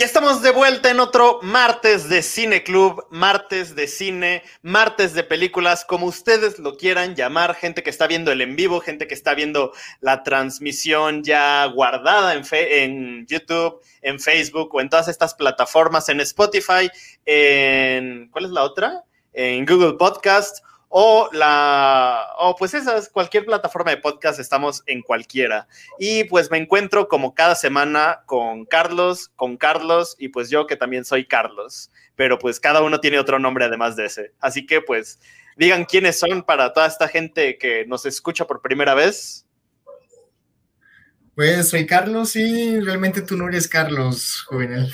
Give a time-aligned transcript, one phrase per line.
[0.00, 5.24] Ya estamos de vuelta en otro martes de Cine Club, martes de cine, martes de
[5.24, 9.12] películas, como ustedes lo quieran llamar, gente que está viendo el en vivo, gente que
[9.12, 16.08] está viendo la transmisión ya guardada en, YouTube, en Facebook o en todas estas plataformas,
[16.08, 16.90] en Spotify,
[17.26, 19.04] en ¿cuál es la otra?
[19.34, 25.68] En Google Podcast o la, o pues esas, cualquier plataforma de podcast, estamos en cualquiera.
[26.00, 30.74] Y pues me encuentro como cada semana con Carlos, con Carlos y pues yo que
[30.74, 34.34] también soy Carlos, pero pues cada uno tiene otro nombre además de ese.
[34.40, 35.20] Así que pues
[35.56, 39.46] digan quiénes son para toda esta gente que nos escucha por primera vez.
[41.36, 44.92] Pues soy Carlos y realmente tú no eres Carlos, juvenil.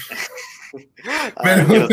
[1.42, 1.88] pero,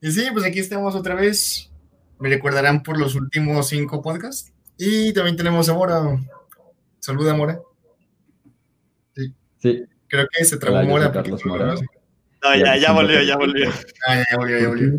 [0.00, 1.70] y sí, pues aquí estamos otra vez.
[2.18, 4.52] Me recordarán por los últimos cinco podcasts.
[4.76, 6.18] Y también tenemos a Mora.
[6.98, 7.60] Saluda, Mora.
[9.14, 9.34] Sí.
[9.58, 9.84] sí.
[10.08, 11.12] Creo que se trabó Mora.
[11.12, 11.74] Carlos Mora.
[12.42, 13.70] No, ya, ya volvió, ya volvió.
[14.06, 14.98] Ah, ya volvió, ya volvió.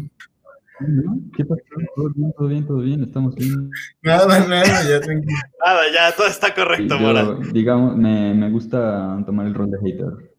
[1.36, 1.62] ¿Qué pasó?
[1.96, 3.70] Todo bien, todo bien, todo bien, estamos bien.
[4.02, 5.40] Nada, nada, ya tranquilo.
[5.64, 7.38] Nada, ya, todo está correcto, Mora.
[7.52, 10.32] Digamos, me, me gusta tomar el rol de hater.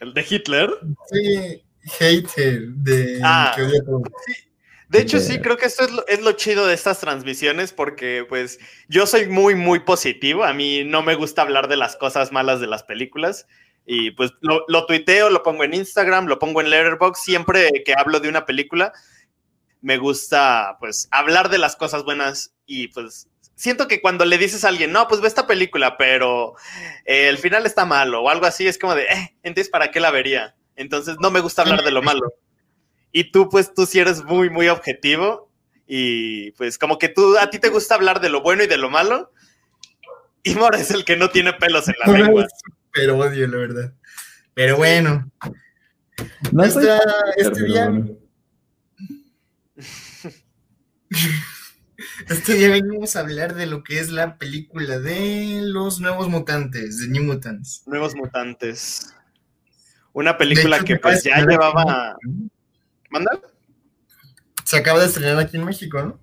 [0.00, 0.70] ¿El de Hitler?
[1.10, 1.62] Sí,
[1.98, 3.54] hater de ah,
[4.88, 8.24] De hecho, sí, creo que esto es lo, es lo, chido de estas transmisiones porque,
[8.28, 10.44] pues, yo soy muy, muy positivo.
[10.44, 13.46] A mí no me gusta hablar de las cosas malas de las películas.
[13.86, 17.22] Y, pues, lo, lo tuiteo, lo pongo en Instagram, lo pongo en Letterboxd.
[17.22, 18.92] Siempre que hablo de una película,
[19.80, 22.54] me gusta, pues, hablar de las cosas buenas.
[22.66, 23.28] Y, pues,
[23.60, 26.54] siento que cuando le dices a alguien, no, pues ve esta película, pero
[27.04, 30.00] eh, el final está malo o algo así, es como de, eh, entonces, ¿para qué
[30.00, 30.56] la vería?
[30.76, 32.32] Entonces no me gusta hablar de lo malo.
[33.12, 35.50] Y tú, pues, tú sí eres muy, muy objetivo.
[35.84, 38.76] Y pues como que tú, a ti te gusta hablar de lo bueno y de
[38.76, 39.32] lo malo.
[40.44, 42.46] Y Mora es el que no tiene pelos en la lengua.
[42.92, 43.92] Pero odio, la verdad.
[44.54, 45.28] Pero bueno.
[46.52, 47.00] No este día...
[52.28, 57.00] Este día venimos a hablar de lo que es la película de los nuevos mutantes,
[57.00, 57.82] de New Mutants.
[57.86, 59.14] Nuevos mutantes.
[60.12, 62.16] Una película que pues ya llevaba...
[63.10, 63.40] ¿Manda?
[64.64, 66.20] Se acaba de estrenar aquí en México, ¿no?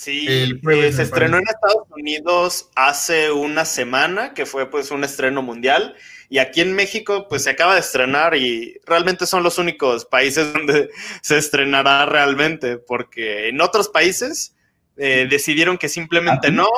[0.00, 5.42] Sí, eh, se estrenó en Estados Unidos hace una semana, que fue pues un estreno
[5.42, 5.94] mundial,
[6.30, 10.52] y aquí en México pues se acaba de estrenar y realmente son los únicos países
[10.54, 10.88] donde
[11.20, 14.56] se estrenará realmente, porque en otros países
[14.96, 16.68] eh, decidieron que simplemente ¿Ah, no.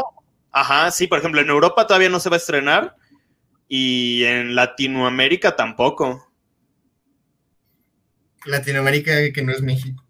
[0.50, 2.96] Ajá, sí, por ejemplo, en Europa todavía no se va a estrenar,
[3.74, 6.30] y en Latinoamérica tampoco.
[8.44, 10.04] Latinoamérica que no es México.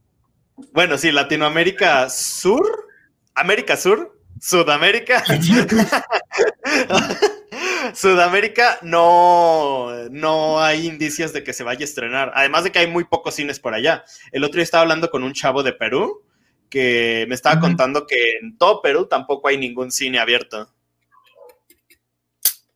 [0.73, 2.89] Bueno, sí, Latinoamérica Sur,
[3.37, 5.23] América Sur, Sudamérica.
[7.95, 12.33] Sudamérica no, no hay indicios de que se vaya a estrenar.
[12.35, 14.03] Además de que hay muy pocos cines por allá.
[14.33, 16.25] El otro día estaba hablando con un chavo de Perú
[16.69, 20.69] que me estaba contando que en todo Perú tampoco hay ningún cine abierto.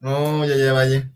[0.01, 1.11] No, ya, ya, vaya.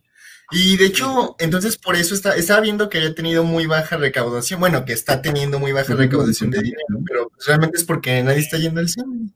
[0.52, 4.58] Y de hecho, entonces por eso está, estaba viendo que había tenido muy baja recaudación,
[4.58, 8.40] bueno, que está teniendo muy baja recaudación de dinero, pero pues, realmente es porque nadie
[8.40, 9.30] está yendo al cine.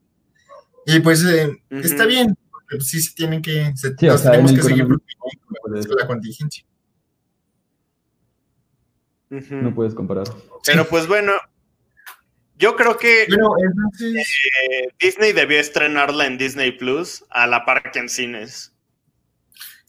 [0.87, 4.89] Y pues eh, está bien, porque pues, sí se tienen que, se, tenemos que seguir
[4.89, 6.65] la contingencia.
[9.31, 10.27] No puedes comparar.
[10.67, 11.33] Pero pues bueno,
[12.57, 18.09] yo creo que eh, Disney debió estrenarla en Disney Plus a la par que en
[18.09, 18.74] cines.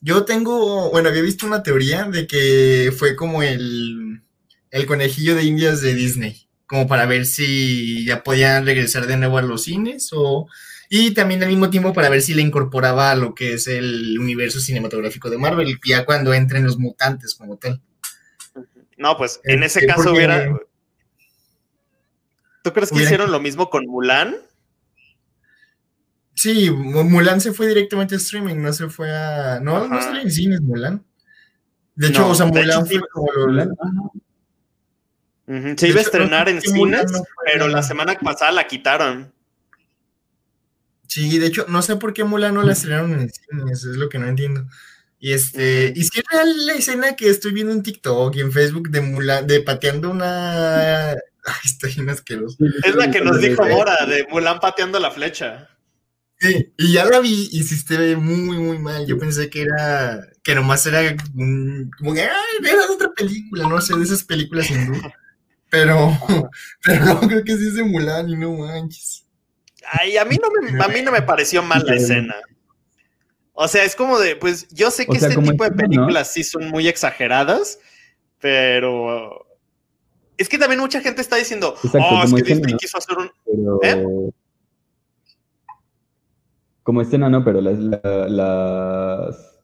[0.05, 4.21] Yo tengo, bueno, había visto una teoría de que fue como el,
[4.69, 9.39] el conejillo de indias de Disney, como para ver si ya podían regresar de nuevo
[9.39, 10.47] a los cines o...
[10.91, 14.19] Y también al mismo tiempo para ver si le incorporaba a lo que es el
[14.19, 17.81] universo cinematográfico de Marvel, ya cuando entren los mutantes como tal.
[18.97, 20.55] No, pues en ese este, caso hubiera...
[22.61, 24.35] ¿Tú crees que hicieron lo mismo con Mulan?
[26.45, 29.59] Sí, Mulan se fue directamente a streaming, no se fue a.
[29.59, 31.03] No, no sale en cines Mulan.
[31.95, 33.75] De hecho, o sea, Mulan fue como lo.
[35.75, 37.11] Se iba a estrenar en cines,
[37.51, 39.33] pero la semana pasada la quitaron.
[41.07, 44.07] Sí, de hecho, no sé por qué Mulan no la estrenaron en cines, es lo
[44.07, 44.67] que no entiendo.
[45.17, 46.25] Y este, y si es
[46.57, 51.09] la escena que estoy viendo en TikTok y en Facebook de Mulan, de pateando una.
[51.43, 52.55] Ay, bien asqueroso.
[52.83, 55.71] Es la que nos dijo Mora, de Mulan pateando la flecha.
[56.39, 59.05] Sí, y ya la vi y sí se ve muy, muy mal.
[59.05, 61.15] Yo pensé que era, que nomás era
[61.97, 64.93] como que, ay, era otra película, no sé, de esas películas hindú.
[65.71, 66.17] Pero,
[66.85, 69.25] pero no, creo que sí es de Mulan y no manches.
[69.91, 72.35] Ay, a mí no me, a mí no me pareció mal la escena.
[73.51, 76.31] O sea, es como de, pues yo sé O que sea, este tipo de películas
[76.31, 77.79] sí son muy exageradas,
[78.39, 79.45] pero
[80.37, 83.31] es que también mucha gente está diciendo, Exacto, oh, es que Disney quiso hacer un...
[83.45, 83.79] Pero.
[83.83, 84.31] ¿Eh?
[86.85, 89.59] Como escena, no, pero las, la- las-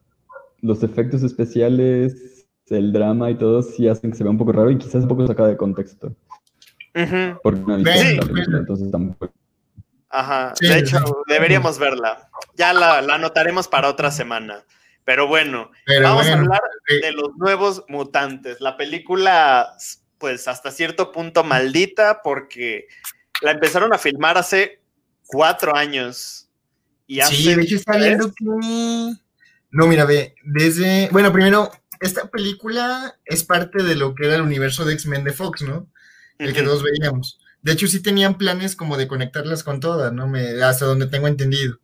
[0.62, 4.71] los efectos especiales, el drama y todo sí hacen que se vea un poco raro
[4.71, 6.15] y quizás un poco sacada de contexto.
[7.44, 8.15] Porque no Sí.
[8.18, 9.31] la película, entonces tampoco.
[10.09, 10.97] Ajá, Sí, de hecho,
[11.27, 12.27] deberíamos verla.
[12.56, 14.63] Ya la, la anotaremos para otra semana.
[15.06, 18.59] Pero bueno, Pero vamos a hablar de los nuevos mutantes.
[18.62, 19.73] La película,
[20.18, 22.88] pues hasta cierto punto maldita, porque
[23.44, 24.81] la empezaron a filmar hace
[25.27, 26.50] cuatro años.
[27.12, 28.46] Y hace Sí, de hecho está viendo que...
[28.46, 31.10] No, mira, ve, desde...
[31.12, 31.69] Bueno, primero,
[32.00, 35.92] esta película es parte de lo que era el universo de X-Men de Fox, ¿no?
[36.38, 37.38] El que todos veíamos.
[37.62, 40.30] De hecho, sí tenían planes como de conectarlas con todas, ¿no?
[40.30, 41.80] Me, hasta donde tengo entendido.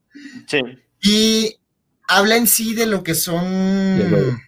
[0.47, 0.62] Sí.
[1.01, 1.57] Y
[2.07, 4.41] habla en sí de lo que son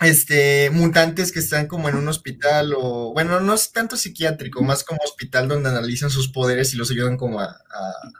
[0.00, 4.82] este mutantes que están como en un hospital o bueno, no es tanto psiquiátrico, más
[4.82, 8.10] como hospital donde analizan sus poderes y los ayudan como a, a,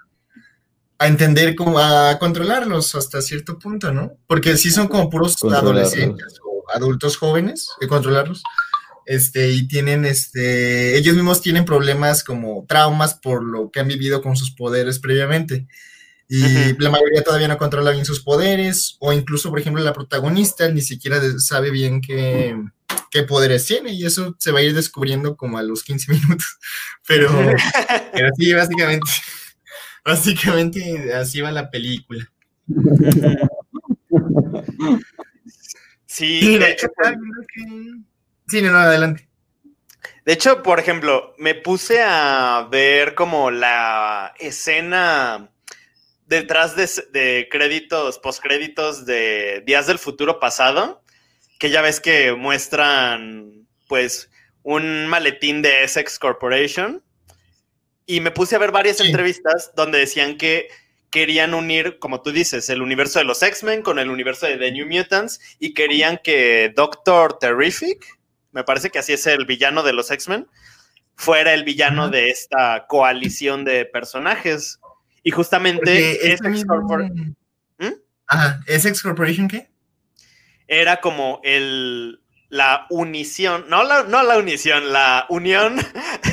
[1.00, 4.18] a entender como a controlarlos hasta cierto punto, ¿no?
[4.26, 8.42] Porque sí son como puros adolescentes o adultos jóvenes de controlarlos.
[9.06, 14.20] Este, y tienen, este, ellos mismos tienen problemas como traumas por lo que han vivido
[14.20, 15.66] con sus poderes previamente.
[16.28, 20.68] Y la mayoría todavía no controla bien sus poderes, o incluso, por ejemplo, la protagonista
[20.68, 22.54] ni siquiera sabe bien qué,
[23.10, 26.46] qué poderes tiene, y eso se va a ir descubriendo como a los 15 minutos.
[27.08, 27.30] Pero,
[28.12, 29.10] pero sí, básicamente,
[30.04, 32.30] básicamente así va la película.
[36.06, 36.88] Sí, de hecho,
[38.48, 39.28] Sí, no, no, adelante.
[40.24, 45.50] De hecho, por ejemplo, me puse a ver como la escena
[46.26, 51.02] detrás de, de créditos, postcréditos de Días del Futuro Pasado,
[51.58, 54.30] que ya ves que muestran, pues,
[54.62, 57.02] un maletín de Essex Corporation.
[58.10, 59.06] Y me puse a ver varias Sí.
[59.06, 60.68] entrevistas donde decían que
[61.10, 64.72] querían unir, como tú dices, el universo de los X-Men con el universo de The
[64.72, 68.04] New Mutants y querían que Doctor Terrific,
[68.52, 70.48] me parece que así es el villano de los X-Men,
[71.14, 74.80] fuera el villano de esta coalición de personajes.
[75.22, 77.10] Y justamente este Essex mismo- Corpor-
[77.78, 77.92] ¿Mm?
[78.26, 79.68] Ajá, ¿Essex Corporation qué?
[80.66, 82.19] era como el
[82.50, 85.76] la unición, no la, no la unición, la unión,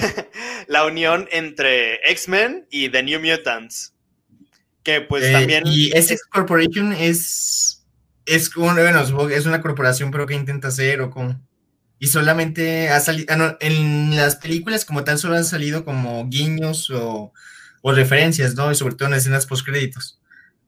[0.67, 3.93] la unión entre X-Men y The New Mutants.
[4.83, 7.85] Que pues Eh, también Y Essex Corporation es,
[8.25, 8.81] es, bueno,
[9.29, 11.39] es una corporación, pero que intenta hacer o cómo.
[11.99, 17.31] Y solamente ha salido, en las películas como tal solo han salido como guiños o,
[17.81, 18.71] o referencias, ¿no?
[18.71, 20.19] Y sobre todo en escenas postcréditos.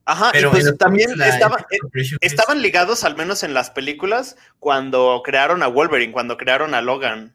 [0.06, 1.64] Ajá, Pero y pues también la estaba,
[1.94, 6.80] es- estaban ligados, al menos en las películas, cuando crearon a Wolverine, cuando crearon a
[6.80, 7.34] Logan.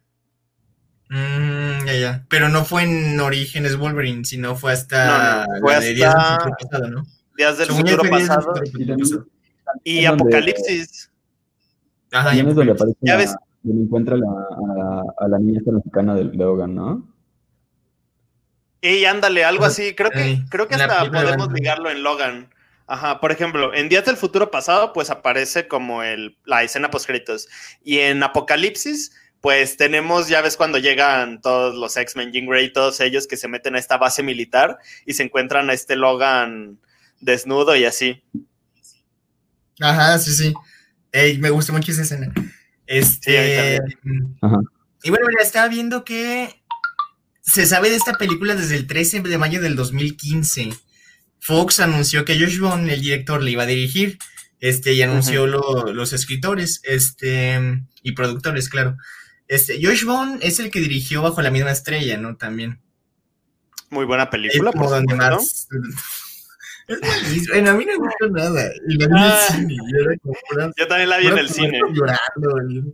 [1.09, 2.25] Mm, ya, ya.
[2.29, 6.21] Pero no fue en Orígenes Wolverine, sino fue hasta No, no, fue de Días del
[6.21, 7.06] hasta- Futuro Pasado, ¿no?
[7.38, 9.25] Días del Según futuro del pasado Futuro
[9.83, 11.12] Y y donde- Apocalipsis.
[12.12, 13.35] Ajá, También ya, es donde aparece Ya la- ves.
[13.62, 17.07] donde encuentra la- a, a la niña esta mexicana de Logan, ¿no?
[18.81, 19.95] Y ándale, algo así.
[19.95, 22.50] Creo que, creo que hasta podemos ligarlo en Logan.
[22.88, 27.48] Ajá, por ejemplo, en Días del Futuro Pasado, pues aparece como el, la escena postcréditos.
[27.84, 29.12] Y en Apocalipsis,
[29.42, 33.48] pues tenemos, ya ves cuando llegan todos los X-Men, Jean Grey, todos ellos que se
[33.48, 36.80] meten a esta base militar y se encuentran a este Logan
[37.22, 38.24] desnudo y así.
[39.80, 40.54] Ajá, sí, sí.
[41.12, 42.32] Ey, me gusta mucho esa escena.
[42.86, 43.80] Este.
[44.42, 44.60] Ajá.
[45.04, 46.62] y bueno, mira, estaba viendo que
[47.42, 50.70] se sabe de esta película desde el 13 de mayo del 2015.
[51.46, 54.18] Fox anunció que Josh Bond, el director, le iba a dirigir.
[54.60, 58.98] Este, y anunció lo- los escritores, este, y productores, claro.
[59.48, 62.36] Este, Josh Bond es el que dirigió Bajo la misma estrella, ¿no?
[62.36, 62.80] También.
[63.92, 65.68] Muy buena película, es por donde más.
[66.88, 67.54] Es malísimo.
[67.54, 68.72] Bueno, a mí no me gustó nada.
[68.88, 69.48] Y la vi en el Ah.
[69.52, 71.80] cine, y era como puras- Yo también la vi en el cine.
[71.92, 72.94] Llorando,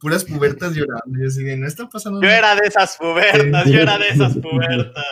[0.00, 1.22] puras pubertas llorando.
[1.22, 2.38] Y así de, no está pasando Yo nada.
[2.38, 5.04] era de esas pubertas, yo era de esas pubertas.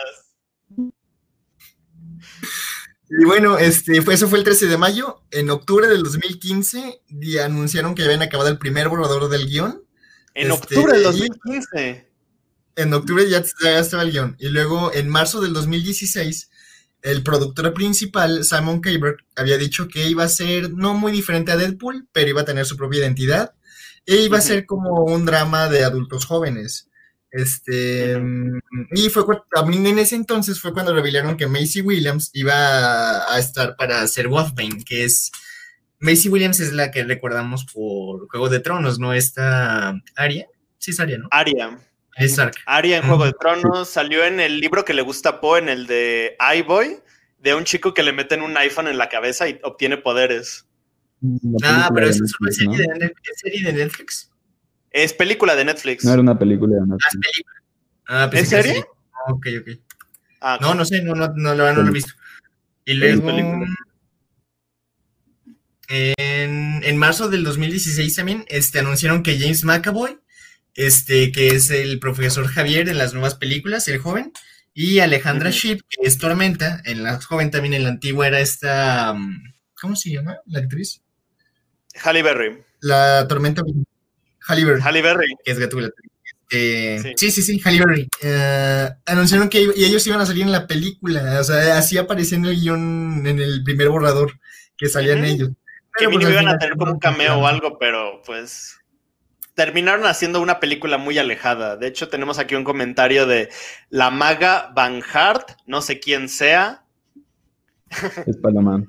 [3.09, 5.21] Y bueno, este, fue, eso fue el 13 de mayo.
[5.31, 9.83] En octubre del 2015 di- anunciaron que habían acabado el primer borrador del guion.
[10.33, 12.09] En Este, octubre del y- 2015.
[12.77, 14.35] En octubre ya, ya estaba el guion.
[14.39, 16.49] Y luego, en marzo del 2016,
[17.03, 21.57] el productor principal, Simon Kaber, había dicho que iba a ser no muy diferente a
[21.57, 23.53] Deadpool, pero iba a tener su propia identidad.
[24.07, 26.89] E iba a ser como un drama de adultos jóvenes.
[27.35, 28.59] Este, Ujú.
[28.93, 29.25] y fue
[29.67, 34.85] en ese entonces fue cuando revelaron que Macy Williams iba a, estar para ser Wolfbane,
[34.85, 35.33] que es
[35.99, 39.13] Macy Williams es la que recordamos por Juego de Tronos, ¿no?
[39.13, 40.47] Esta Aria.
[40.77, 41.27] Sí, es Aria, ¿no?
[41.29, 41.77] Aria.
[42.15, 42.55] Es Ark.
[42.65, 45.67] Aria en Juego de Tronos salió en el libro que le gusta a Poe, en
[45.67, 46.99] el de iBoy,
[47.39, 50.65] de un chico que le meten un iPhone en la cabeza y obtiene poderes.
[51.63, 54.31] Ah, pero eso es una serie, de Netflix, ¿es serie de Netflix.
[54.97, 56.05] Es película de Netflix.
[56.05, 57.15] No era una película de Ah, Netflix.
[57.15, 57.61] es película.
[58.07, 58.63] Ah, ¿En serio?
[58.73, 58.85] serie.
[59.13, 59.79] Ah, Ok, ok.
[60.41, 62.13] Ah, No, no sé, no, no, no, lo he visto.
[62.85, 63.67] Y luego, película.
[65.89, 70.17] en, en marzo del 2016 también, este, anunciaron que James McAvoy,
[70.75, 74.31] este, que es el profesor Javier en las nuevas películas, el joven,
[74.73, 75.49] y Alejandra.
[75.51, 79.41] Shipp, que es Tormenta, en la joven también, en la antigua era esta, um,
[79.79, 81.01] ¿cómo se llama la actriz?
[82.03, 82.63] Halle Berry.
[82.81, 83.63] La Tormenta,
[84.47, 85.35] Halle Berry Halle Berry.
[85.43, 85.89] que es Gatúbela.
[86.51, 87.13] Eh, Sí.
[87.17, 88.07] sí, sí, sí, Halle Berry.
[88.21, 92.37] Eh, anunciaron que y ellos iban a salir en la película, o sea, así aparecía
[92.37, 94.33] en el guion, en el primer borrador,
[94.77, 95.49] que salían ellos.
[95.97, 98.77] Que pues, iban a tener como un cameo o algo, pero pues
[99.55, 101.77] terminaron haciendo una película muy alejada.
[101.77, 103.49] De hecho, tenemos aquí un comentario de
[103.89, 106.83] la maga Van Hart, no sé quién sea.
[108.27, 108.83] Es Paloma.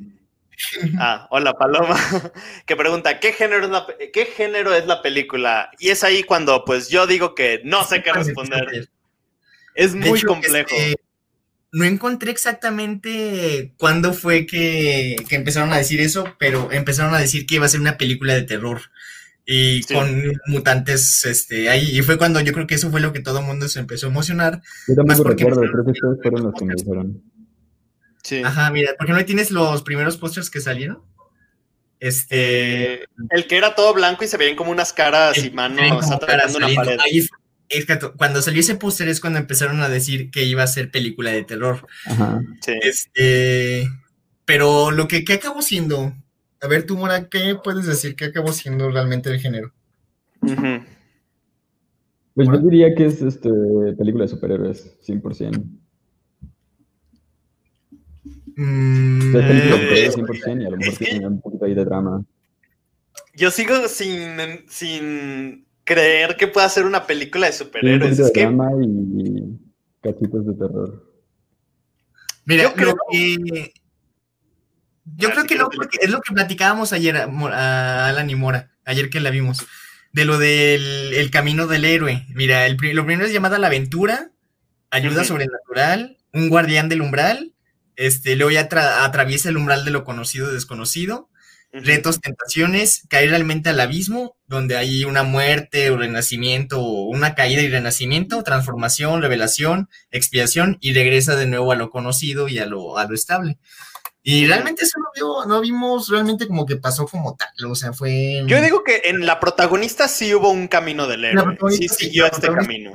[0.98, 1.96] Ah, hola Paloma,
[2.66, 5.70] que pregunta, ¿qué género, es la, pe- ¿qué género es la película?
[5.78, 8.88] Y es ahí cuando pues yo digo que no sé qué responder.
[9.75, 10.68] Es muy hecho, complejo.
[10.75, 10.96] este,
[11.72, 17.44] no encontré exactamente cuándo fue que, que empezaron a decir eso, pero empezaron a decir
[17.46, 18.80] que iba a ser una película de terror
[19.44, 19.92] y Sí.
[19.94, 21.98] con mutantes este, ahí.
[21.98, 24.06] Y fue cuando yo creo que eso fue lo que todo el mundo se empezó
[24.06, 24.62] a emocionar.
[24.88, 27.22] Yo tampoco recuerdo, creo que ustedes fueron los que me dijeron.
[28.26, 28.42] Sí.
[28.45, 31.00] Ajá, mira, ¿por qué no tienes los primeros pósters que salieron?
[32.00, 32.95] Este.
[32.95, 36.66] Eh, el que era todo blanco y se veían como unas caras y manos atravesando
[36.66, 36.99] una pared.
[37.04, 37.25] Ahí
[37.68, 41.30] exacto, cuando salió ese póster es cuando empezaron a decir que iba a ser película
[41.30, 41.87] de terror.
[42.04, 42.42] Ajá.
[42.62, 42.73] Sí.
[42.83, 43.88] Este,
[44.45, 46.12] pero lo que, ¿qué acabó siendo?
[46.61, 49.73] A ver, tú, Mora, ¿qué puedes decir que acabó siendo realmente el género?
[52.35, 53.50] Pues yo diría que es este
[53.97, 55.86] película de superhéroes, 100%.
[58.56, 61.26] Mm, O sea, es película de superhéroes 100% y a lo mejor es que- tiene
[61.26, 62.25] un poquito ahí de drama.
[63.34, 68.00] Yo sigo sin, sin creer que pueda ser una película de superhéroes.
[68.00, 69.58] poquito Es de que drama y
[70.02, 71.12] cachitos de terror.
[72.46, 73.72] Mira, yo creo- lo que-
[75.16, 78.34] yo creo sí, que no, que- porque es lo que platicábamos ayer a, Alan y
[78.36, 79.66] Mora, ayer que la vimos,
[80.12, 82.25] de lo del el camino del héroe.
[82.34, 84.30] Mira, el, lo primero es llamada la aventura,
[84.90, 87.52] ayuda sobrenatural, un guardián del umbral,
[87.97, 91.29] este, luego ya tra- atraviesa el umbral de lo conocido desconocido,
[91.73, 91.85] Ujú.
[91.85, 97.61] retos, tentaciones, caer realmente al abismo, donde hay una muerte o renacimiento, o una caída
[97.62, 102.97] y renacimiento, transformación, revelación, expiación, y regresa de nuevo a lo conocido y a lo,
[102.99, 103.59] a lo estable.
[104.23, 107.93] Y realmente eso no, vio- no vimos realmente como que pasó como tal, o sea,
[107.93, 108.43] fue...
[108.47, 111.57] Yo digo que en la protagonista sí hubo un camino del héroe.
[111.71, 112.91] Sí siguió este camino.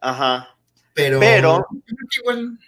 [0.00, 0.56] Ajá.
[0.94, 1.66] Pero, pero-
[2.20, 2.58] igual,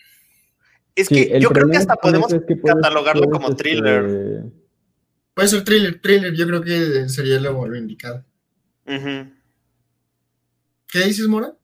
[1.00, 3.50] Es Sí, que yo creo que hasta podemos eso es que puedes- catalogarlo puedes, como
[3.50, 4.44] este, thriller.
[5.34, 8.24] puede ser thriller, thriller, yo creo que sería lo, lo indicado.
[8.84, 9.28] ¿Qué
[11.04, 11.54] dices, Mora?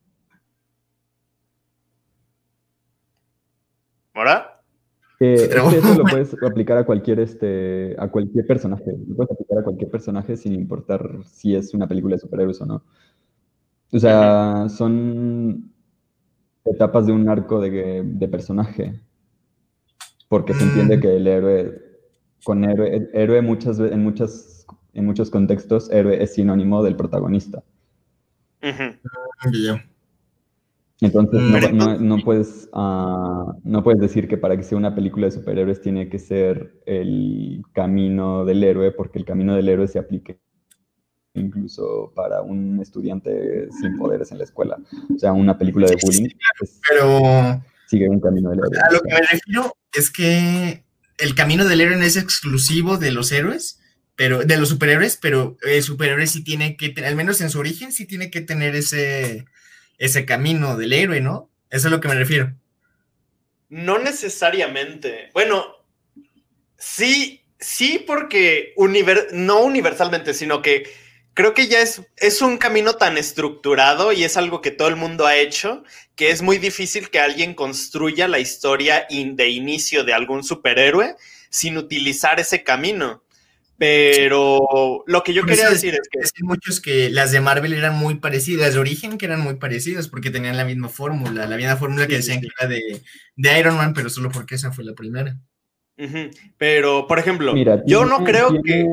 [5.19, 8.85] Que eso lo puedes aplicar a cualquier, este, a cualquier personaje.
[9.09, 12.67] Lo puedes aplicar a cualquier personaje sin importar si es una película de superhéroes o
[12.67, 12.85] no.
[13.93, 15.73] O sea, son
[16.65, 19.01] etapas de un arco de, de personaje.
[20.29, 21.01] Porque se entiende Mm.
[21.01, 21.83] que el héroe,
[22.45, 27.63] con héroe, el héroe muchas en muchas, en muchos contextos, héroe es sinónimo del protagonista.
[28.63, 29.53] Ujú.
[29.53, 29.77] Yo.
[31.03, 31.77] Entonces Mm.
[31.77, 35.33] no, no- no puedes, ah, no puedes decir que para que sea una película de
[35.33, 40.39] superhéroes tiene que ser el camino del héroe, porque el camino del héroe se aplique
[41.35, 44.79] incluso para un estudiante sin poderes en la escuela.
[45.15, 46.35] O sea, una película de Sí, sí, bullying
[46.89, 48.79] Pero sigue un camino del héroe.
[48.89, 50.85] A lo que me refiero es que
[51.19, 53.81] el camino del héroe no es exclusivo de los héroes,
[54.17, 57.59] pero de los superhéroes, pero el superhéroe sí tiene que tener, al menos en su
[57.59, 59.45] origen, sí tiene que tener ese,
[59.99, 61.51] ese camino del héroe, ¿no?
[61.71, 62.55] Eso es a lo que me refiero.
[63.69, 65.31] No necesariamente.
[65.35, 65.65] Bueno,
[66.79, 70.85] sí, sí, porque univer- no universalmente, sino que
[71.37, 74.97] creo que ya es, es un camino tan estructurado y es algo que todo el
[74.97, 75.85] mundo ha hecho,
[76.17, 81.15] que es muy difícil que alguien construya la historia in- de inicio de algún superhéroe
[81.51, 83.23] sin utilizar ese camino.
[83.79, 87.41] Pero lo que yo Por quería decir es que Es que muchos que las de
[87.43, 91.47] Marvel eran muy parecidas, de origen que eran muy parecidas porque tenían la misma fórmula,
[91.47, 92.49] la misma fórmula que Sí, sí, decían sí.
[92.49, 93.03] que era de,
[93.37, 95.37] de Iron Man, pero solo porque esa fue la primera.
[95.99, 97.55] Ujú, Pero, por ejemplo,
[97.87, 98.87] yo no tiene- creo que...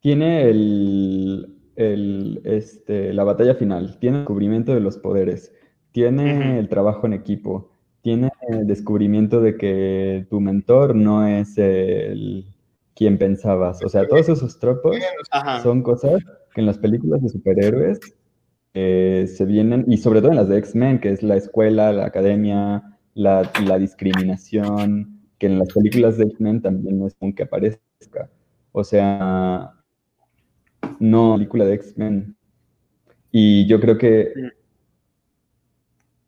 [0.00, 5.52] tiene- el, el, este, la batalla final, tiene el descubrimiento de los poderes,
[5.92, 7.70] tiene el trabajo en equipo,
[8.02, 12.46] tiene el descubrimiento de que tu mentor no es el
[12.94, 13.82] quien pensabas.
[13.84, 14.96] O sea, todos esos tropos
[15.30, 15.62] Ajá.
[15.62, 16.22] son cosas
[16.54, 18.00] que en las películas de superhéroes
[18.74, 22.06] eh, se vienen, y sobre todo en las de X-Men, que es la escuela, la
[22.06, 27.44] academia, la, la discriminación, que en las películas de X-Men también no es común que
[27.44, 28.30] aparezca.
[28.72, 29.72] O sea,
[30.98, 32.36] no película de X-Men.
[33.30, 34.32] Y yo creo que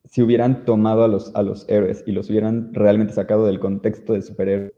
[0.05, 4.13] si hubieran tomado a los, a los héroes y los hubieran realmente sacado del contexto
[4.13, 4.73] de superhéroes,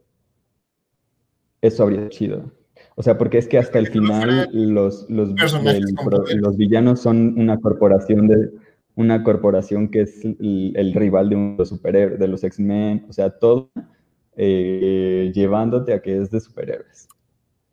[1.62, 2.52] eso habría sido chido.
[2.96, 7.58] O sea, porque es que hasta el final los, los, el los villanos son una
[7.58, 8.50] corporación de
[8.94, 13.30] una corporación que es el, el rival de un superhéroe, de los X-Men, o sea,
[13.30, 13.70] todo
[14.36, 17.08] eh, llevándote a que es de superhéroes.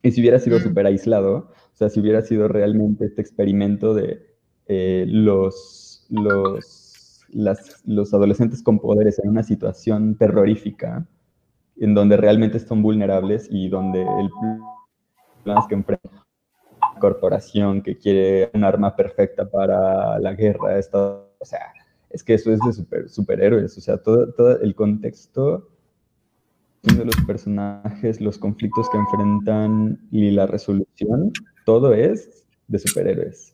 [0.01, 0.63] Y si hubiera sido Mm.
[0.63, 4.27] súper aislado, o sea, si hubiera sido realmente este experimento de
[4.71, 11.05] eh, los, los, las- los adolescentes con poderes en una situación terrorífica,
[11.77, 14.29] en donde realmente son vulnerables y donde el
[15.43, 16.11] plan es que enfrentan
[16.91, 21.73] una corporación que quiere un arma perfecta para la guerra, esta- o sea,
[22.09, 25.67] es que eso es de super, superhéroes, o sea, todo, todo el contexto
[26.83, 31.31] de los personajes, los conflictos que enfrentan y la resolución,
[31.65, 33.53] todo es de superhéroes.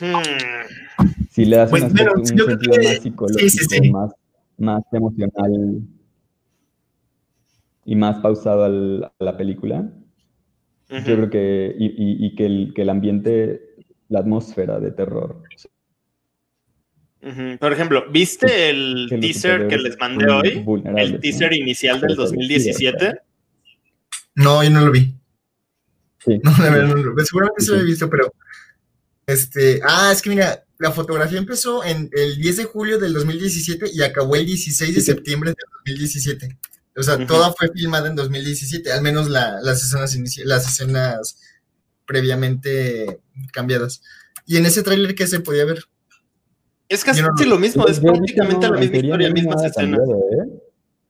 [0.00, 1.06] Hmm.
[1.30, 3.90] Si le das Pues, un, aspecto- un sentido que- más psicológico, sí, sí.
[3.90, 4.12] Más,
[4.58, 5.80] más emocional
[7.84, 9.90] y más pausado al- a la película,
[10.90, 13.62] yo creo que, y, y- y que, el, que el ambiente,
[14.08, 15.42] la atmósfera de terror,
[17.58, 20.64] Por ejemplo, ¿viste el que teaser que les mandé hoy?
[20.96, 21.20] El ¿no?
[21.20, 23.20] teaser inicial del Pero sí, 2017.
[24.36, 25.14] No, yo no lo vi.
[26.24, 26.38] Sí.
[26.44, 27.24] No, de verdad, no lo vi.
[27.24, 28.32] Seguramente se lo he visto, pero.
[29.26, 29.80] Este.
[29.84, 34.02] Ah, es que mira, la fotografía empezó en el 10 de julio del 2017 y
[34.02, 35.12] acabó el 16 de Sí, sí.
[35.12, 36.56] septiembre del 2017.
[36.96, 41.38] O sea, toda fue filmada en 2017, al menos la- las escenas las escenas
[42.06, 43.20] previamente
[43.52, 44.02] cambiadas.
[44.46, 45.84] Y en ese tráiler que se podía ver.
[46.88, 50.00] Es casi no lo- mismo, es prácticamente no, la misma historia, no mismas escenas.
[50.08, 50.60] ¿eh?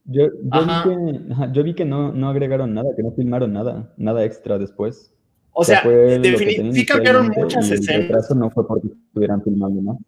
[0.07, 3.93] Yo, vi que, ajá, yo vi que no, no agregaron nada, que no filmaron nada,
[3.97, 5.12] nada extra después.
[5.53, 8.03] O sea, defini- tenían sí cambiaron muchas el escenas.
[8.09, 9.99] retraso no fue porque estuvieran filmando, ¿no?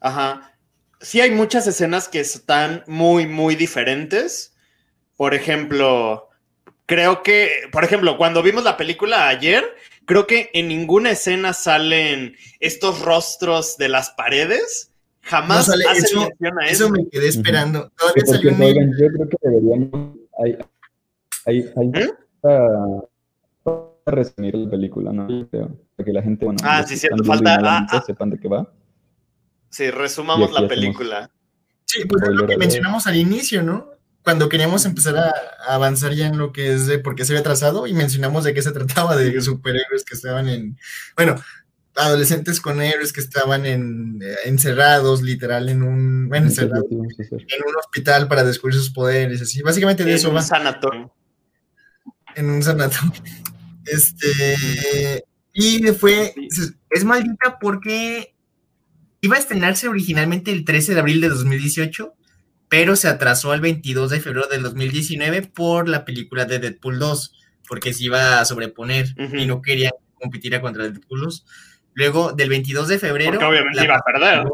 [0.00, 0.52] Ajá.
[1.00, 4.54] Sí hay muchas escenas que están muy, muy diferentes.
[5.16, 6.28] Por ejemplo,
[6.86, 9.64] creo que, por ejemplo, cuando vimos la película ayer,
[10.10, 14.90] creo que en ninguna escena salen estos rostros de las paredes.
[15.22, 16.84] Jamás No sale, hacen eso- mención a eso.
[16.86, 17.84] Eso me quedé esperando.
[17.84, 20.58] Sí, Todavía por salió oigan, yo creo que deberíamos, hay,
[21.46, 22.10] hay, hay ¿Eh?
[24.06, 25.26] resumir la película, ¿no?
[25.48, 28.02] Creo, para que la gente, bueno, Ah, sí, cierto, falta- ah, ah.
[28.04, 28.68] sepan de qué va.
[29.68, 31.30] Sí, resumamos la película.
[31.84, 33.89] Sí, pues es lo que mencionamos al inicio, ¿no?
[34.22, 35.32] Cuando queríamos empezar a,
[35.66, 38.44] a avanzar ya en lo que es de por qué se había trazado y mencionamos
[38.44, 40.78] de qué se trataba, de superhéroes que estaban en,
[41.16, 41.36] bueno,
[41.96, 47.24] adolescentes con héroes que estaban en, eh, encerrados, literal, en un, bueno, encerrados sí, sí,
[47.24, 47.34] sí.
[47.36, 49.62] en un hospital para descubrir sus poderes, así.
[49.62, 51.12] Básicamente de En eso un va, sanatorio.
[52.36, 53.12] en un sanatorio.
[53.86, 56.34] Este, y fue,
[56.90, 58.34] es maldita porque
[59.20, 62.14] iba a estrenarse originalmente el 13 de abril de 2018,
[62.70, 67.34] pero se atrasó al 22 de febrero del 2019 por la película de Deadpool 2,
[67.68, 71.46] porque se iba a sobreponer y no quería que compitiera contra Deadpool 2.
[71.94, 73.32] Luego, del 22 de febrero...
[73.32, 74.44] Porque obviamente iba a perder.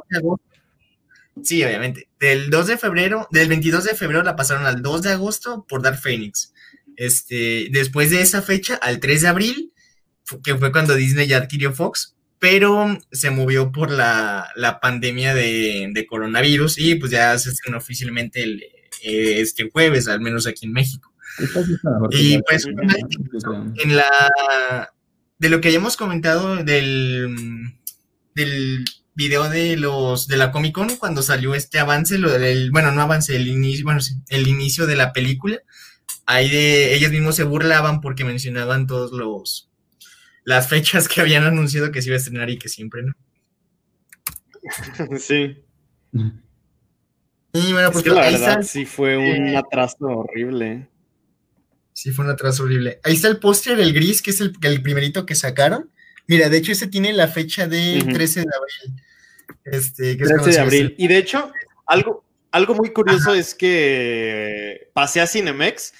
[1.42, 2.08] Sí, obviamente.
[2.18, 5.82] Del 2 de febrero, del 22 de febrero la pasaron al 2 de agosto por
[5.82, 6.54] Dark Phoenix.
[6.96, 9.72] Este, después de esa fecha, al 3 de abril,
[10.42, 15.90] que fue cuando Disney ya adquirió Fox, pero se movió por la, la pandemia de,
[15.92, 18.62] de coronavirus y pues ya se estrenó oficialmente el,
[19.02, 21.12] eh, este jueves, al menos aquí en México.
[22.10, 23.72] Y pues, creo.
[23.76, 24.90] en la
[25.38, 27.74] de lo que hayamos comentado del
[28.34, 32.90] del video de los de la Comic Con cuando salió este avance lo del bueno
[32.92, 35.58] no avance el inicio bueno sí, el inicio de la película
[36.24, 39.70] ahí de ellos mismos se burlaban porque mencionaban todos los
[40.46, 43.12] las fechas que habían anunciado que se iba a estrenar y que siempre no
[45.18, 45.62] Sí.
[47.52, 50.88] y bueno Es pues que la ahí verdad está sí fue un Eh, atraso horrible.
[51.92, 53.00] Sí, fue un atraso horrible.
[53.04, 55.90] Ahí está el póster, el gris, que es el, el primerito que sacaron.
[56.26, 58.12] Mira, de hecho, ese tiene la fecha del Ujú.
[58.12, 59.02] 13 de abril.
[59.64, 60.94] Este, que es 13 cuando de abril.
[60.98, 61.50] Y de hecho,
[61.86, 65.94] algo, algo muy curioso es que pasé a Cinemex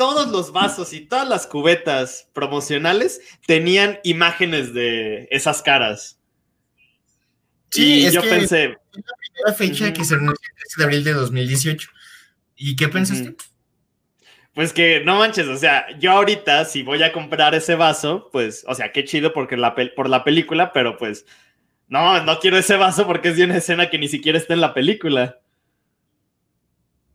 [0.00, 6.18] todos los vasos y todas las cubetas promocionales tenían imágenes de esas caras.
[7.68, 10.74] Sí, y es yo que pensé, es la primera fecha que se anunció el 13
[10.78, 11.90] de abril de 2018.
[12.56, 13.36] ¿Y qué pensaste?
[14.54, 18.64] Pues que no manches, o sea, yo ahorita si voy a comprar ese vaso, pues,
[18.66, 21.26] o sea, qué chido porque la por la película, pero pues,
[21.88, 24.62] no, no quiero ese vaso porque es de una escena que ni siquiera está en
[24.62, 25.39] la película.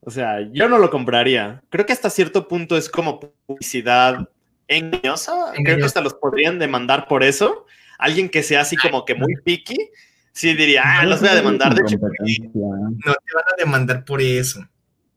[0.06, 1.63] O sea, yo no lo compraría.
[1.70, 4.30] Creo que hasta cierto punto es como publicidad
[4.68, 5.52] engañosa.
[5.63, 7.65] Creo que hasta los podrían demandar por eso.
[7.98, 9.89] Alguien que sea así como que muy picky,
[10.32, 11.74] sí diría, ah, los voy a demandar.
[11.74, 11.98] De hecho.
[11.98, 14.68] No te van a demandar por eso.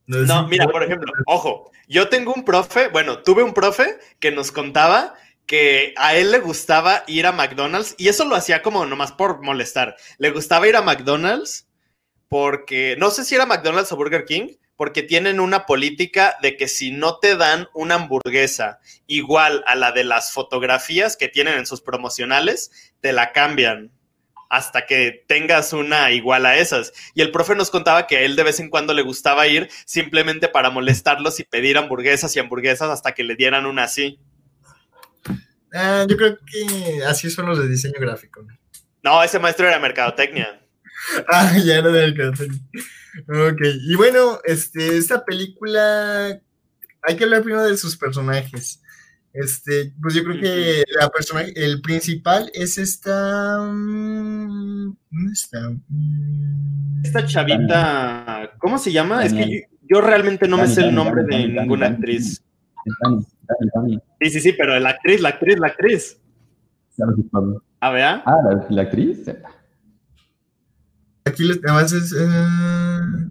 [0.06, 4.30] No, No, mira, por ejemplo, ojo, yo tengo un profe, bueno, tuve un profe que
[4.30, 8.86] nos contaba que a él le gustaba ir a McDonald's y eso lo hacía como
[8.86, 9.96] nomás por molestar.
[10.16, 11.68] Le gustaba ir a McDonald's
[12.28, 16.68] porque, no sé si era McDonald's o Burger King, porque tienen una política de que
[16.68, 21.66] si no te dan una hamburguesa igual a la de las fotografías que tienen en
[21.66, 23.90] sus promocionales, te la cambian
[24.48, 26.92] hasta que tengas una igual a esas.
[27.12, 29.68] Y el profe nos contaba que a él de vez en cuando le gustaba ir
[29.84, 34.20] simplemente para molestarlos y pedir hamburguesas y hamburguesas hasta que le dieran una así.
[35.74, 38.46] Ah, yo creo que así son los de diseño gráfico.
[39.02, 40.60] No, ese maestro era mercadotecnia.
[41.28, 42.50] Ah, ya era del cartel.
[43.28, 46.40] Ok, y bueno, este, esta película,
[47.02, 48.82] hay que hablar primero de sus personajes.
[49.32, 53.60] Este, pues yo creo que la personaje, el principal es esta.
[53.62, 55.70] mm, ¿Dónde está?
[55.88, 59.24] Mm, Esta chavita, ¿cómo se llama?
[59.24, 62.42] Es que yo, realmente no me Dani, sé el nombre Dani, de ninguna actriz.
[64.20, 66.20] Sí, sí, sí, pero la actriz, la actriz, la actriz.
[67.80, 68.22] A ver, ¿ah?
[68.26, 69.20] Ah, la, la actriz.
[71.28, 72.12] Aquí los demás es.
[72.12, 73.28] eh,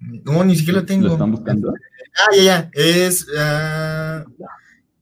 [0.00, 1.06] No, ni siquiera lo tengo.
[1.06, 1.72] Lo están buscando.
[2.16, 2.70] Ah, ya, ya.
[2.74, 4.24] Es ah,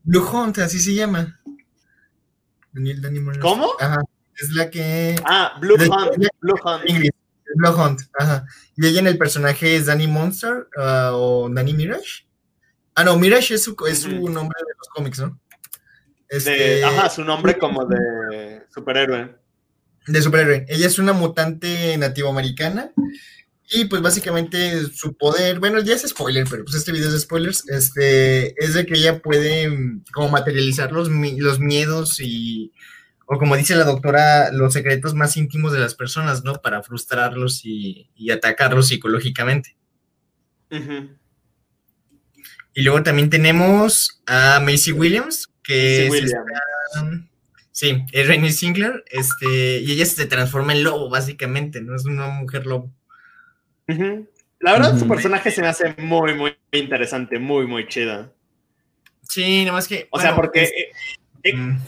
[0.05, 1.41] Blue Hunt, así se llama.
[2.73, 3.43] Daniel Dani Morales.
[3.43, 3.71] ¿Cómo?
[3.81, 4.01] Ajá.
[4.41, 5.17] Es la que.
[5.25, 6.89] Ah, Blue De- Hunt, Blue Hunt.
[6.89, 7.11] Ingrid.
[7.57, 8.01] Blue Hunt.
[8.19, 8.47] Ajá.
[8.77, 12.27] Y ella en el personaje es Danny Monster ah, o Danny Mirage.
[12.95, 15.41] Ah, no, Mirage es su, es su nombre de los cómics, ¿no?
[16.31, 19.37] De, Este, ajá, su nombre como de superhéroe.
[20.07, 20.65] de superhéroe.
[20.69, 22.93] Ella es una mutante nativoamericana.
[23.73, 27.21] Y pues básicamente su poder, bueno, ya es spoiler, pero pues este video es de
[27.21, 32.73] spoilers, este, es de que ella puede mm, como materializar los, los miedos y,
[33.27, 36.55] o como dice la doctora, los secretos más íntimos de las personas, ¿no?
[36.55, 39.77] Para frustrarlos y, y atacarlos psicológicamente.
[40.73, 41.17] Ujú.
[42.75, 46.45] Y luego también tenemos a Macy Williams, que Sí, es esta-
[47.73, 51.95] sí, es Renée Singler, este, y ella se transforma en lobo, básicamente, ¿no?
[51.97, 52.91] Es una mujer lobo.
[54.61, 58.31] La verdad, su personaje se me hace muy, muy interesante, muy, muy chida.
[59.23, 60.07] Sí, nada más que.
[60.11, 60.91] O sea, porque es- eh,
[61.45, 61.79] eh, mm,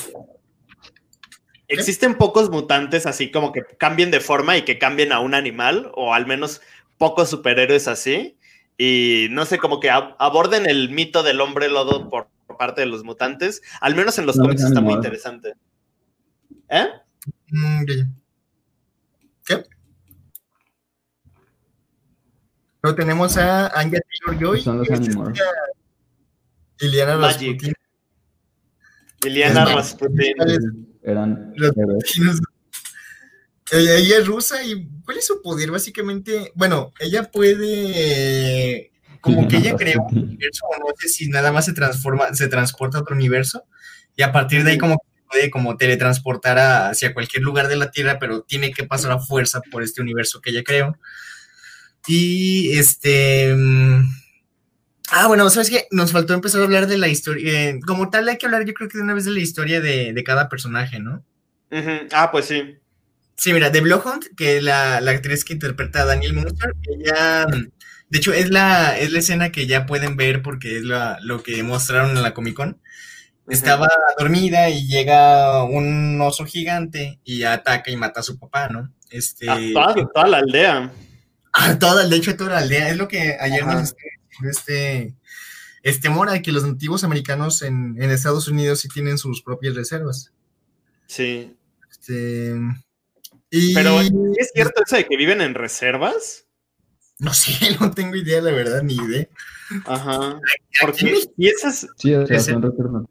[1.69, 5.91] existen pocos mutantes así como que cambien de forma y que cambien a un animal,
[5.95, 6.61] o al menos
[6.99, 8.37] pocos superhéroes así.
[8.79, 12.81] Y no sé, como que ab- aborden el mito del hombre lodo por, por parte
[12.83, 13.63] de los mutantes.
[13.81, 14.87] Al menos en los No, cómics no, está no.
[14.87, 15.55] muy interesante.
[16.69, 16.87] ¿Eh?
[17.51, 18.11] mm, ya, ya.
[19.45, 19.65] ¿Qué?
[22.83, 24.61] Luego tenemos a Anya Taylor Joy.
[24.61, 24.89] Son los
[26.81, 27.17] Liliana.
[27.17, 27.73] Rasputin.
[29.23, 30.35] Liliana Rasputin.
[31.03, 31.55] Eran
[33.73, 35.71] ella es rusa y ¿cuál es su poder?
[35.71, 38.92] Básicamente, bueno, ella puede,
[39.23, 42.49] como que ella creó un universo, o no sé si nada más se transforma, se
[42.49, 43.65] transporta a otro universo
[44.17, 47.77] y a partir de ahí como que puede como teletransportar a- hacia cualquier lugar de
[47.77, 50.99] la Tierra, pero tiene que pasar a fuerza por este universo que ella creó.
[52.07, 53.55] Y este...
[53.57, 54.03] mm,
[55.15, 55.87] Ah, bueno, ¿sabes qué?
[55.91, 57.69] Nos faltó empezar a hablar de la historia.
[57.71, 59.81] eh, como tal, hay que hablar, yo creo que de una vez de la historia
[59.81, 61.23] de, de cada personaje, ¿no?
[61.71, 62.09] Ujú.
[62.13, 62.77] Ah, pues sí.
[63.37, 67.47] Sí, mira, de Blowhunt, que es la, la actriz que interpreta a Daniel Monster, ella,
[68.13, 71.43] de hecho, es la, es la escena que ya pueden ver porque es la, lo
[71.43, 72.79] que mostraron en la Comic Con.
[73.49, 78.93] Estaba dormida y llega un oso gigante y ataca y mata a su papá, ¿no?
[79.09, 80.93] Este, A toda, toda la aldea.
[81.55, 82.91] a toda, de hecho, a toda la aldea.
[82.91, 83.81] Es lo que ayer Ajá.
[83.81, 83.95] nos
[84.47, 85.15] este,
[85.83, 90.35] este Mora, que los nativos americanos en, en Estados Unidos sí tienen sus propias reservas.
[91.07, 91.57] Sí.
[91.91, 92.57] Este,
[93.49, 96.45] y, Pero ¿sí ¿es cierto eso de que viven en reservas?
[97.23, 99.27] No sé, no tengo idea, la verdad, ni idea.
[99.87, 100.41] Ajá.
[100.81, 103.05] Porque, esas, Sí, o sea, Ese- son reservas.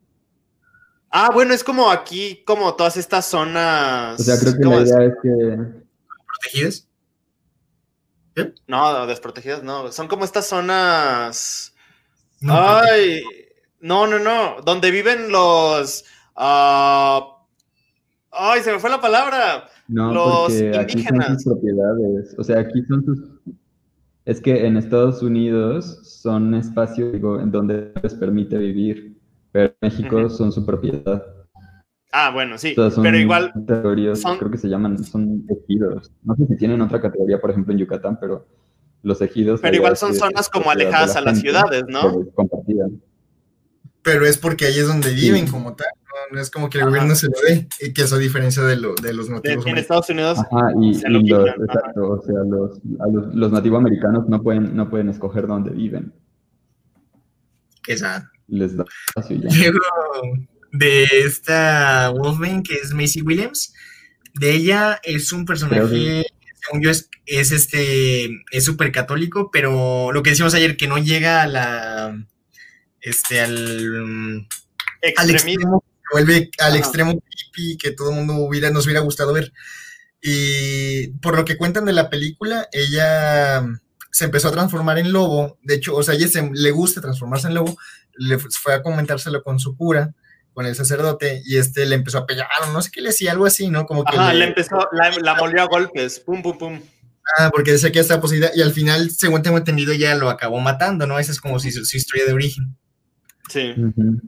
[1.10, 4.19] Ah, bueno, es como aquí, como todas estas zonas.
[4.19, 4.89] O sea, creo que ¿cómo la es?
[4.89, 5.58] idea es que.
[6.41, 6.88] ¿Protegidas?
[8.67, 9.91] No, desprotegidas, no.
[9.91, 11.74] Son como estas zonas.
[12.39, 13.21] No, Ay,
[13.82, 14.62] no, no, no.
[14.65, 16.06] Donde viven los.
[16.36, 17.38] ah,
[18.32, 19.69] ay, se me fue la palabra.
[19.89, 21.43] No, Los porque aquí son indígenas.
[21.43, 22.36] sus propiedades.
[22.38, 23.19] O sea, aquí son sus.
[24.25, 29.17] Es que en Estados Unidos son espacios digo, en donde les permite vivir,
[29.51, 31.23] pero en México son su propiedad.
[32.12, 32.73] Ah, bueno, sí.
[32.77, 33.51] O sea, son Pero igual,
[34.15, 36.12] son- creo que se llaman, son ejidos.
[36.23, 38.45] No sé si tienen otra categoría, por ejemplo, en Yucatán, pero
[39.03, 39.60] los ejidos.
[39.62, 42.01] pero igual son zonas como alejadas la a las gente, ciudades, ¿no?
[42.01, 42.88] pero es compartida.
[44.03, 45.51] Pero es porque ahí es donde viven Sí.
[45.51, 45.88] como tal.
[46.32, 46.89] No, es como que el Ajá.
[46.91, 49.65] gobierno se lo dé, y que eso a diferencia de, lo, de los nativos.
[49.65, 49.82] en americanos.
[49.82, 50.39] Estados Unidos.
[50.39, 54.41] Ajá, y, se lo y los, exacto, o sea, los, a los, los nativoamericanos no
[54.41, 56.13] pueden, no pueden escoger dónde viven.
[57.84, 59.50] Que esa- Les da espacio y ya.
[59.72, 59.80] Luego
[60.72, 63.74] de esta Wolfman, que es Macy Williams,
[64.34, 66.24] de ella es un personaje, Creo
[66.63, 70.98] según yo, es, es este, es súper católico, pero lo que decíamos ayer, que no
[71.00, 72.26] llega a la,
[73.02, 74.48] este, al, al
[75.02, 75.34] Extremismo.
[75.34, 76.78] extremo, vuelve al Ajá.
[76.78, 79.52] extremo creepy que todo el mundo hubiera, nos hubiera gustado ver.
[80.21, 83.65] Y por lo que cuentan de la película, ella
[84.12, 85.58] se empezó a transformar en lobo.
[85.63, 87.76] De hecho, o sea, a ella se- le gusta transformarse en lobo.
[88.17, 90.13] Le fu- fue a comentárselo con su cura,
[90.54, 93.32] con el sacerdote, y este le empezó a pegar, o no sé qué le hacía,
[93.32, 93.86] algo así, ¿no?
[93.86, 96.19] Como que Ajá, le- le empezó, la, la molió a golpes.
[96.19, 96.82] Pum, pum, pum.
[97.38, 100.30] Ah, porque decía que ya estaba poseída, y al final, según tengo entendido, ya lo
[100.30, 101.17] acabó matando, ¿no?
[101.19, 102.76] Esa es como si su, su historia de origen.
[103.50, 103.71] Sí.
[103.78, 104.19] Ujú.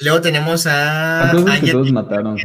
[0.00, 1.28] Luego tenemos a.
[1.28, 2.36] A todos Anya todos mataron.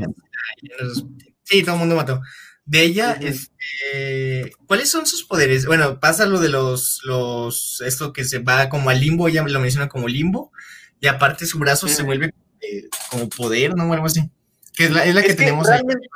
[1.43, 2.21] Sí, todo el mundo mató.
[2.65, 5.65] De ella, este, ¿cuáles son sus poderes?
[5.65, 9.59] Bueno, pasa lo de los, los, esto que se va como al limbo, ella lo
[9.59, 10.53] menciona como limbo,
[11.01, 13.89] y aparte su brazo se vuelve eh, como poder, ¿no?
[13.89, 14.29] O algo así.
[14.73, 15.81] Que es la, es la Es que, que tenemos ahí.
[15.81, 16.07] realmente-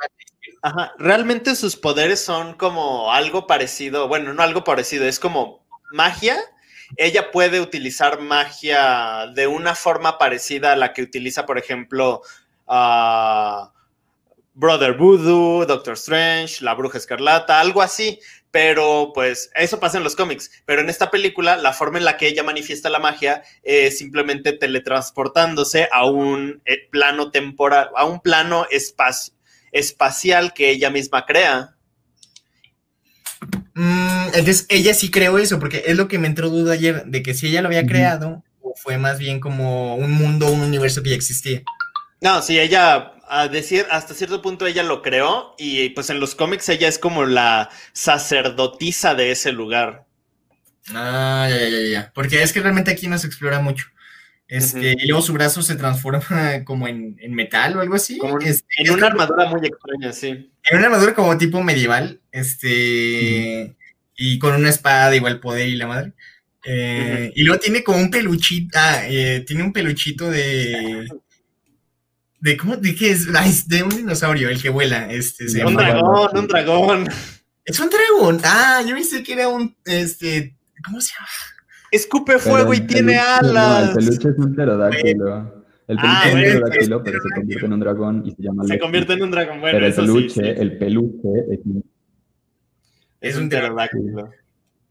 [0.60, 6.36] Ajá, realmente sus poderes son como algo parecido, bueno, no algo parecido, es como magia.
[6.96, 12.22] Ella puede utilizar magia de una forma parecida a la que utiliza, por ejemplo,
[12.66, 13.72] a
[14.54, 18.18] Brother Voodoo, Doctor Strange, la Bruja Escarlata, algo así.
[18.50, 20.50] Pero pues eso pasa en los cómics.
[20.64, 24.52] Pero en esta película, la forma en la que ella manifiesta la magia es simplemente
[24.52, 28.66] teletransportándose a un eh, plano temporal, a un plano
[29.70, 31.76] espacial que ella misma crea.
[33.80, 37.22] Mm, entonces, ella sí creó eso, porque es lo que me entró duda ayer, de
[37.22, 41.00] que si ella lo había creado, o fue más bien como un mundo, un universo
[41.00, 41.62] que ya existía.
[42.20, 46.34] No, sí, ella, a decir, hasta cierto punto ella lo creó y pues en los
[46.34, 50.06] cómics ella es como la sacerdotisa de ese lugar.
[50.92, 52.12] Ah, ya, ya, ya, ya.
[52.16, 53.86] Porque es que realmente aquí no se explora mucho.
[54.48, 56.20] Este, y luego su brazo se transforma
[56.64, 58.16] como en, en metal o algo así.
[58.18, 60.28] Como en, Este, en una como- armadura muy extraña, sí.
[60.28, 63.76] en una armadura como tipo medieval, este,
[64.16, 66.12] y con una espada de igual poder y la madre.
[66.64, 71.06] Eh, Y luego tiene como un peluchito, ah, eh, tiene un peluchito de,
[72.40, 72.76] de, ¿cómo?
[72.76, 73.26] ¿De qué es?
[73.68, 77.08] De un dinosaurio, el que vuela, este, Un Un llama- dragón, un dragón.
[77.64, 81.28] Es un dragón, ah, yo pensé que era un, este, ¿cómo se llama?
[81.90, 83.88] Escupe fuego y el tiene peluche- no, alas.
[83.90, 85.64] el peluche es un pterodáctilo.
[85.88, 88.42] El peluche Ah, es un pterodáctilo, es pero se convierte en un dragón y se
[88.42, 89.60] llama Se convierte en un dragón.
[89.60, 90.46] Bueno, Pero el eso peluche, sí, sí.
[90.46, 91.84] el peluche es un-
[93.20, 94.30] Es un pterodáctilo.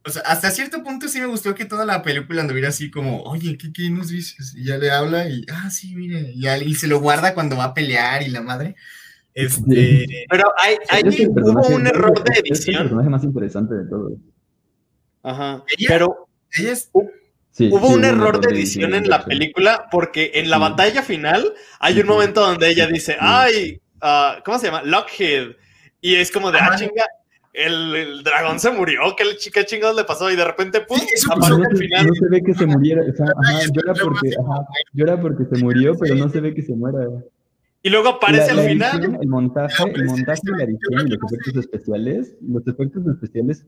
[0.05, 3.21] O sea, hasta cierto punto sí me gustó que toda la película anduviera así como,
[3.23, 4.55] oye, ¿qué, qué nos dices?
[4.55, 7.65] Y ya le habla y, ah, sí, mire, y, y se lo guarda cuando va
[7.65, 8.75] a pelear y la madre.
[9.33, 10.77] Este, Pero hay,
[11.27, 12.83] hubo un error de es el edición.
[12.83, 14.13] personaje más interesante de todos.
[15.23, 15.63] Ajá.
[15.88, 16.89] Pero es,
[17.51, 20.62] Sí, Hubo sí, un error de edición en la película porque en la Sí.
[20.62, 24.83] batalla final hay un momento donde ella dice, ay, ah, ¿cómo se llama?
[24.83, 25.53] Lockheed.
[25.99, 27.05] Y es como de, ah, chinga,
[27.53, 30.29] el, el dragón se murió, ¿qué, qué chingados le pasó?
[30.29, 30.99] Y de repente, ¡pum!
[31.31, 32.05] Aparece no, al se, final.
[32.05, 35.63] no se ve que se muriera, o sea, ajá, llora porque, ajá, llora porque se
[35.63, 36.99] murió, pero no se ve que se muera.
[37.81, 38.91] Y luego aparece La- al la final.
[38.99, 43.65] edición, el montaje, el montaje y la edición y los efectos especiales, los efectos especiales,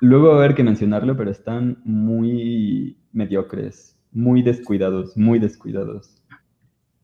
[0.00, 6.22] luego va a haber que mencionarlo, pero están muy mediocres, muy descuidados, muy descuidados.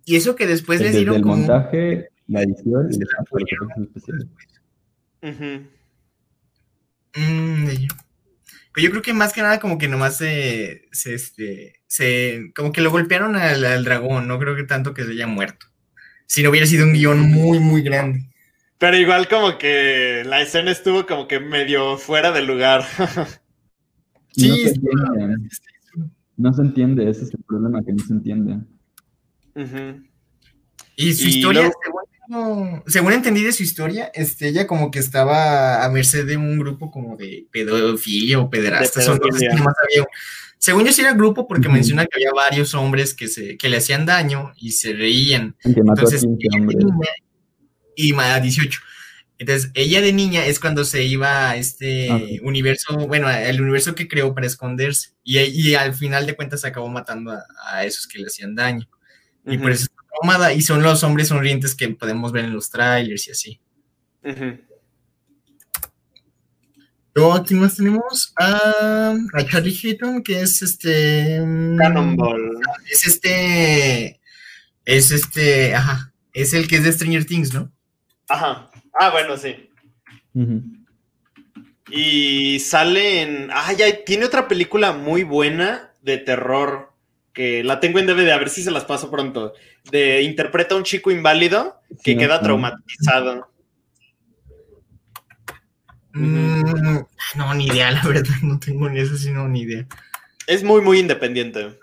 [0.05, 1.37] y eso que después les Desde dieron el como...
[1.37, 4.26] montaje, la edición y la especiales.
[5.22, 5.70] Ujú.
[7.16, 7.66] Mm,
[8.74, 12.72] Pero yo creo que más que nada como que nomás se, se, este, se, como
[12.72, 15.66] que lo golpearon al, al dragón, no creo que tanto que se haya muerto.
[16.26, 18.30] Si no hubiera sido un guion muy, muy grande.
[18.81, 22.83] Pero igual como que la escena estuvo como que medio fuera de lugar.
[24.37, 25.49] No Sí, se sí, entiende,
[26.37, 28.59] no se entiende, ese es el problema, que no se entiende.
[30.97, 31.75] Y su Y historia, luego-
[32.29, 36.61] según, según entendí de su historia, este, ella como que estaba a merced de un
[36.61, 39.09] grupo como de pedofilia o pederastas.
[39.09, 39.21] o no
[40.59, 43.79] Según yo sí era grupo porque menciona que había varios hombres que, se, que le
[43.79, 45.57] hacían daño y se reían.
[45.64, 46.85] El que mató Entonces, a 15 ella de hombres.
[46.85, 47.09] niña
[48.09, 48.81] y a 18.
[49.39, 52.23] Entonces, ella de niña es cuando se iba a este Ok.
[52.43, 55.13] universo, bueno, el universo que creó para esconderse.
[55.25, 58.87] Y, y al final de cuentas acabó matando a, a esos que le hacían daño.
[59.47, 60.53] Y por eso está traumada.
[60.53, 63.61] Y son los hombres sonrientes que podemos ver en los trailers y así.
[64.23, 64.59] Ujú.
[67.15, 71.41] Luego aquí más tenemos a, a Charlie Heaton, que es este.
[71.41, 72.59] mm, Cannonball.
[72.91, 74.21] Es este.
[74.85, 75.75] Es este.
[75.75, 76.13] Ajá.
[76.33, 77.73] Es el que es de Stranger Things, ¿no?
[78.31, 78.71] Ajá.
[78.99, 79.69] Ah, bueno, sí.
[81.90, 83.51] Y sale en.
[83.53, 86.93] Ah, ya tiene otra película muy buena de terror
[87.33, 89.53] que la tengo en DVD, a ver si se las paso pronto.
[89.90, 93.51] De interpreta a un chico inválido que Sí, queda traumatizado.
[96.12, 96.99] Mm,
[97.37, 98.35] no, ni idea, la verdad.
[98.43, 99.87] No tengo ni eso, sino ni idea.
[100.47, 101.79] Es muy, muy independiente.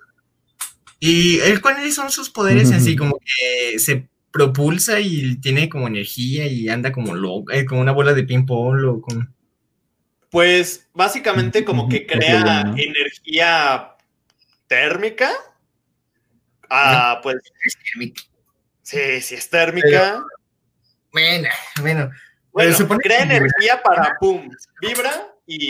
[1.00, 2.92] ¿Y él cuáles son sus poderes en sí?
[2.94, 3.00] Ujú.
[3.00, 7.92] Como que se propulsa y tiene como energía y anda como loca, eh, como una
[7.92, 9.26] bola de ping-pong o como...
[10.30, 13.96] Pues básicamente como que crea energía
[14.68, 15.32] térmica.
[16.70, 17.38] Ah, pues
[18.84, 20.24] sí, sí es térmica.
[21.12, 21.50] Bueno,
[21.82, 22.12] bueno.
[22.52, 24.50] Bueno, supone crea que- energía para pum,
[24.82, 25.70] vibra y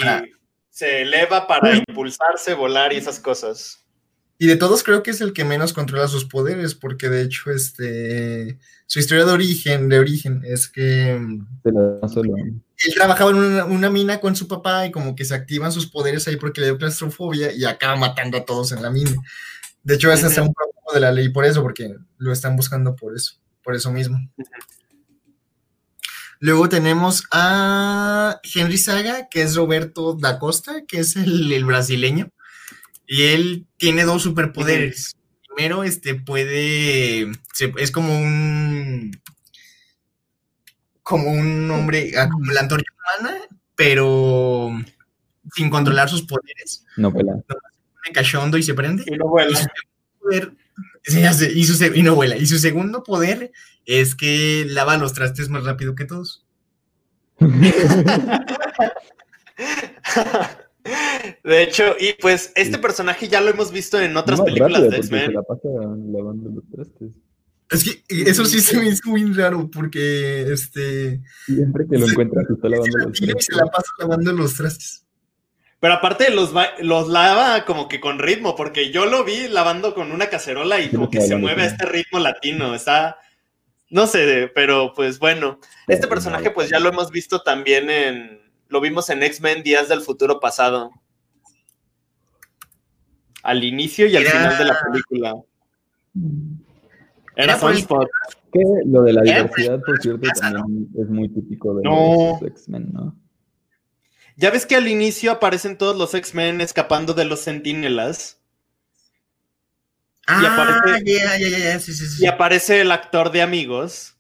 [0.69, 3.85] se eleva para impulsarse, volar y esas cosas.
[4.39, 7.49] Y de todos creo que es el que menos controla sus poderes, porque de hecho,
[7.49, 11.19] este, su historia de origen, de origen, es que
[11.63, 11.99] Se la
[12.85, 15.87] él trabajaba en una, una mina con su papá y como que se activan sus
[15.87, 19.15] poderes ahí porque le dio claustrofobia y acaba matando a todos en la mina.
[19.83, 20.49] De hecho, es hasta Ujú.
[20.49, 23.91] un problema de la ley por eso, porque lo están buscando por eso, por eso
[23.91, 24.19] mismo.
[26.39, 32.29] Luego tenemos a Henry Saga, que es Roberto da Costa, que es el, el brasileño.
[33.07, 35.15] Y él tiene dos superpoderes.
[35.47, 37.31] Primero, este puede.
[37.53, 39.11] se- es como un.
[41.03, 42.11] Como un hombre.
[42.17, 42.91] ah, Como la antorcha
[43.21, 43.37] humana,
[43.75, 44.71] pero
[45.55, 46.85] sin controlar sus poderes.
[46.97, 47.33] No pela.
[47.47, 49.03] pone cachondo y se prende.
[49.07, 49.57] Y no Y vuela.
[49.57, 50.53] su segundo poder.
[51.55, 52.35] y, su se- y no vuela.
[52.37, 53.51] Y su segundo poder
[53.85, 56.45] es que lava los trastes más rápido que todos.
[61.43, 64.91] De hecho, y pues este personaje ya lo hemos visto en otras No, películas rápido,
[64.91, 65.33] de X-Men.
[65.33, 67.09] la pasa lavando los trastes.
[67.69, 71.21] Es que eso sí se me hizo muy raro porque este.
[71.45, 73.55] Siempre que lo encuentras está lavando se la los tira y trastes.
[73.55, 75.03] se la pasa lavando los trastes.
[75.79, 80.11] Pero aparte los, los lava como que con ritmo, porque yo lo vi lavando con
[80.11, 82.73] una cacerola y Sí, como que se mueve a este ritmo latino.
[82.73, 83.17] Está,
[83.89, 85.59] no sé, pero pues bueno.
[85.87, 88.39] Este personaje pues ya lo hemos visto también en,
[88.69, 90.91] lo vimos en X-Men Días del Futuro Pasado.
[93.43, 95.35] Al inicio y al Era- final de la película.
[97.35, 98.07] Era Era Sunspot.
[98.51, 102.39] Que lo de la Era diversidad, por cierto, también es muy típico de No.
[102.41, 103.15] los X-Men, ¿no?
[104.35, 108.39] Ya ves que al inicio aparecen todos los X-Men escapando de los Centinelas.
[110.27, 110.41] Ah,
[110.83, 112.23] aparece- ya, ya, sí, sí, sí.
[112.23, 114.15] Y aparece el actor de Amigos,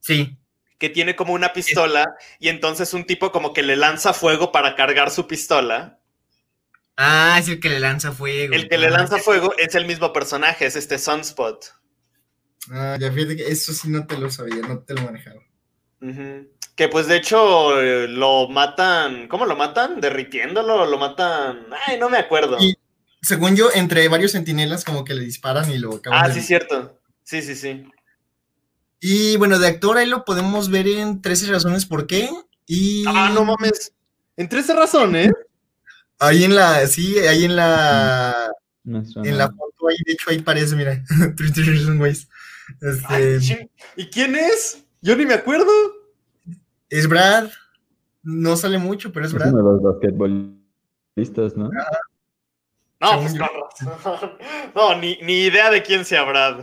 [0.00, 0.36] Sí.
[0.82, 2.04] Que tiene como una pistola,
[2.40, 6.00] y entonces un tipo como que le lanza fuego para cargar su pistola.
[6.96, 8.52] Ah, es el que le lanza fuego.
[8.52, 11.72] El que le Ah, lanza fuego es el mismo personaje, es este Sunspot.
[12.72, 15.40] Ah, ya fíjate que eso sí no te lo sabía, no te lo manejaba.
[16.00, 16.48] Ujú.
[16.74, 20.00] Que pues de hecho eh, lo matan, ¿cómo lo matan?
[20.00, 20.84] ¿Derritiéndolo?
[20.86, 21.64] ¿Lo matan?
[21.86, 22.56] Ay, no me acuerdo.
[22.60, 22.74] Y-
[23.24, 26.40] Según yo, entre varios centinelas como que le disparan y lo acaban Ah, de- sí,
[26.40, 26.98] cierto.
[27.22, 27.84] Sí, sí, sí.
[29.04, 32.30] Y bueno, de actor ahí lo podemos ver en 13 razones por qué.
[32.66, 33.92] Y Ah, no mames.
[34.36, 35.32] En 13 razones.
[36.20, 38.48] ahí en la, sí, ahí en la,
[38.84, 41.02] en la foto ahí, de hecho ahí parece, mira,
[41.36, 42.28] 13 Reasons.
[43.08, 43.70] Ay, Este.
[43.96, 44.84] ¿Y quién es?
[45.00, 45.66] Yo ni me acuerdo.
[46.88, 47.50] es Brad,
[48.22, 49.52] no sale mucho, pero es Es Brad.
[49.52, 51.70] uno de los basquetbolistas, ¿no?
[53.00, 54.30] No, pues razón.
[54.76, 56.60] No, ni, ni idea de quién sea Brad.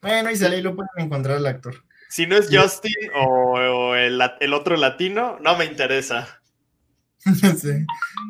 [0.00, 1.84] Bueno, y sale y lo pueden encontrar el actor.
[2.08, 6.40] Si no es Justin o, o el, el otro latino, no me interesa.
[7.60, 7.84] Sí,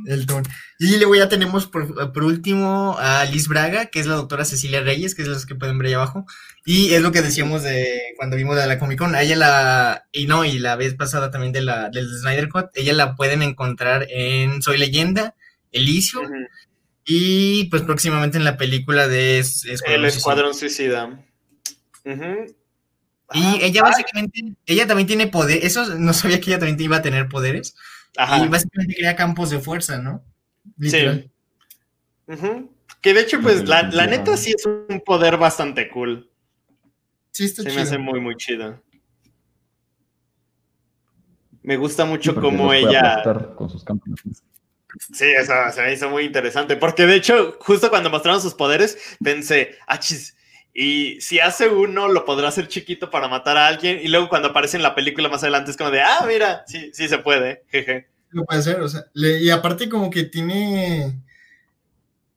[0.06, 0.42] el ton.
[0.78, 4.80] Y luego ya tenemos por, por último a Liz Braga, que es la doctora Cecilia
[4.80, 6.24] Reyes, que es las que pueden ver ahí abajo.
[6.64, 9.14] Y es lo que decíamos de cuando vimos de la Comic Con.
[9.14, 12.70] A ella la, y no, y la vez pasada también de la, del Snyder Cut,
[12.74, 15.34] ella la pueden encontrar en Soy Leyenda,
[15.70, 16.26] Elysium,
[17.04, 21.24] y pues próximamente en la película de Es- El Escuadrón Suicida.
[22.04, 26.96] Y ah, ella básicamente, ella también tiene poder, eso no sabía que ella también iba
[26.96, 27.76] a tener poderes.
[28.14, 30.24] Y básicamente crea campos de fuerza, ¿no?
[30.80, 31.30] Sí.
[33.00, 36.30] Que de hecho, pues, la, neta sí es un poder bastante cool.
[37.30, 38.82] Sí, está Se me hace muy, muy chido.
[41.62, 43.22] Me gusta mucho cómo ella.
[43.54, 44.08] Con sus campos.
[45.12, 46.76] Sí, eso se me hizo muy interesante.
[46.76, 50.34] Porque de hecho, justo cuando mostraron sus poderes, pensé, achis.
[50.80, 53.98] Y si hace uno, lo podrá hacer chiquito para matar a alguien.
[54.00, 56.92] Y luego cuando aparece en la película más adelante, es como de, ah, mira, sí,
[56.94, 57.64] sí se puede.
[57.68, 58.06] Jeje.
[58.30, 61.20] Lo puede hacer, o sea, y aparte como que tiene,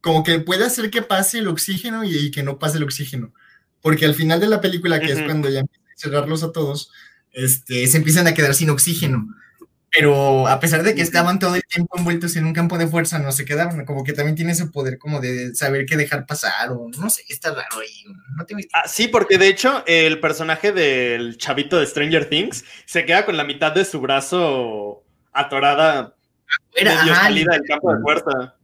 [0.02, 3.32] como que puede hacer que pase el oxígeno y, que no pase el oxígeno.
[3.80, 6.92] Porque al final de la película, que es cuando ya empiezan a cerrarlos a todos,
[7.34, 9.36] este, se empiezan a quedar sin oxígeno.
[9.92, 13.20] Pero a pesar de que estaban todo el tiempo envueltos en un campo de fuerza,
[13.20, 13.86] no se quedaron.
[13.86, 17.24] Como que también tiene ese poder como de saber qué dejar pasar o no sé,
[17.28, 18.04] está raro ahí.
[18.74, 23.36] ah, sí, porque de hecho el personaje del chavito de Stranger Things se queda con
[23.36, 26.16] la mitad de su brazo atorada
[26.74, 28.56] Era, salida del campo de fuerza.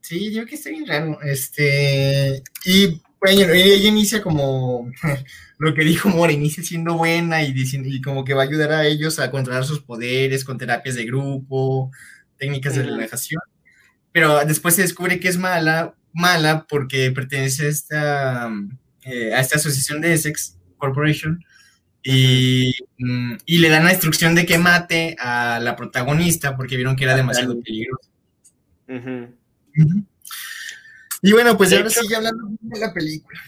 [0.00, 1.20] Sí, yo que está bien raro.
[1.22, 4.90] Este, y bueno, ella inicia como
[5.58, 8.72] lo que dijo Mora, inicia siendo buena y, diciendo, y como que va a ayudar
[8.72, 11.90] a ellos a controlar sus poderes con terapias de grupo,
[12.38, 13.42] técnicas de relajación.
[14.12, 18.50] Pero después se descubre que es mala, mala porque pertenece a esta,
[19.04, 21.44] eh, a esta asociación de Essex Corporation
[22.02, 26.96] y, mm, y, le dan la instrucción de que mate a la protagonista porque vieron
[26.96, 28.10] que era demasiado peligroso.
[31.22, 33.40] Y bueno, pues ahora sigue hablando de la película.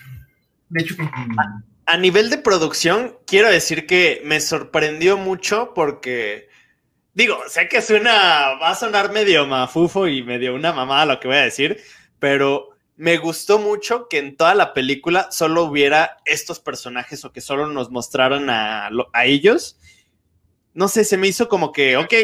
[0.69, 0.95] De hecho,
[1.87, 6.49] a, nivel de producción, quiero decir que me sorprendió mucho porque,
[7.15, 11.29] digo, sé que suena, va a sonar medio mafufo y medio una mamada lo que
[11.29, 11.83] voy a decir,
[12.19, 17.41] pero me gustó mucho que en toda la película solo hubiera estos personajes o que
[17.41, 19.79] solo nos mostraran a, a ellos.
[20.75, 22.15] No sé, se me hizo como que, ok,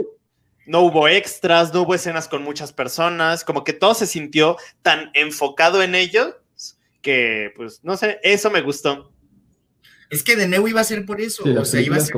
[0.69, 5.11] no hubo extras, no hubo escenas con muchas personas, como que todo se sintió tan
[5.15, 6.35] enfocado en ellos
[7.01, 9.13] que, pues, no sé, eso me gustó.
[10.11, 12.17] Es que de nuevo iba a ser por eso, o sea, iba a ser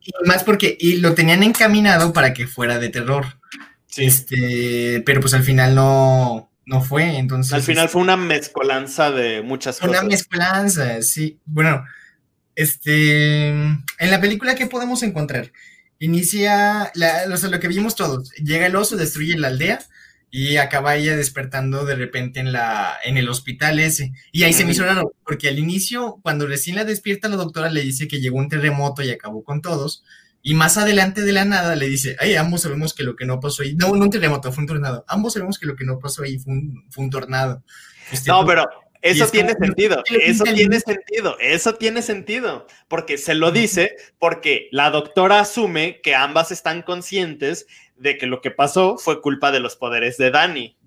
[0.00, 3.24] y más porque y lo tenían encaminado para que fuera de terror.
[3.96, 7.52] Este, pero pues al final no, no fue, entonces.
[7.52, 9.90] Al final fue una mezcolanza de muchas cosas.
[9.90, 11.40] Una mezcolanza, sí.
[11.44, 11.84] Bueno,
[12.56, 15.52] este, en la película, ¿qué podemos encontrar?
[15.98, 19.80] Inicia, la, lo que vimos todos, llega el oso, destruye la aldea
[20.30, 24.12] y acaba ella despertando de repente en, la, en el hospital ese.
[24.32, 27.70] Y ahí se me hizo raro, porque al inicio, cuando recién la despierta, la doctora
[27.70, 30.02] le dice que llegó un terremoto y acabó con todos.
[30.42, 33.38] Y más adelante de la nada le dice, ay, ambos sabemos que lo que no
[33.38, 35.04] pasó ahí, no, no un terremoto, fue un tornado.
[35.06, 37.62] Ambos sabemos que lo que no pasó ahí fue un, fue un tornado.
[38.10, 38.68] Este, no, pero
[39.04, 44.90] eso tiene sentido, eso tiene sentido, eso tiene sentido, porque se lo dice porque la
[44.90, 49.76] doctora asume que ambas están conscientes de que lo que pasó fue culpa de los
[49.76, 50.78] poderes de Dani.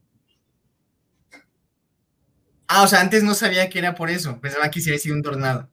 [2.68, 5.22] Ah, o sea, antes no sabía que era por eso, pensaba que hubiera sido un
[5.22, 5.70] tornado.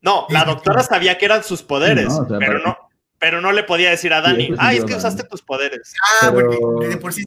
[0.00, 2.78] No, la doctora sabía que eran sus poderes, pero no,
[3.18, 5.94] pero no le podía decir a Dani, ah, es que usaste tus poderes.
[6.22, 7.24] Ah, porque de por sí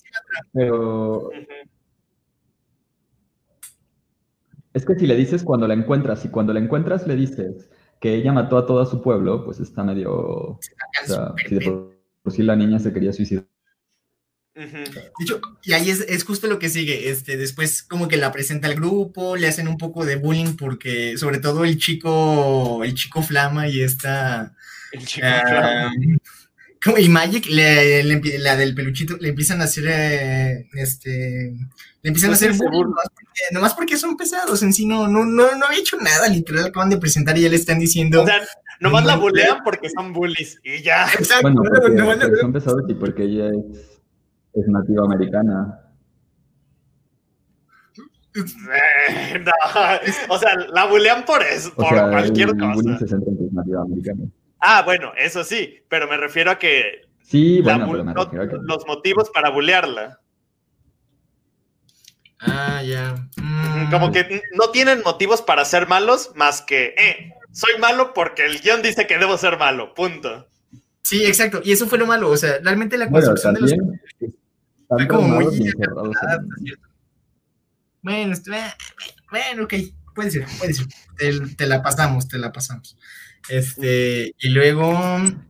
[0.54, 1.30] Pero...
[4.74, 7.70] Es que si le dices cuando la encuentras y cuando la encuentras le dices
[8.00, 10.12] que ella mató a todo su pueblo, pues está medio...
[10.14, 10.60] O
[11.06, 13.46] sea, si de por, sí la niña se quería suicidar.
[15.64, 17.10] y ahí es, justo lo que sigue.
[17.10, 21.16] Este, después, como que la presenta al grupo, le hacen un poco de bullying porque,
[21.18, 24.56] sobre todo, el chico, el chico Flama y esta.
[24.94, 25.92] El chico Flama.
[26.98, 31.54] y Magic, la del peluchito, le empiezan a hacer, eh, este,
[32.04, 32.54] le empiezan a hacer
[33.52, 36.90] nomás porque, son pesados, en sí no, no, no, no había hecho nada, literal, acaban
[36.90, 38.24] de presentar y ya le están diciendo.
[38.24, 38.42] O sea,
[38.80, 41.06] nomás la bulean porque son bullies y ya.
[41.06, 41.44] Exacto.
[41.44, 44.02] Bueno, porque, son pesados y porque ella es,
[44.54, 45.78] es nativa americana.
[48.34, 49.44] Eh,
[50.30, 52.98] o sea, la bulean por eso, por cualquier cosa.
[53.00, 54.24] Se centra en nativa americana.
[54.58, 57.02] Ah, bueno, eso sí, pero me refiero a que.
[57.24, 60.22] Sí, bueno, los motivos para bulearla.
[62.42, 63.16] Ah, ya.
[63.92, 64.12] Como mm.
[64.12, 68.82] que no tienen motivos para ser malos más que, eh, soy malo porque el guion
[68.82, 70.48] dice que debo ser malo, punto.
[71.04, 71.62] Sí, exacto.
[71.64, 72.30] Y eso fue lo malo.
[72.30, 73.74] O sea, realmente la construcción de los.
[74.88, 75.74] Fue como muy.
[78.02, 78.36] Bueno,
[79.30, 79.74] bueno, ok.
[80.16, 80.88] Puede ser, puede ser.
[81.56, 82.98] te la pasamos, te la pasamos.
[83.50, 84.98] Este, y luego,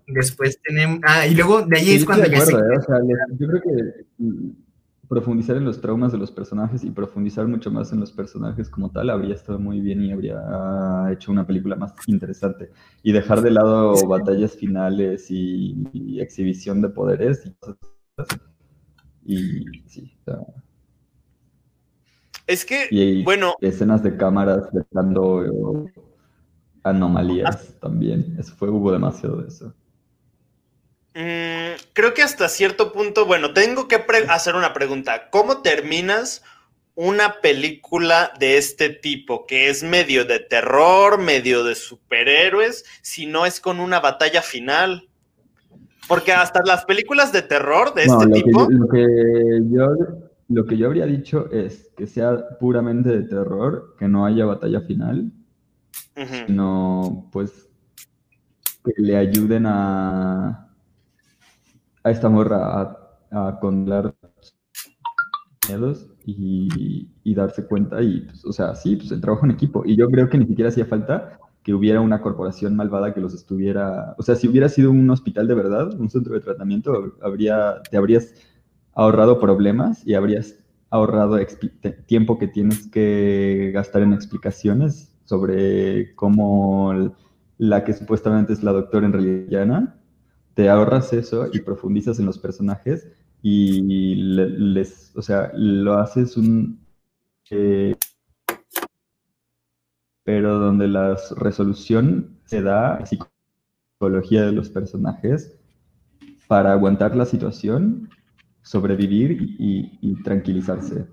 [0.08, 1.00] después tenemos.
[1.04, 2.54] Ah, y luego de ahí es cuando ya se...
[2.54, 2.56] ¿eh?
[2.56, 2.98] o sea,
[3.38, 4.06] yo creo que
[5.12, 8.90] profundizar en los traumas de los personajes y profundizar mucho más en los personajes como
[8.92, 10.42] tal habría estado muy bien y habría
[11.12, 12.72] hecho una película más interesante.
[13.04, 17.78] Y dejar de lado batallas finales y, exhibición de poderes y cosas
[19.26, 20.18] Y sí,
[22.48, 23.56] es que, bueno.
[23.60, 25.90] Escenas de cámaras dando
[26.84, 28.38] anomalías también.
[28.40, 29.74] Eso fue, hubo demasiado de eso.
[31.14, 35.30] Mm, creo que hasta cierto punto, bueno, tengo que hacer una pregunta.
[35.30, 36.44] ¿Cómo terminas
[36.96, 43.46] una película de este tipo, que es medio de terror, medio de superhéroes, si no
[43.46, 45.10] es con una batalla final?
[46.08, 48.68] Porque hasta las películas de terror de este tipo...
[48.70, 49.88] lo, que yo,
[50.48, 54.82] lo que yo habría dicho es que sea puramente de terror, que no haya batalla
[54.82, 55.32] final,
[56.46, 57.68] sino pues
[58.84, 60.71] que le ayuden a
[62.04, 64.14] a esta morra a, a controlar
[65.68, 69.84] miedos y, darse cuenta y, pues, o sea, sí, pues el trabajo en equipo.
[69.86, 73.34] Y yo creo que ni siquiera hacía falta que hubiera una corporación malvada que los
[73.34, 77.82] estuviera, o sea, si hubiera sido un hospital de verdad, un centro de tratamiento, habría,
[77.90, 78.34] te habrías
[78.94, 80.56] ahorrado problemas y habrías
[80.90, 81.38] ahorrado
[82.06, 87.14] tiempo que tienes que gastar en explicaciones sobre cómo
[87.58, 90.01] la que supuestamente es la doctora en realidad
[90.54, 93.08] te ahorras eso y profundizas en los personajes
[93.42, 96.80] y les, o sea, lo haces un...
[97.50, 97.96] Eh,
[100.24, 105.58] pero donde la resolución se da psicología de los personajes
[106.48, 108.10] para aguantar la situación,
[108.62, 111.08] sobrevivir y, tranquilizarse.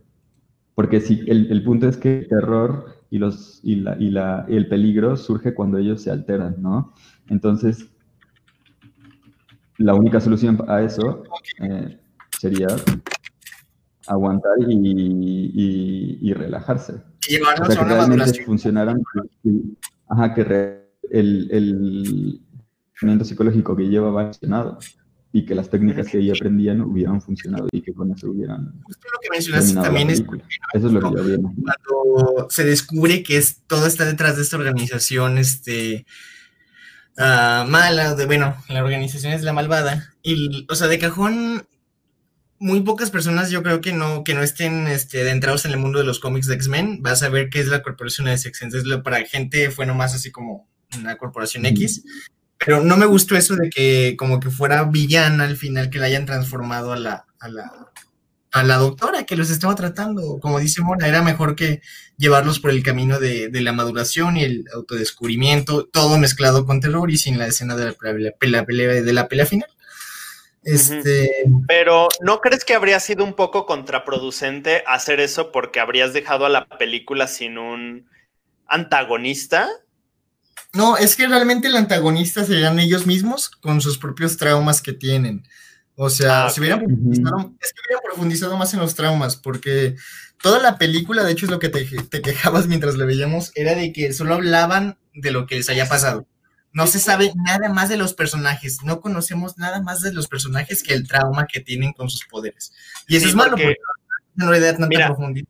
[0.74, 4.56] Porque si el, punto es que el terror y, los, y, la, y, la, y
[4.56, 6.92] el peligro surge cuando ellos se alteran, ¿no?
[7.28, 7.88] Entonces,
[9.78, 11.22] la única solución a eso
[11.60, 11.98] eh,
[12.38, 12.68] sería
[14.06, 16.94] aguantar y, y, relajarse.
[17.28, 19.02] Llevarnos a una realmente funcionaran,
[20.08, 24.78] ajá, que el, el psicológico que llevaba funcionado
[25.32, 28.80] y que las técnicas que ella aprendían hubieran funcionado y que con eso hubieran.
[28.82, 30.20] Justo lo que mencionaste también es.
[30.72, 31.36] Eso es lo que yo vi.
[31.36, 36.06] Cuando se descubre que es, todo está detrás de esta organización, este
[37.18, 40.12] uh, mala, de, bueno, la organización es la malvada.
[40.22, 41.66] Y, o sea, de cajón,
[42.58, 45.98] muy pocas personas yo creo que no, que no estén este, adentrados en el mundo
[45.98, 48.62] de los cómics de X-Men, vas a ver qué es la corporación de Sex.
[48.62, 52.04] Entonces, para gente fue nomás así como una corporación X.
[52.58, 56.06] Pero no me gustó eso de que como que fuera villana al final, que la
[56.06, 57.92] hayan transformado a la, a la,
[58.52, 60.38] a la doctora que los estaba tratando.
[60.40, 61.80] Como dice Mora, era mejor que
[62.16, 67.16] llevarlos por el camino de, la maduración y el autodescubrimiento, todo mezclado con terror y
[67.16, 68.64] sin la escena de la pelea,
[69.02, 69.68] de la pelea final.
[70.64, 71.30] Este...
[71.66, 76.50] Pero ¿no crees que habría sido un poco contraproducente hacer eso porque habrías dejado a
[76.50, 78.08] la película sin un
[78.66, 79.68] antagonista?
[80.74, 85.44] No, es que realmente el antagonista serían ellos mismos con sus propios traumas que tienen.
[86.00, 86.84] O sea, ah, si hubieran
[88.04, 89.96] profundizado, más en los traumas, porque
[90.40, 93.92] toda la película, de hecho, es lo que te, quejabas mientras la veíamos, era de
[93.92, 96.24] que solo hablaban de lo que les haya pasado.
[96.70, 100.84] No se sabe nada más de los personajes, no conocemos nada más de los personajes
[100.84, 102.72] que el trauma que tienen con sus poderes.
[103.08, 103.74] Y eso es malo, porque
[104.36, 105.48] no le da tanta profundidad.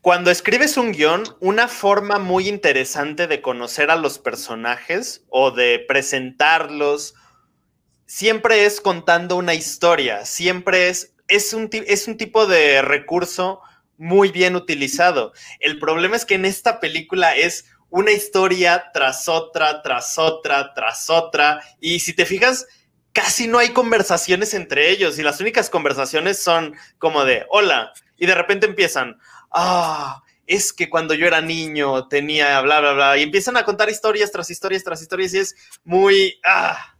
[0.00, 5.84] Cuando escribes un guion, una forma muy interesante de conocer a los personajes o de
[5.86, 7.16] presentarlos
[8.06, 13.60] siempre es contando una historia, siempre es, es un, es un tipo de recurso
[13.96, 15.32] muy bien utilizado.
[15.60, 21.08] El problema es que en esta película es una historia tras otra, tras otra, tras
[21.10, 22.66] otra, y si te fijas,
[23.12, 28.26] casi no hay conversaciones entre ellos, y las únicas conversaciones son como de, hola, y
[28.26, 29.16] de repente empiezan,
[29.52, 33.88] ah, es que cuando yo era niño tenía bla, bla, bla, y empiezan a contar
[33.88, 36.93] historias tras historias tras historias, y es muy, ah,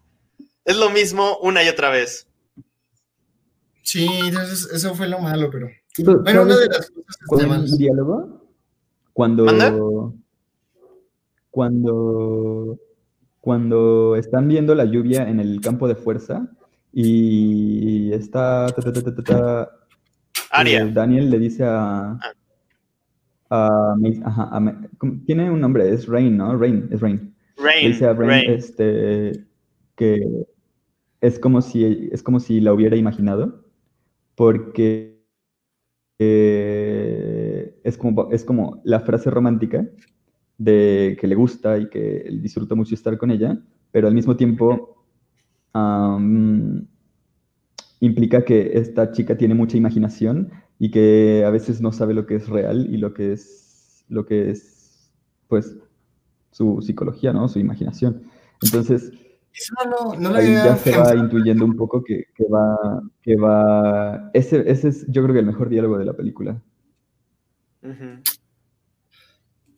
[0.65, 2.27] es lo mismo una y otra vez.
[3.83, 5.69] Sí, entonces eso fue lo malo, pero.
[6.23, 6.91] Bueno, una de las
[7.27, 8.49] cosas que diálogo?
[9.13, 10.15] Cuando.
[11.51, 12.79] Cuando.
[13.41, 16.49] Cuando están viendo la lluvia en el campo de fuerza
[16.93, 18.67] y está.
[20.51, 20.83] Aria.
[20.83, 22.19] Eh, Daniel le dice a.
[23.51, 23.95] Ah.
[23.95, 24.79] a,
[25.27, 26.57] tiene un nombre, es Rain, ¿no?
[26.57, 27.35] Rain, es Rain.
[27.59, 27.93] Rain.
[27.93, 29.45] dice a Rain, este
[29.97, 30.47] que
[31.25, 33.65] es como si, es como si la hubiera imaginado,
[34.35, 35.25] porque
[36.19, 39.89] eh, es, como, es como la frase romántica
[40.59, 43.59] de que le gusta y que disfruta mucho estar con ella,
[43.91, 45.07] pero al mismo tiempo
[48.01, 52.37] implica que esta chica tiene mucha imaginación y que a veces no sabe lo que
[52.37, 55.11] es real y lo que es, lo que es,
[55.49, 55.75] pues,
[56.51, 57.49] su psicología, ¿no?
[57.49, 58.25] Su imaginación.
[58.63, 59.11] Entonces,
[60.35, 65.23] ahí ya se va intuyendo un poco que, va, que va, ese, ese es yo
[65.23, 66.61] creo que el mejor diálogo de la película.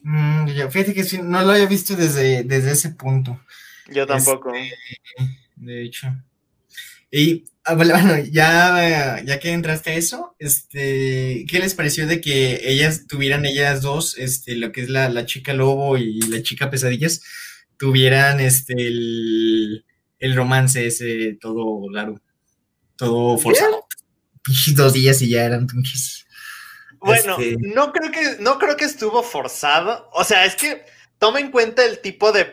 [0.02, 3.40] Mm, fíjate que no lo había visto desde, desde ese punto.
[3.92, 4.52] Yo tampoco.
[4.54, 6.08] Este, de hecho.
[7.10, 12.60] Y ah, bueno, ya, ya que entraste a eso, este, ¿qué les pareció de que
[12.70, 17.22] ellas tuvieran, ellas dos, este, lo que es la, chica lobo y la chica pesadillas,
[17.78, 19.84] tuvieran este el,
[20.34, 22.20] romance ese todo largo,
[22.96, 23.86] todo forzado?
[24.74, 26.26] Dos días y ya eran pinches.
[27.00, 30.08] Bueno, este, no creo que, no creo que estuvo forzado.
[30.12, 30.84] O sea, es que
[31.18, 32.44] toma en cuenta el tipo de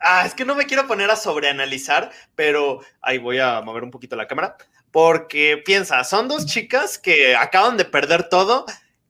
[0.00, 3.90] Ah, es que no me quiero poner a sobreanalizar, pero ahí voy a mover un
[3.90, 4.56] poquito la cámara.
[4.90, 8.66] Porque piensa, son dos chicas que acaban de perder todo,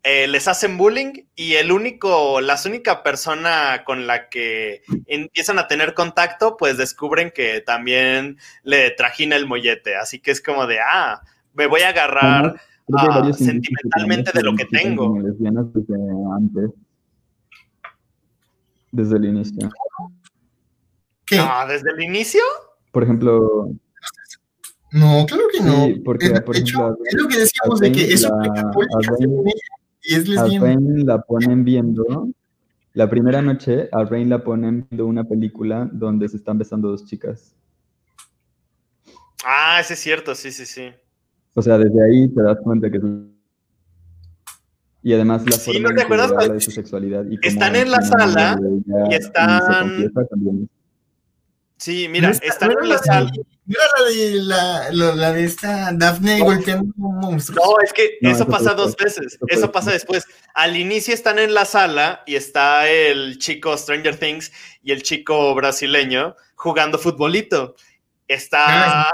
[0.07, 5.67] eh, les hacen bullying y el único, las única persona con la que empiezan a
[5.67, 9.97] tener contacto, pues descubren que también le trajina el mollete.
[9.97, 11.23] Así que es como de, ah,
[11.55, 12.61] me voy a agarrar
[13.33, 15.11] sentimentalmente de lo que tengo.
[15.23, 16.71] Desde antes,
[18.93, 19.71] desde el inicio.
[21.25, 21.39] ¿Qué?
[21.41, 22.43] Ah, ¿desde el inicio?
[22.93, 23.71] Por ejemplo.
[24.93, 25.87] No, claro que no.
[25.87, 28.71] Sí, porque, por ejemplo, es lo que decíamos de que es una
[30.05, 30.39] y es.
[30.39, 32.29] A Rain la ponen viendo.
[32.93, 37.05] La primera noche a Rain la ponen viendo una película donde se están besando dos
[37.07, 37.55] chicas.
[39.45, 40.91] Ah, ese es cierto, sí, sí, sí.
[41.55, 43.01] O sea, desde ahí te das cuenta que
[45.03, 46.51] y además la sí, forma ¿no te acuerdas?
[46.51, 48.59] de su sexualidad y están en la sala
[49.11, 50.09] y están
[51.77, 53.31] Sí, mira, están en la sala.
[53.67, 57.65] Mira la de, la, la de esta Daphne golpeando monstruos.
[57.65, 59.39] No, es que eso, pasa dos veces.
[59.49, 60.25] Eso, pasa después.
[60.55, 64.53] Al inicio están en la sala y está el chico Stranger Things
[64.83, 67.75] y el chico brasileño jugando futbolito.
[68.29, 69.11] Está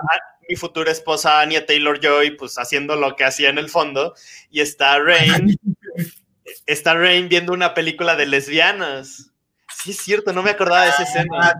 [0.49, 4.15] mi futura esposa Anya Taylor Joy, pues haciendo lo que hacía en el fondo.
[4.51, 5.57] Y está Rain.
[6.67, 9.30] está Rain viendo una película de lesbianas.
[9.83, 11.31] Sí, es cierto, no me acordaba de esa escena.
[11.41, 11.59] Ah,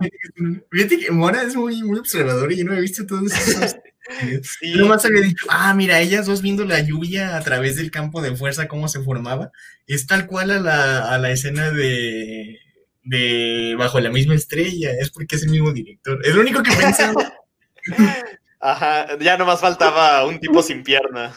[0.69, 3.77] fíjate que Mora es muy, muy observador y yo no he visto todos esos.
[4.59, 4.73] sí.
[4.75, 8.35] Nomás había dicho, ah, mira, ellas dos viendo la lluvia a través del campo de
[8.35, 9.51] fuerza, cómo se formaba.
[9.87, 12.59] Es tal cual a la, a la escena de,
[13.03, 14.91] de Bajo la misma estrella.
[14.99, 16.19] Es porque es el mismo director.
[16.23, 17.33] Es lo único que pensaba.
[18.59, 21.33] Ajá, ya nomás faltaba un tipo sin pierna.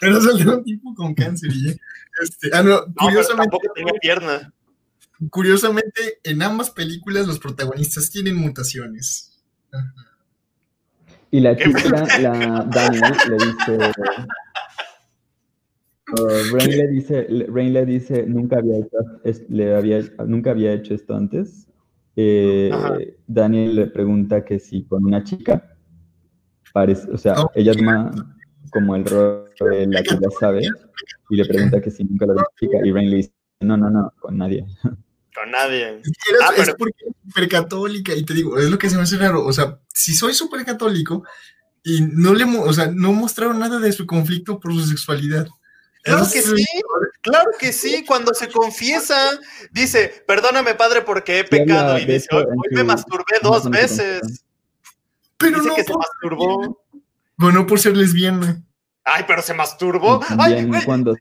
[0.00, 1.74] Pero faltaba un tipo con cáncer y ya.
[2.20, 3.50] Este, ah, no, curiosamente.
[3.50, 4.52] tampoco tenía pierna.
[5.30, 9.42] Curiosamente, en ambas películas los protagonistas tienen mutaciones.
[11.30, 13.92] Y la chica, la Daniel, le dice.
[16.12, 20.94] Uh, Rain le dice, Rain le dice, nunca había hecho, le había, nunca había hecho
[20.94, 21.66] esto antes.
[22.14, 22.70] Eh,
[23.26, 25.76] Daniel le pregunta que si con una chica,
[26.72, 28.14] parece, o sea, ella es más
[28.70, 30.62] como el rol de la que ya sabe,
[31.28, 33.90] y le pregunta que si nunca lo había chica, y Rain le dice, no, no,
[33.90, 34.64] no, con nadie.
[35.46, 36.02] Nadie.
[36.42, 39.16] Ah, es porque es súper católica y te digo, es lo que se me hace
[39.16, 39.44] raro.
[39.44, 41.24] O sea, si soy súper católico
[41.82, 45.46] y no le, o sea, no mostraron nada de su conflicto por su sexualidad.
[46.02, 46.64] Claro que sí,
[47.20, 49.16] claro que sí, cuando se confiesa,
[49.72, 54.44] dice, perdóname padre porque he pecado, y dice, hoy, me masturbé dos veces.
[55.36, 56.80] Pero no que se masturbó.
[57.36, 58.62] Bueno, por ser lesbiana.
[59.04, 60.20] Ay, pero se masturbó.
[60.38, 61.16] Ay, cuando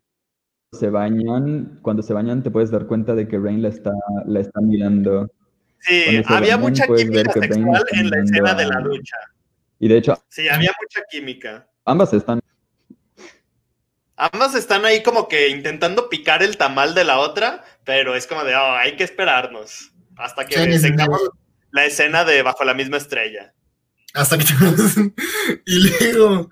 [0.72, 3.92] se bañan, cuando se bañan te puedes dar cuenta de que Rain la está,
[4.26, 5.32] la está mirando.
[5.80, 9.18] Sí, había mucha química sexual en la escena de la ducha.
[9.80, 10.18] Y de hecho...
[10.30, 11.68] Sí, había mucha química.
[11.86, 12.40] Ambas están...
[14.18, 18.44] Ambas están ahí como que intentando picar el tamal de la otra, pero es como
[18.46, 21.20] de, oh, hay que esperarnos hasta que tengamos
[21.72, 23.54] la escena de Bajo la misma estrella.
[24.14, 24.46] Hasta que...
[25.66, 26.50] y luego,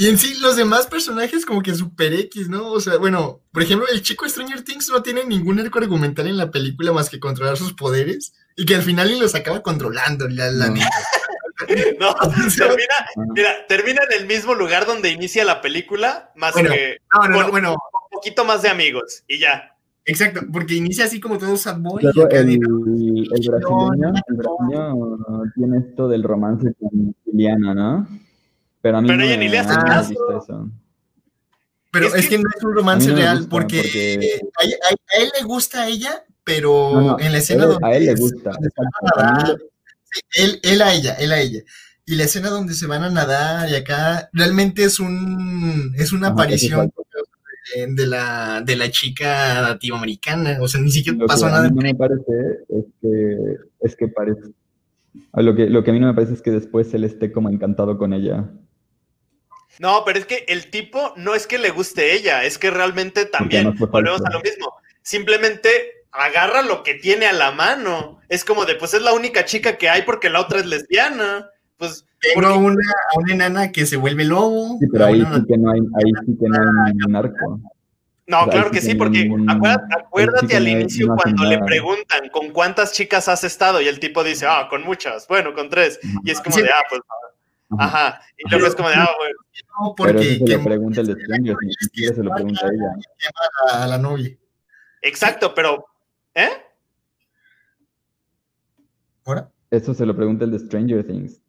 [0.00, 2.70] y en sí, los demás personajes como que super X, ¿no?
[2.70, 6.36] O sea, bueno, por ejemplo, el chico Stranger Things no tiene ningún arco argumental en
[6.36, 10.28] la película más que controlar sus poderes y que al final y los acaba controlando,
[10.28, 10.74] la, la no.
[11.98, 12.14] no,
[12.56, 12.94] termina,
[13.34, 17.72] mira, termina en el mismo lugar donde inicia la película, más que con, bueno.
[17.72, 17.78] un
[18.12, 19.74] poquito más de amigos y ya.
[20.04, 22.04] Exacto, porque inicia así como todo sad boy.
[22.04, 24.94] el, el, brasileño, el brasileño
[25.56, 28.27] tiene esto del romance con Liliana, ¿no?
[28.80, 30.70] Pero a mí ella ni le hace caso.
[31.90, 36.24] Pero es que, no es un romance real, porque, A, él le gusta a ella,
[36.44, 37.86] pero en la escena donde...
[37.86, 38.50] A él le gusta.
[40.34, 41.60] él, él a ella, él a ella.
[42.06, 46.28] y la escena donde se van a nadar y acá realmente es un es una
[46.28, 46.90] Ajá, aparición
[47.76, 51.50] de, de la de la chica latinoamericana, o sea, ni siquiera Lo que pasó a
[51.50, 51.68] nada.
[51.68, 54.42] mí no me parece es que, es que parece,
[55.32, 57.32] a lo que, lo que a mí no me parece es que después él esté
[57.32, 58.50] como encantado con ella.
[59.78, 63.26] No, pero es que el tipo no es que le guste ella, es que realmente
[63.26, 64.74] también volvemos a lo mismo.
[65.02, 65.70] Simplemente
[66.10, 68.20] agarra lo que tiene a la mano.
[68.28, 71.48] Es como de, pues es la única chica que hay porque la otra es lesbiana.
[71.76, 72.82] Pues, Tengo porque- una,
[73.14, 74.76] a una enana que se vuelve lobo.
[74.80, 77.60] Sí, pero ahí una- sí que no hay, ahí sí que no hay ningún arco.
[78.26, 82.28] No, claro que sí no porque ningún- acuérdate, al no inicio no cuando le preguntan
[82.30, 85.98] con cuántas chicas has estado y el tipo dice, ah, con muchas, bueno, con tres.
[86.24, 86.62] Y es como Sí.
[86.62, 87.00] de, ah, pues,
[87.76, 88.20] Ajá.
[88.36, 89.38] Y luego es como de, ah, bueno.
[89.80, 91.56] No, Pero porque eso se lo pregunta el de Stranger
[92.14, 93.82] se lo pregunta a ella.
[93.82, 94.36] a la novia.
[95.02, 95.86] Exacto, pero,
[96.34, 96.48] ¿eh?
[99.24, 99.50] ¿Ahora?
[99.70, 101.40] Eso se lo pregunta el de Stranger Things.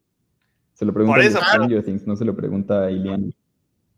[0.74, 3.32] Se lo pregunta Por el de eso, Stranger Things, no se lo pregunta a Iliana.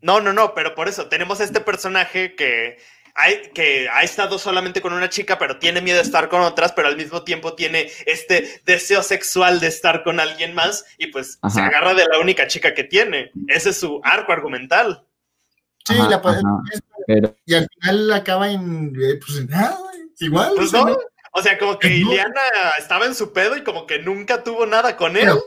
[0.01, 2.77] No, no, no, pero por eso tenemos a este personaje que,
[3.15, 6.71] hay, que ha estado solamente con una chica, pero tiene miedo de estar con otras,
[6.73, 11.39] pero al mismo tiempo tiene este deseo sexual de estar con alguien más y pues
[11.51, 13.31] se agarra de la única chica que tiene.
[13.47, 15.05] Ese es su arco argumental.
[15.85, 19.79] Sí, Ajá, la, es- Pero y al final acaba en, eh, pues, en nada,
[20.19, 20.53] igual.
[20.55, 20.97] Pues o sea, no,
[21.33, 21.95] o sea, como que No.
[21.95, 22.41] Iliana
[22.77, 25.23] estaba en su pedo y como que nunca tuvo nada con él.
[25.23, 25.41] Pero-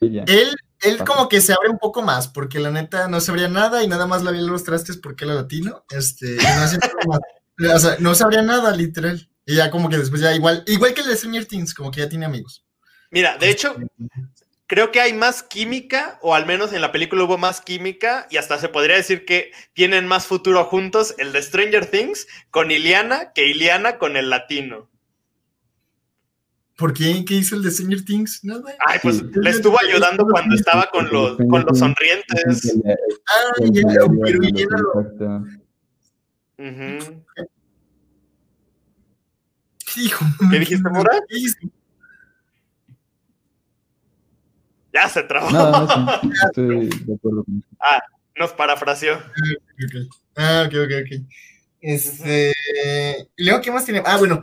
[0.00, 3.82] Él, él como que se abre un poco más, porque la neta no sabría nada
[3.82, 5.84] y nada más le los trastes porque era latino.
[5.90, 7.18] Este, no.
[7.74, 9.30] O sea, no sabría nada, literal.
[9.46, 12.00] Y ya como que después ya igual, igual que el de Stranger Things, como que
[12.00, 12.66] ya tiene amigos.
[13.10, 13.76] Mira, de hecho,
[14.66, 18.36] creo que hay más química, o al menos en la película hubo más química, y
[18.36, 23.32] hasta se podría decir que tienen más futuro juntos el de Stranger Things con Iliana
[23.32, 24.90] que Iliana con el latino.
[26.76, 27.24] ¿Por qué?
[27.24, 28.44] ¿Qué hizo el de Stranger Things?
[28.44, 28.62] Nada.
[28.86, 29.24] Ay, pues Sí.
[29.34, 32.74] le estuvo ayudando cuando estaba con los, con los sonrientes.
[33.26, 33.82] Ah, ya,
[34.22, 35.44] pero Iliana lo- Exacto.
[36.58, 37.24] Ujú.
[39.94, 40.24] ¿Qué dijo?
[40.50, 41.18] ¿Qué dijiste, Mora?
[41.28, 41.68] ¿Qué dijiste?
[44.92, 45.50] Ya se trabó.
[45.50, 45.86] No, no,
[46.20, 47.68] sí, estoy de acuerdo con eso.
[48.38, 49.18] Nos parafraseó.
[50.36, 51.26] Ah, ok, ok, ok.
[51.80, 52.52] Este.
[53.36, 54.02] ¿Y luego qué más tiene?
[54.04, 54.42] Ah, bueno,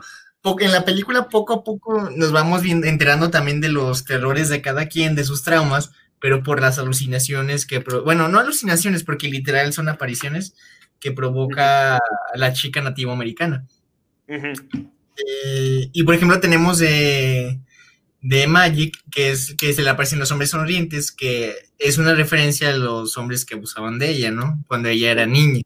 [0.59, 4.87] en la película poco a poco nos vamos enterando también de los terrores de cada
[4.87, 7.79] quien, de sus traumas, pero por las alucinaciones que.
[7.79, 10.55] bueno, no alucinaciones, porque literal son apariciones
[10.99, 11.99] que provoca
[12.35, 13.65] la chica nativa americana.
[14.27, 17.59] Eh, y por ejemplo, tenemos de,
[18.21, 22.69] de Magic, que es que se le aparecen los hombres sonrientes, que es una referencia
[22.69, 24.63] a los hombres que abusaban de ella, ¿no?
[24.67, 25.61] Cuando ella era niña.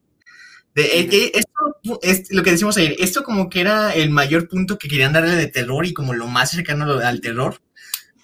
[0.77, 4.47] De, eh, que esto es lo que decimos ayer, esto como que era el mayor
[4.47, 7.59] punto que querían darle de terror y como lo más cercano al terror,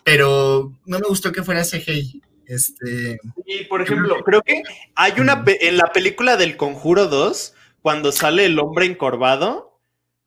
[0.04, 2.22] pero no me gustó que fuera CGI.
[2.46, 4.62] Este, Y por ejemplo, creo que
[4.94, 9.80] hay una en la película del Conjuro 2, cuando sale el hombre encorvado,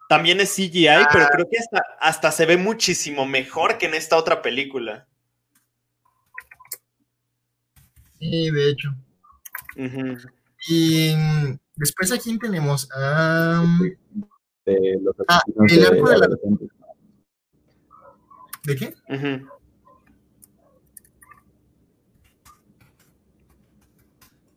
[0.09, 4.17] también es CGI, pero creo que hasta, hasta se ve muchísimo mejor que en esta
[4.17, 5.07] otra película.
[8.19, 8.93] sí, de hecho.
[10.67, 12.89] Y mm, después a quién tenemos?
[12.93, 13.79] Am,
[14.65, 16.29] De los Ah, el arco de la-.
[18.65, 18.95] ¿De qué?
[19.09, 19.47] Ujú.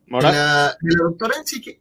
[0.06, 0.32] ¿Mora?
[0.32, 1.80] La, de la doctora en sí que.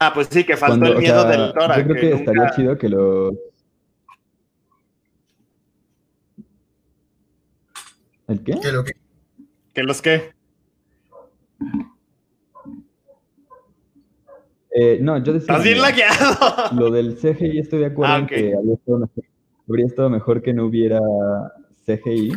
[0.00, 1.78] Ah, pues sí, que faltó Cuando, el o miedo sea, del Tora.
[1.78, 3.34] yo creo que, nunca- estaría chido que los...
[8.28, 8.60] ¿El qué?
[8.60, 8.92] que lo que
[9.74, 10.34] ¿Que los qué?
[14.70, 15.54] Eh, no, yo decía...
[15.54, 16.36] Estás bien lagueado.
[16.78, 18.28] Lo del CGI estoy de acuerdo Ah, en ok.
[18.30, 19.24] que habría estado, mejor,
[19.68, 21.00] habría estado mejor que no hubiera
[21.86, 22.32] CGI,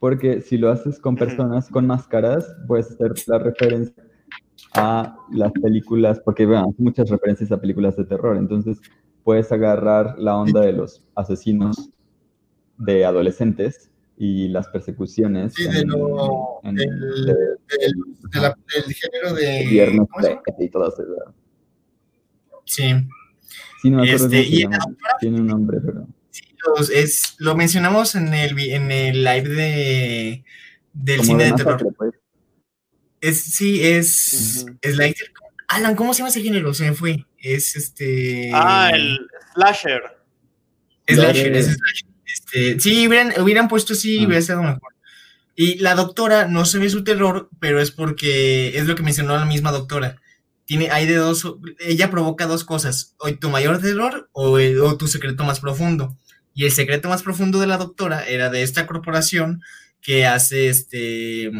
[0.00, 4.02] porque si lo haces con personas con máscaras, puedes hacer la referencia
[4.74, 8.80] a las películas, porque bueno, hay muchas referencias a películas de terror, entonces
[9.22, 11.90] puedes agarrar la onda de los asesinos
[12.78, 16.88] de adolescentes y las persecuciones Sí, de lo- en- del-
[17.26, 17.94] de- del,
[18.32, 19.66] de la- del género de.
[19.68, 20.42] Viernes ¿cómo se llama?
[20.44, 21.34] 13 y todo eso.
[22.64, 22.82] Sí,
[23.82, 24.66] Sí, no me acuerdo Este, y-.
[25.20, 26.06] Tiene un nombre, pero...
[26.76, 30.44] los- es, lo mencionamos en el, en el live de,
[30.92, 31.72] del como cine de de terror.
[31.74, 32.12] masacre, pues.
[33.20, 34.64] Es, sí, es.
[34.66, 34.78] Ujú.
[34.82, 35.12] es la-
[35.68, 36.72] Alan, ¿cómo se llama ese género?
[36.74, 37.24] Se me fue.
[37.38, 38.50] Es este.
[38.54, 39.18] Ah, el
[39.54, 40.02] slasher.
[41.08, 42.08] Slasher, es slasher.
[42.26, 44.26] Este, sí, hubieran, hubieran puesto así, Ah.
[44.26, 44.94] hubiera estado mejor.
[45.54, 49.36] Y la doctora no se ve su terror, pero es porque es lo que mencionó
[49.36, 50.20] la misma doctora.
[50.66, 51.46] Tiene, hay de dos,
[51.78, 56.16] ella provoca dos cosas, o tu mayor terror o, el- o tu secreto más profundo.
[56.54, 59.62] Y el secreto más profundo de la doctora era de esta corporación
[60.02, 61.50] que hace este...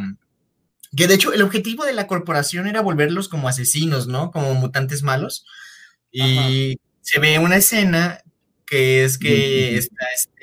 [0.97, 4.31] Que de hecho el objetivo de la corporación era volverlos como asesinos, ¿no?
[4.31, 5.45] Como mutantes malos.
[6.11, 8.21] Y se ve una escena
[8.67, 9.77] que es que,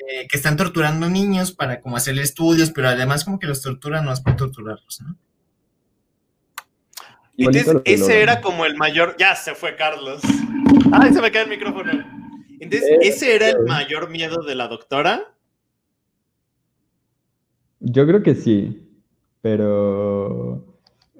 [0.06, 4.04] este, que están torturando niños para como hacerle estudios, pero además como que los torturan
[4.04, 5.16] más para torturarlos, ¿no?
[7.36, 9.16] Entonces, ese era como el mayor.
[9.18, 10.22] Ya se fue Carlos.
[10.92, 11.90] Ay, se me cae el micrófono.
[12.60, 13.66] Entonces, eh, ¿ese era el eh.
[13.66, 15.34] mayor miedo de la doctora?
[17.80, 18.88] Yo creo que sí,
[19.42, 20.70] pero.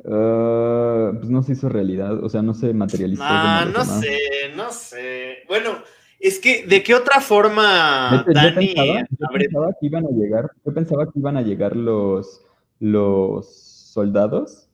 [0.05, 3.23] Pues no se hizo realidad, o sea, no se materializó.
[3.25, 4.19] Ah, no sé,
[4.55, 5.39] no sé.
[5.49, 5.83] Bueno,
[6.21, 8.75] es que, ¿de qué otra forma, Dani?
[8.75, 12.43] Yo pensaba, que iban a llegar, yo pensaba que iban a llegar los,
[12.79, 14.65] los soldados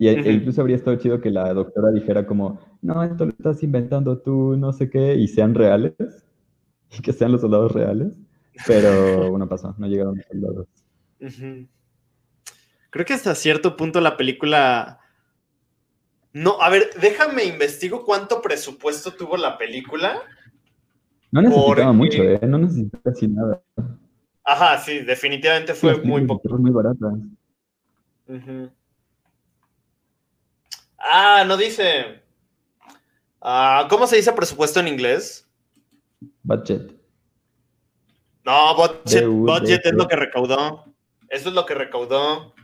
[0.00, 3.62] y e incluso habría estado chido que la doctora dijera como, no, esto lo estás
[3.62, 5.92] inventando tú, no sé qué, y sean reales,
[6.90, 8.08] y que sean los soldados reales.
[8.66, 10.68] Pero bueno, pasó, no llegaron los soldados.
[12.88, 15.00] Creo que hasta cierto punto la película...
[16.32, 20.22] No, a ver, déjame investigo cuánto presupuesto tuvo la película.
[21.32, 22.40] No necesitaba mucho, ¿eh?
[22.42, 23.62] No necesitaba casi nada.
[24.44, 26.48] Ajá, sí, definitivamente fue muy poco.
[26.58, 27.12] Muy barata.
[30.98, 32.22] Ah, no dice.
[33.40, 35.48] Ah, ¿Cómo se dice presupuesto en inglés?
[36.42, 36.92] Budget.
[38.44, 40.84] No, budget, budget es lo que recaudó.
[41.28, 42.54] Eso es lo que recaudó.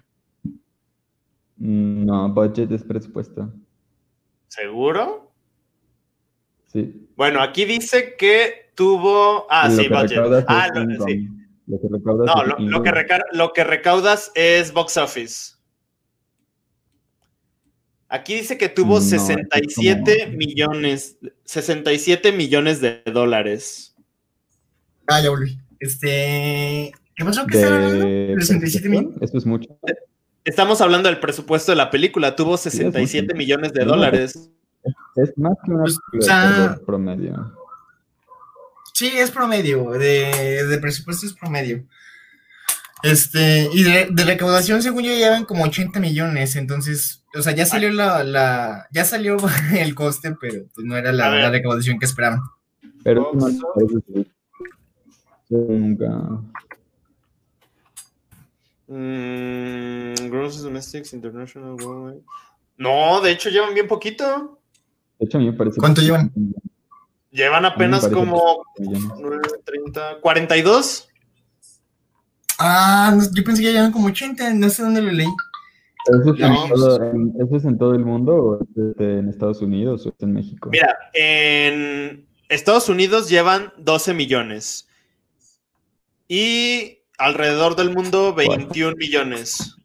[1.57, 3.53] Mm, no, budget es presupuesto.
[4.49, 5.33] ¿Seguro?
[6.67, 7.06] Sí.
[7.17, 9.47] Bueno, aquí dice que tuvo.
[9.51, 10.45] Ah, sí, budget.
[10.49, 11.29] Ah, lo, sí.
[11.67, 12.93] Lo que recaudas no, lo, que
[13.33, 15.57] lo que recaudas es box office.
[18.09, 23.97] Aquí dice que tuvo 67 millones, 67 millones de dólares.
[25.09, 25.59] Ah, ya volví.
[25.81, 27.47] Este, ¿qué pasó?
[27.47, 28.41] ¿Qué está hablando?
[28.41, 29.17] 67 millones.
[29.21, 29.77] Esto es mucho.
[30.45, 32.37] Estamos hablando del presupuesto de la película.
[32.37, 34.53] Tuvo 67 millones de dólares.
[35.17, 37.53] Es, más que una pues, promedio.
[38.93, 39.91] Sí, es promedio.
[39.93, 41.85] De, de presupuesto es promedio.
[43.03, 47.93] Este, y de, recaudación, según yo, llevan como 80 millones, entonces, o sea, ya salió
[47.93, 49.37] la, la ya salió
[49.79, 52.41] el coste, pero pues no era la, recaudación que esperaban.
[53.05, 53.49] Pero no
[55.49, 56.07] nunca.
[58.89, 62.25] Mm, gross domestics, international, worldwide.
[62.79, 64.56] No, de hecho llevan bien poquito.
[65.19, 65.81] De hecho, a mí me parece.
[65.81, 66.33] ¿Cuánto llevan?
[67.31, 71.09] Llevan apenas como 9, 30, 42.
[72.59, 75.29] Ah, yo pensé que ya eran como 80, no sé dónde lo leí.
[76.07, 77.13] ¿Eso es, en, todo,
[77.45, 80.71] ¿Eso es en todo el mundo o es en Estados Unidos o es en México?
[80.71, 84.89] Mira, en Estados Unidos llevan 12 millones
[86.29, 89.77] y alrededor del mundo 21 millones.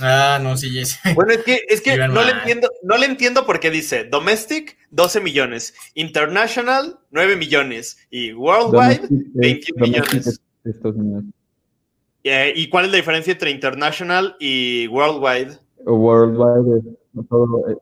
[0.00, 0.98] Ah, no, sí, yes.
[1.14, 4.78] Bueno, es que, es que no, le entiendo, no le entiendo por qué dice Domestic
[4.90, 10.40] 12 millones, International 9 millones y Worldwide 21 millones.
[12.22, 15.58] Eh, ¿Y cuál es la diferencia entre international y worldwide?
[15.86, 17.68] Worldwide es todo.
[17.68, 17.76] Eh,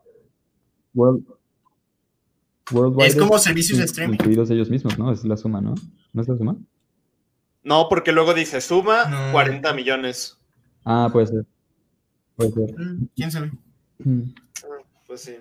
[2.70, 4.14] worldwide es como servicios de streaming.
[4.14, 5.10] Incluidos ellos mismos, ¿no?
[5.10, 5.74] Es la suma, ¿no?
[6.12, 6.56] ¿No es la suma?
[7.64, 10.38] No, porque luego dice suma 40 millones.
[10.84, 11.46] Ah, puede ser.
[12.38, 13.50] Mm, ¿Quién sabe?
[13.98, 14.22] Mm.
[14.64, 15.36] Ah, pues sí.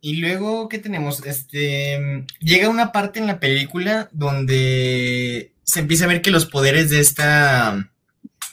[0.00, 1.24] Y luego, ¿qué tenemos?
[1.26, 2.24] Este.
[2.40, 7.00] Llega una parte en la película donde se empieza a ver que los poderes de
[7.00, 7.90] esta.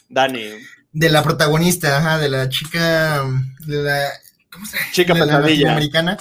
[0.09, 0.45] Dani.
[0.91, 3.23] De la protagonista, ajá, de la chica.
[3.67, 4.09] De la.
[4.51, 4.91] ¿Cómo se llama?
[4.91, 5.71] Chica pesadilla.
[5.73, 6.17] americana.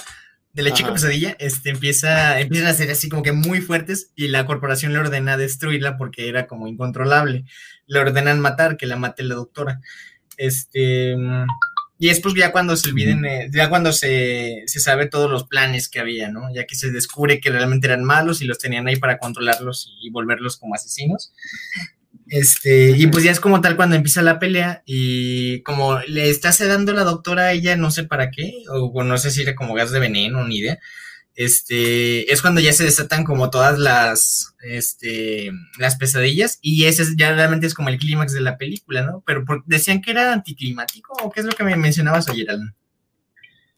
[0.53, 4.27] De la chica pesadilla, este, empieza, empiezan a ser así como que muy fuertes y
[4.27, 7.45] la corporación le ordena destruirla porque era como incontrolable.
[7.87, 9.81] Le ordenan matar, que la mate la doctora.
[10.37, 11.15] Este.
[11.99, 15.45] Y es pues ya cuando se olviden, eh, ya cuando se, se, sabe todos los
[15.45, 16.53] planes que había, ¿no?
[16.53, 20.09] Ya que se descubre que realmente eran malos y los tenían ahí para controlarlos y
[20.09, 21.31] volverlos como asesinos.
[22.27, 26.51] Este, y pues ya es como tal cuando empieza la pelea y como le está
[26.51, 29.73] sedando la doctora a ella, no sé para qué, o no sé si era como
[29.73, 30.79] gas de veneno, ni idea
[31.35, 37.33] este, es cuando ya se desatan como todas las, este, las pesadillas y ese ya
[37.33, 39.23] realmente es como el clímax de la película, ¿no?
[39.25, 42.75] Pero decían que era anticlimático o qué es lo que me mencionabas ayer, Alan.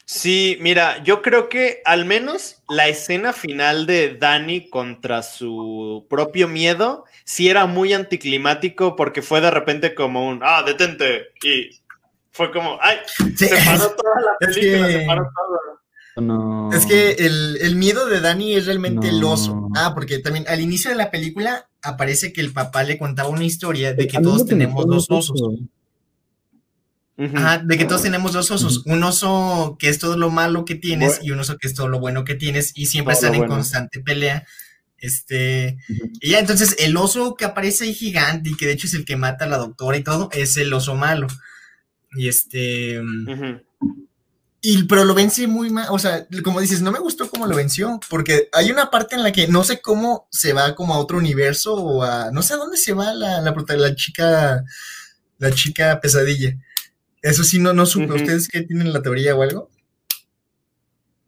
[0.08, 6.48] Sí, mira, yo creo que al menos la escena final de Dani contra su propio
[6.48, 11.82] miedo sí era muy anticlimático porque fue de repente como un, ah, detente, y
[12.32, 12.98] fue como, ay,
[13.36, 15.85] se paró toda la película, se paró todo.
[16.22, 16.72] No.
[16.74, 19.70] Es que el, el miedo de Dani es realmente el oso.
[19.76, 23.44] Ah, porque también al inicio de la película aparece que el papá le contaba una
[23.44, 25.42] historia de que todos lo que me tenemos dos osos.
[27.18, 27.38] Ujú.
[27.38, 28.84] Ajá, de que todos tenemos dos osos.
[28.86, 31.24] Un oso que es todo lo malo que tienes Bueno.
[31.26, 33.40] y un oso que es todo lo bueno que tienes y siempre Todo están en
[33.42, 33.56] bueno.
[33.56, 34.46] constante pelea.
[34.98, 35.78] Este,
[36.20, 39.06] y ya entonces el oso que aparece ahí gigante y que de hecho es el
[39.06, 41.28] que mata a la doctora y todo, es el oso malo.
[42.18, 43.62] Y este, Ujú.
[44.68, 47.56] Y pero lo vence muy mal, o sea, como dices, no me gustó cómo lo
[47.56, 50.98] venció, porque hay una parte en la que no sé cómo se va como a
[51.00, 54.64] otro universo o a, no sé a dónde se va la, la, la chica,
[55.38, 56.56] la chica pesadilla.
[57.22, 58.12] Eso sí, no, no supe.
[58.14, 59.70] ¿Ustedes qué tienen la teoría o algo?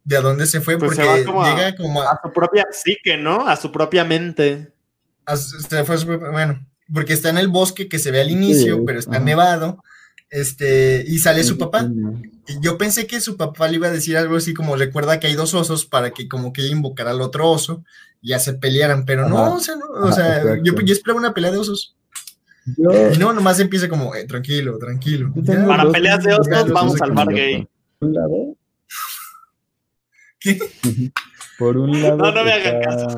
[0.03, 0.77] ¿De a dónde se fue?
[0.77, 3.47] Pues se Porque va como a- llega como a, A su propia psique, ¿no?
[3.47, 4.71] A su propia mente.
[5.25, 8.81] a- se fue bueno, porque está en el bosque que se ve al inicio, Sí,
[8.85, 9.83] pero está nevado,
[10.29, 11.89] este, y sale su papá.
[12.61, 15.35] yo pensé que su papá le iba a decir algo así como recuerda que hay
[15.35, 17.83] dos osos para que como que ella invocara al otro oso
[18.21, 19.53] y ya se pelearan, pero no, Ajá.
[19.55, 21.95] o sea, no, o Ajá, sea, yo, esperaba una pelea de osos.
[22.77, 25.31] Yo, Y no, nomás empieza como, eh, tranquilo, tranquilo.
[25.35, 27.65] Ya, Para dos peleas de osos, vamos al bar gay.
[27.99, 28.57] Por un lado.
[30.39, 30.59] ¿Qué?
[31.59, 32.17] Por un lado.
[32.17, 33.17] No, no me hagan está-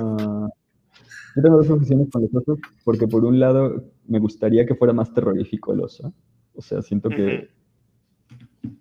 [1.36, 4.93] Yo tengo dos obsesiones con los osos, porque por un lado me gustaría que fuera
[4.93, 6.14] más terrorífico el oso.
[6.60, 7.49] O sea, siento que,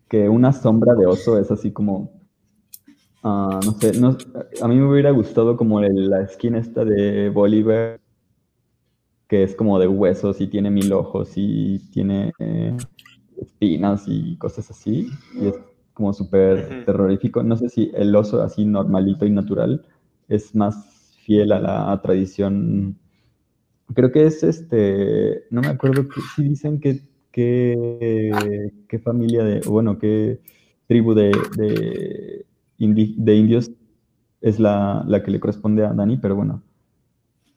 [0.09, 2.11] que una sombra de oso es así como.
[3.23, 4.17] ah, no sé, no-
[4.63, 8.01] a mí me hubiera gustado como el- la esquina esta de Bolívar,
[9.29, 12.75] que es como de huesos y tiene mil ojos y tiene eh,
[13.41, 15.11] espinas y cosas así.
[15.35, 15.55] Y es
[15.93, 17.43] como súper terrorífico.
[17.43, 19.85] No sé si el oso así normalito y natural
[20.29, 22.97] es más fiel a la tradición.
[23.95, 27.08] Creo que es este, no me acuerdo que- si dicen que,
[27.39, 30.41] que, qué familia de, bueno, qué
[30.89, 32.45] tribu de, de,
[32.81, 33.71] indi- de indios
[34.41, 36.63] es la, la que le corresponde a Dani, pero bueno,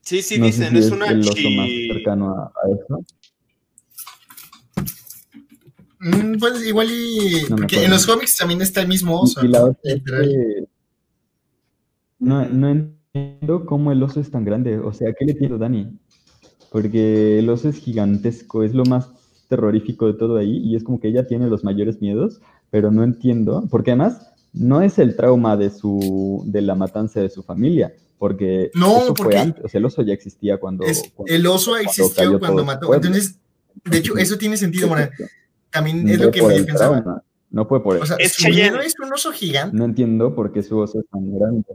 [0.02, 2.44] Sí, sí, no sé dicen, si es, es una el oso chi- más cercano a,
[2.46, 3.06] a eso.
[6.00, 7.46] Mm, pues igual y...
[7.50, 7.82] No acuerdo.
[7.86, 9.44] en los cómics también está el mismo oso.
[9.44, 9.66] Y la ¿no?
[9.66, 10.30] otra es Literal.
[10.30, 10.66] que
[12.20, 14.78] no, no entiendo cómo el oso es tan grande.
[14.78, 15.98] O sea, ¿qué le tiene Dani?
[16.72, 19.10] Porque el oso es gigantesco, es lo más
[19.52, 22.40] terrorífico de todo ahí y es como que ella tiene los mayores miedos,
[22.72, 27.30] pero no entiendo, porque además no es el trauma de su de la matanza de
[27.30, 30.86] su familia, porque No, eso porque fue antes, o sea, el oso ya existía cuando,
[30.86, 32.94] Es- cuando- el oso existió cuando mató.
[32.96, 33.38] Entonces,
[33.86, 35.10] de hecho, eso tiene sentido, Mora.
[35.70, 37.02] También es No lo que el pensaba.
[37.02, 39.76] trauma, no fue por O sea, Es su miedo es un oso gigante.
[39.78, 41.66] no entiendo por qué su oso es tan grande.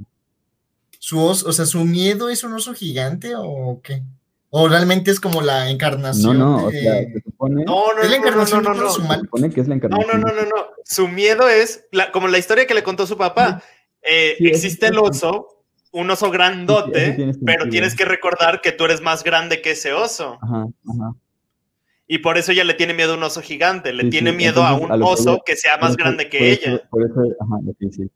[0.99, 4.03] Su oso, o sea, su miedo es un oso gigante o qué?
[4.51, 6.39] O realmente es como la No, encarnación.
[6.39, 8.83] no, o de- sea, se supone, No, no, es la no, no, encarnación no, no,
[8.83, 8.91] no.
[8.91, 10.21] su se supone que es la No, encarnación.
[10.21, 10.67] no, no, no, no.
[10.85, 13.63] Su miedo es, la- como la historia que le contó su papá,
[14.03, 15.49] eh, Sí, eso existe el oso,
[15.93, 17.71] un oso Sí, grandote, eso tiene pero sentido.
[17.71, 20.39] tienes que recordar que tú eres más grande que ese oso.
[20.41, 21.15] Ajá, ajá.
[22.07, 24.37] Y por eso ella le tiene miedo a un oso gigante, le Sí, tiene sí,
[24.37, 26.39] miedo a entonces, un a lo que oso ella- que sea más eso- grande que
[26.39, 26.89] por eso- ella.
[26.89, 28.11] Por eso, ajá, ok, sí.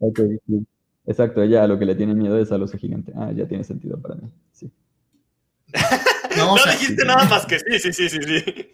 [0.00, 0.66] Ok, sí.
[1.06, 3.12] Exacto, ella a lo que le tiene miedo es al oso gigante.
[3.16, 4.28] Ah, ya tiene sentido para mí.
[4.52, 4.70] Sí.
[6.36, 8.68] No, o sea, dijiste nada más que sí, sí, sí, sí, sí.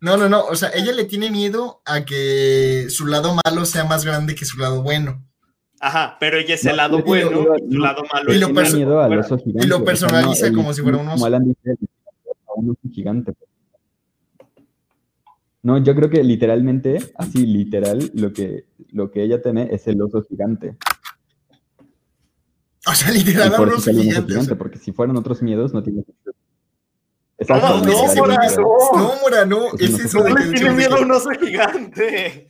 [0.00, 0.44] no, no, no.
[0.44, 4.44] O sea, ella le tiene miedo a que su lado malo sea más grande que
[4.44, 5.20] su lado bueno.
[5.80, 8.46] Ajá, pero ella es No, el lado bueno y su no, lado malo y lo
[8.46, 9.22] tiene perso- miedo al bueno.
[9.24, 9.66] oso gigante.
[9.66, 11.14] y lo personaliza el- como si fuera un oso.
[11.16, 11.72] Como Alan dice,
[12.46, 13.32] a un oso gigante.
[15.64, 20.00] No, yo creo que literalmente, así literal, lo que, lo que ella teme es el
[20.02, 20.76] oso gigante.
[22.90, 24.20] O sea, Y literal, a por un eso oso gigante.
[24.20, 24.58] o gigante, sea.
[24.58, 26.34] porque si fueran otros miedos no tiene sentido.
[27.48, 28.62] No, No, no, Mora, no.
[28.96, 32.48] no, Mora, no, es eso de que, tiene miedo a un oso gigante.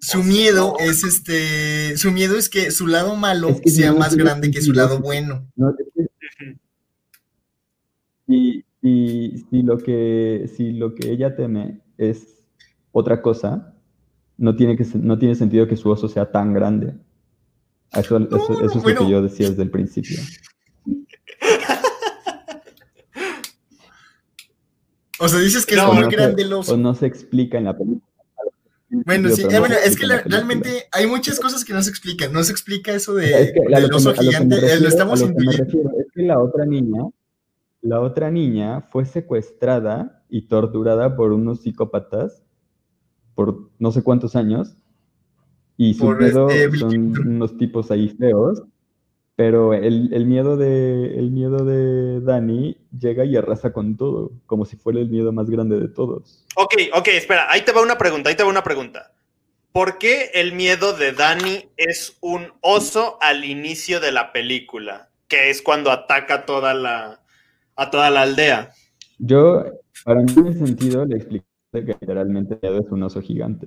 [0.00, 3.92] su miedo es este, su miedo es que su lado malo Es que si sea
[3.92, 5.46] más grande que su lado bueno.
[5.56, 6.56] No, es que
[8.26, 12.42] si, si- si lo que, si lo que ella teme es
[12.92, 13.74] otra cosa,
[14.38, 16.94] no tiene, que, no tiene sentido que su oso sea tan grande.
[17.92, 19.00] Eso, eso- eso es bueno.
[19.00, 20.16] lo que yo decía desde el principio.
[25.22, 26.76] O sea, dices que No, es O muy no grande el O oso.
[26.78, 28.00] no se explica en la película.
[28.88, 31.90] Bueno, sí, eh, no bueno, es que la- realmente hay muchas cosas que no se
[31.90, 32.32] explican.
[32.32, 34.56] No se explica eso de, O es que del oso me- lo gigante.
[34.60, 35.64] refiero- lo estamos lo intuyendo.
[35.64, 37.02] refiero es que la otra niña,
[37.82, 42.42] la otra niña fue secuestrada y torturada por unos psicópatas
[43.34, 44.74] por no sé cuántos años
[45.80, 48.62] y su Por, miedo este, son unos tipos ahí feos,
[49.34, 54.66] pero el, el miedo de el miedo de Dani llega y arrasa con todo, como
[54.66, 56.44] si fuera el miedo más grande de todos.
[56.56, 59.14] Ok, ok, espera, ahí te va una pregunta, ahí te va una pregunta.
[59.72, 65.08] ¿Por qué el miedo de Dani es un oso al inicio de la película?
[65.28, 67.22] Que es cuando ataca toda la,
[67.74, 68.70] a toda la aldea.
[69.18, 69.64] Yo,
[70.04, 73.66] para mí, en ese sentido, le expliqué que literalmente el miedo es un oso gigante.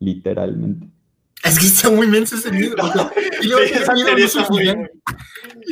[0.00, 0.88] Literalmente.
[1.44, 2.74] Es que está muy menso ese miedo.
[2.78, 4.90] O sea, y luego Sí, esa miedo a un teoría oso está muy- gigante.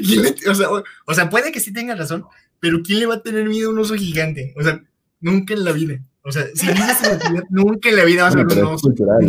[0.07, 2.25] ¿Quién le- O sea, o- o sea, puede que sí tenga razón,
[2.61, 4.55] pero ¿quién le va a tener miedo a un oso gigante?
[4.59, 4.83] O sea,
[5.21, 5.99] nunca en la vida.
[6.23, 8.55] O sea, si vives en la ciudad, nunca en la vida vas a ver un
[8.55, 8.83] pero oso.
[8.89, 9.27] cultural.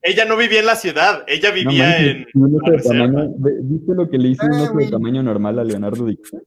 [0.00, 2.76] Ella no vivía en la ciudad, ella No vivía manches, en un oso la de
[2.78, 3.06] reserva.
[3.06, 6.42] tamaño- ve- ¿Viste lo que le hizo un oso de tamaño normal a Leonardo DiCaprio?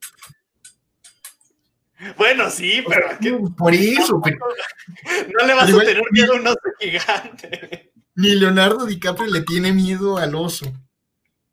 [2.17, 4.37] Bueno, sí, O pero sea, ¿qué- por eso, pero
[5.39, 7.91] no le vas a tener miedo a un oso gigante.
[8.15, 10.71] ni Leonardo DiCaprio le tiene miedo al oso.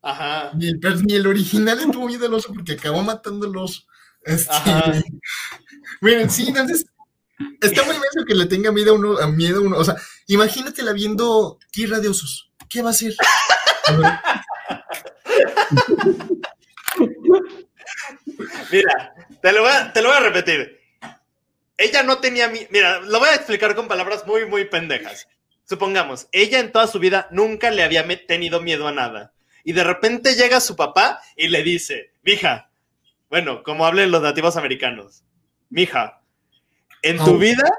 [0.03, 0.53] Ajá.
[0.55, 3.83] Ni el, ni el original le tuvo miedo al oso porque acabó matando al oso.
[4.25, 4.93] Este, Ajá.
[6.01, 6.87] Bueno, sí, entonces
[7.63, 9.79] está muy menso que le tenga miedo a uno, a miedo a uno.
[9.79, 9.97] O sea,
[10.29, 12.51] imagínatela viendo Tierra de Osos.
[12.69, 13.15] ¿Qué va a hacer?
[13.89, 14.23] A
[18.71, 20.81] Mira, te lo, voy a, te lo voy a repetir.
[21.77, 22.67] Ella no tenía miedo.
[22.71, 25.29] Mira, lo voy a explicar con palabras muy, muy pendejas.
[25.65, 29.33] Supongamos, ella en toda su vida nunca le había tenido miedo a nada.
[29.65, 32.71] Y de repente llega su papá y le dice, mija,
[33.29, 35.23] bueno, como hablen los nativos americanos,
[35.69, 36.23] mija,
[37.03, 37.39] en tu How.
[37.39, 37.71] vida,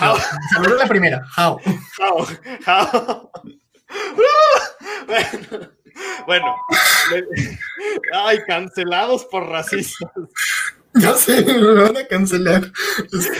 [0.00, 0.16] how,
[0.54, 1.22] Saludos la primera.
[1.36, 1.60] How.
[1.98, 2.26] how,
[2.66, 3.30] how.
[5.06, 5.70] bueno,
[6.26, 6.54] bueno,
[8.12, 10.10] ay, cancelados por racistas.
[10.96, 12.70] Ya sé, me van a cancelar.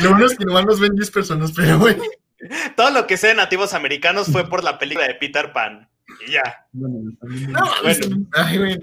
[0.01, 2.03] Lo bueno es que nomás nos ven 10 personas, pero bueno.
[2.77, 5.89] Todo lo que sé de nativos americanos fue por la película de Peter Pan.
[6.27, 6.67] Y ya.
[6.73, 8.27] Bueno, también- No, Bueno.
[8.33, 8.81] Ay, bueno.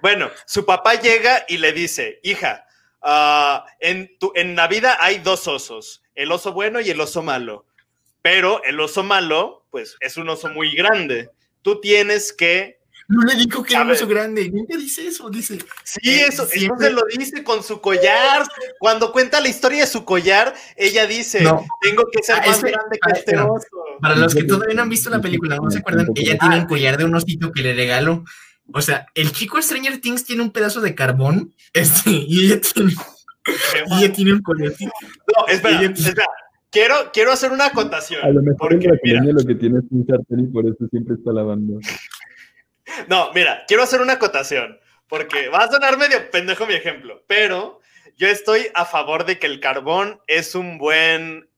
[0.00, 2.64] Bueno, su papá llega y le dice, hija,
[3.02, 7.22] ah, en, tu, en la vida hay dos osos, el oso bueno y el oso
[7.22, 7.66] malo.
[8.22, 11.28] Pero el oso malo, pues es un oso muy grande.
[11.60, 12.77] Tú tienes que...
[13.08, 14.50] No le dijo que era un oso grande.
[14.50, 15.30] Nunca dice eso.
[15.30, 18.42] Dice, Sí, Eh, eso, siempre- entonces lo dice con su collar.
[18.78, 21.64] Cuando cuenta la historia de su collar, ella dice, No.
[21.80, 23.66] tengo que ser Ah, más ese- grande ah, que este oso.
[24.00, 26.06] Para los que todavía no han visto la película, ¿no se acuerdan?
[26.14, 28.24] Ella tiene un collar de un osito que le regaló.
[28.74, 32.92] O sea, el chico Stranger Things tiene un pedazo de carbón, este, y ella tiene,
[33.86, 34.92] y ella tiene un collarcito.
[35.34, 36.26] No, espera, Ella- espera.
[36.70, 38.22] Quiero, quiero hacer una acotación.
[38.22, 40.86] A lo mejor en porque, mira, lo que tiene es un sartén y por eso
[40.90, 41.80] siempre está lavando.
[43.06, 44.78] No, mira, quiero hacer una acotación,
[45.08, 47.80] porque va a sonar medio pendejo mi ejemplo, pero
[48.16, 51.48] yo estoy a favor de que el carbón es un buen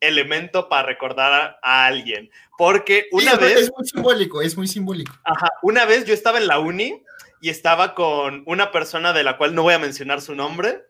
[0.00, 4.66] elemento para recordar a, a alguien, porque una Sí, vez, Es muy simbólico, es muy
[4.68, 5.12] simbólico.
[5.24, 7.02] ajá, una vez yo estaba en la uni
[7.42, 10.82] y estaba con una persona de la cual no voy a mencionar su nombre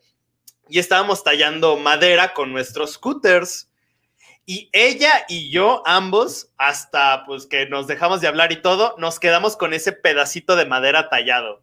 [0.69, 3.69] y estábamos tallando madera con nuestros scooters.
[4.45, 9.19] Y ella y yo, ambos, hasta pues que nos dejamos de hablar y todo, nos
[9.19, 11.61] quedamos con ese pedacito de madera tallado.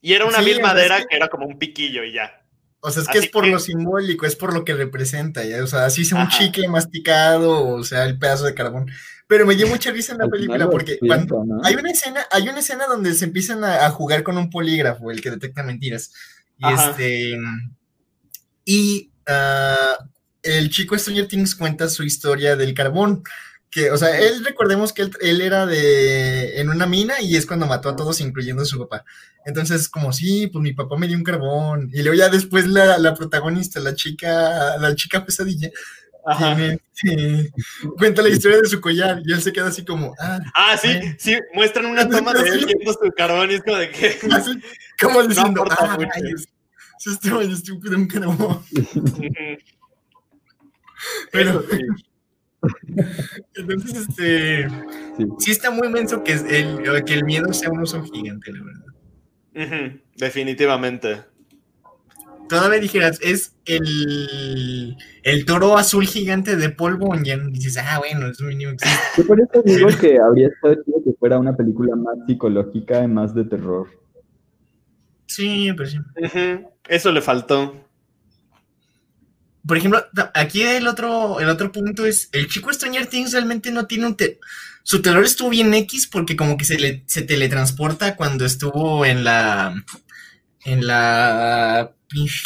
[0.00, 2.42] Y era una Sí, sea, madera es que- que era como un piquillo y ya.
[2.80, 5.44] O sea, es que Así es por que- lo simbólico, es por lo que representa,
[5.44, 5.62] ¿ya?
[5.62, 6.38] O sea, así sea un Ajá.
[6.38, 8.90] chicle masticado, o sea, el pedazo de carbón.
[9.26, 11.60] Pero me dio mucha risa en la película porque explica, cuando ¿no?
[11.64, 15.10] hay una escena, hay una escena donde se empiezan a, a jugar con un polígrafo,
[15.10, 16.12] el que detecta mentiras.
[16.58, 16.90] Y Ajá.
[16.90, 17.36] este
[18.64, 19.96] y ah,
[20.46, 23.22] el chico Stranger Things cuenta su historia del carbón.
[23.70, 27.44] Que, o sea, él recordemos que él, él era de en una mina y es
[27.44, 29.04] cuando mató a todos, incluyendo a su papá.
[29.44, 31.90] Entonces, como sí, pues mi papá me dio un carbón.
[31.92, 35.70] Y luego ya después la, la protagonista, la chica, la chica pesadilla,
[37.00, 37.50] tiene-
[37.98, 40.88] cuenta la historia de su collar y él se queda así como, ah, Ah, sí,
[40.88, 41.14] Bueno.
[41.18, 44.18] sí, muestran una toma de él viendo su carbón y es como de que...
[44.32, 44.58] así,
[45.00, 46.08] como diciendo, aporta ah, mucho".
[46.14, 46.44] rayos,
[46.98, 48.62] sí estaba yo estúpido un carbón.
[51.32, 51.78] Pero, sí.
[53.54, 54.68] entonces, este,
[55.16, 55.26] Sí.
[55.38, 59.92] sí está muy menso que, el, que el miedo sea un oso gigante, la verdad.
[60.16, 61.22] Definitivamente.
[62.48, 68.28] Todavía dijeras, es el, el toro azul gigante de polvo, y ya dices, ah, bueno,
[68.28, 68.98] es un mínimo existe.
[69.16, 73.34] Yo por eso digo que habría estado que fuera una película más psicológica y más
[73.34, 73.88] de terror.
[75.26, 75.98] Sí, pero sí.
[75.98, 77.74] Ujú, Eso le faltó.
[79.66, 83.86] Por ejemplo, aquí el otro, el otro punto es, el chico Stranger Things realmente no
[83.86, 84.16] tiene un...
[84.16, 84.38] te-
[84.82, 89.24] Su terror estuvo bien X porque como que se, le, se teletransporta cuando estuvo en
[89.24, 89.74] la...
[90.64, 91.92] En la...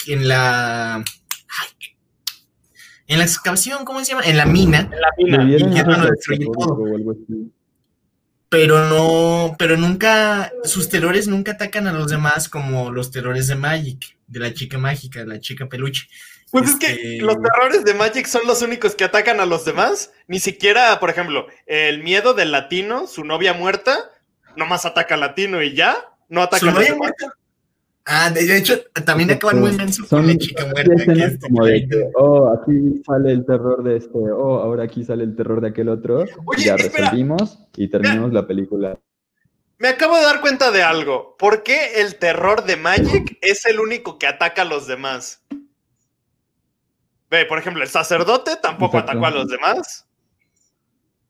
[0.07, 1.05] En la...
[3.07, 4.25] En la excavación, ¿cómo se llama?
[4.25, 4.89] En la mina.
[4.91, 5.45] En la mina.
[5.45, 6.85] Y destruye todo.
[8.49, 9.57] Pero no...
[9.59, 10.53] Pero nunca...
[10.65, 14.79] Sus terrores nunca atacan a los demás como los terrores de Magic, de la chica
[14.79, 16.09] mágica, de la chica peluche.
[16.51, 19.65] Pues es que Este- los terrores de Magic son los únicos que atacan a los
[19.65, 20.13] demás.
[20.27, 24.11] Ni siquiera, por ejemplo, el miedo del latino, su novia muerta,
[24.57, 25.97] nomás ataca al latino y ya,
[26.29, 26.99] no ataca ¿Su a los novia demás.
[27.21, 27.37] muerta?
[28.07, 30.83] Ah, de, hecho, también acaban muy menso con Son la chica muerta.
[30.97, 34.85] que escenas es- como de que, oh, aquí sale el terror de este, oh, ahora
[34.85, 37.05] aquí sale el terror de aquel otro, Oye, y ya espera.
[37.05, 38.99] resolvimos y terminamos la película.
[39.79, 41.37] Me acabo de dar cuenta de algo.
[41.39, 45.43] ¿Por qué el terror de Magic es el único que ataca a los demás?
[47.31, 49.13] Ve, por ejemplo, el sacerdote tampoco Exacto.
[49.19, 50.07] atacó a los demás.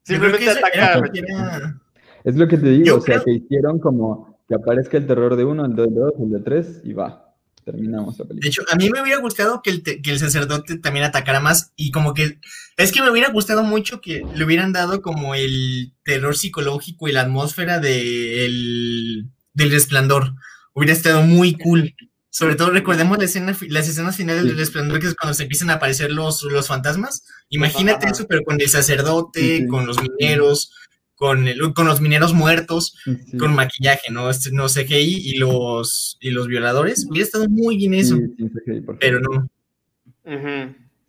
[0.06, 1.80] Yo creo que Simplemente ese ataca era a porque era-
[2.24, 5.06] Es lo que te digo, Yo o sea, creo- que hicieron como que aparezca el
[5.06, 8.48] terror de uno, el de dos, el de tres, y va, terminamos la De película.
[8.48, 11.72] hecho, a mí me hubiera gustado que el, te- que el sacerdote también atacara más
[11.76, 12.38] y como que
[12.76, 17.12] es que me hubiera gustado mucho que le hubieran dado como el terror psicológico y
[17.12, 20.34] la atmósfera de el- del resplandor.
[20.72, 21.94] Hubiera estado muy cool.
[22.32, 25.70] Sobre todo recordemos la escena, las escenas finales del resplandor, que es cuando se empiezan
[25.70, 27.24] a aparecer los, los fantasmas.
[27.48, 28.14] Imagínate Ajá.
[28.14, 29.66] eso, pero con el sacerdote, Sí, sí.
[29.66, 30.72] con los mineros,
[31.16, 34.30] con, el, con los mineros muertos, Sí, con maquillaje, ¿no?
[34.30, 37.04] Este, No CGI y los, y los violadores.
[37.10, 39.50] Hubiera estado muy bien eso, sí, CGI, pero no.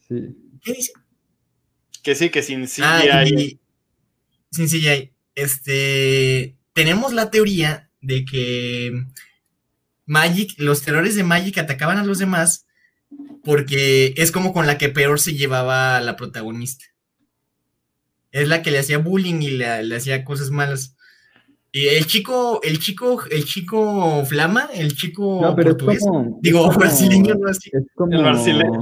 [0.10, 0.92] ¿Qué dice?
[2.04, 3.60] Que sí, que sin sí Ah, hay- y-
[4.52, 5.12] sin CGI.
[5.36, 8.92] Este, tenemos la teoría de que
[10.16, 12.66] Magic, los terrores de Magic atacaban a los demás
[13.46, 16.84] porque es como con la que peor se llevaba la protagonista.
[18.32, 20.98] Es la que le hacía bullying y le, le hacía cosas malas.
[21.72, 26.40] Y el chico, el chico, el chico flama, el chico No, pero es portugués, como.
[26.42, 27.70] digo, es como- brasileño, no así.
[27.72, 28.12] Es como.
[28.14, 28.80] El brasileño.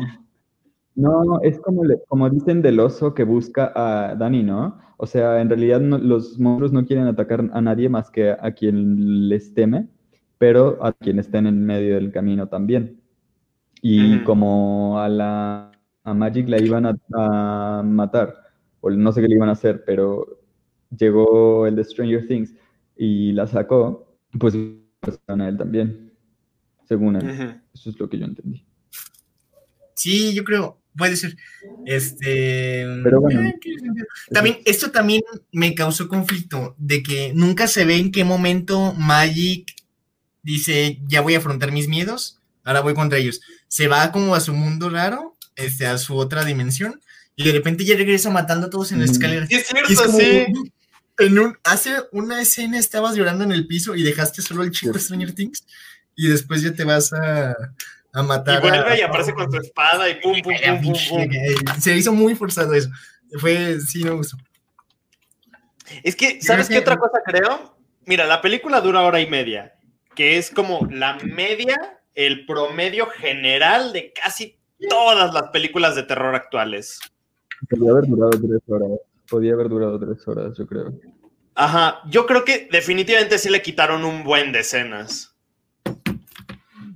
[0.95, 4.79] No, es como, le- como dicen del oso que busca a Dani, ¿no?
[4.97, 8.51] O sea, en realidad no- los monstruos no quieren atacar a nadie más que a
[8.51, 9.87] quien les teme,
[10.39, 12.99] pero a quien estén en medio del camino también.
[13.81, 15.71] Y como a la
[16.03, 18.33] a Magic la iban a, a matar,
[18.81, 20.41] o no sé qué le iban a hacer, pero
[20.97, 22.55] llegó el de Stranger Things
[22.97, 26.11] y la sacó, pues a él también,
[26.87, 27.61] según él.
[27.73, 28.65] Eso es lo que yo entendí.
[29.93, 31.35] Sí, yo creo, puede ser.
[31.85, 32.85] Este.
[33.03, 33.41] Pero bueno.
[33.41, 33.53] eh.
[34.31, 35.21] También, esto también
[35.51, 39.67] me causó conflicto, de que nunca se ve en qué momento Magic
[40.53, 43.41] dice, ya voy a afrontar mis miedos, ahora voy contra ellos.
[43.67, 47.01] Se va como a su mundo raro, este, a su otra dimensión,
[47.35, 49.13] y de repente ya regresa matando a todos en las Mm.
[49.13, 49.49] escaleras.
[49.49, 50.45] Sí, es Y es cierto, como, sí.
[51.19, 54.93] en un, hace una escena estabas llorando en el piso y dejaste solo al chico
[54.97, 55.05] Sí.
[55.05, 55.63] Stranger Things,
[56.15, 58.61] y después ya te vas a, a Y matar.
[58.61, 61.79] vuelve a- y aparece con su espada y pum, pum, pum, pum, pum.
[61.81, 62.89] Se hizo muy forzado eso.
[63.39, 64.35] Fue, sí, no gustó.
[66.03, 67.77] Es que, ¿sabes que- qué otra cosa creo?
[68.05, 69.73] Mira, la película dura hora y media,
[70.19, 74.57] que es como la media, el promedio general de casi
[74.89, 76.99] todas las películas de terror actuales.
[77.69, 78.89] Podría haber durado tres horas.
[79.29, 80.91] Podía haber durado tres horas, yo creo.
[81.55, 85.33] Ajá, yo creo que definitivamente sí le quitaron un buen de escenas.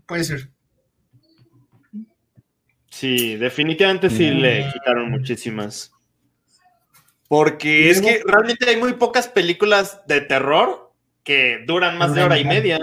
[0.06, 0.50] Puede ser.
[2.90, 4.41] Sí, definitivamente sí Mm.
[4.41, 5.94] le quitaron muchísimas.
[7.30, 10.91] Porque es que realmente hay muy pocas películas de terror
[11.24, 12.80] que duran más de hora y media.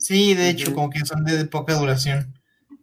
[0.00, 0.74] Sí, de hecho, Ujú.
[0.76, 2.32] como que son de poca duración.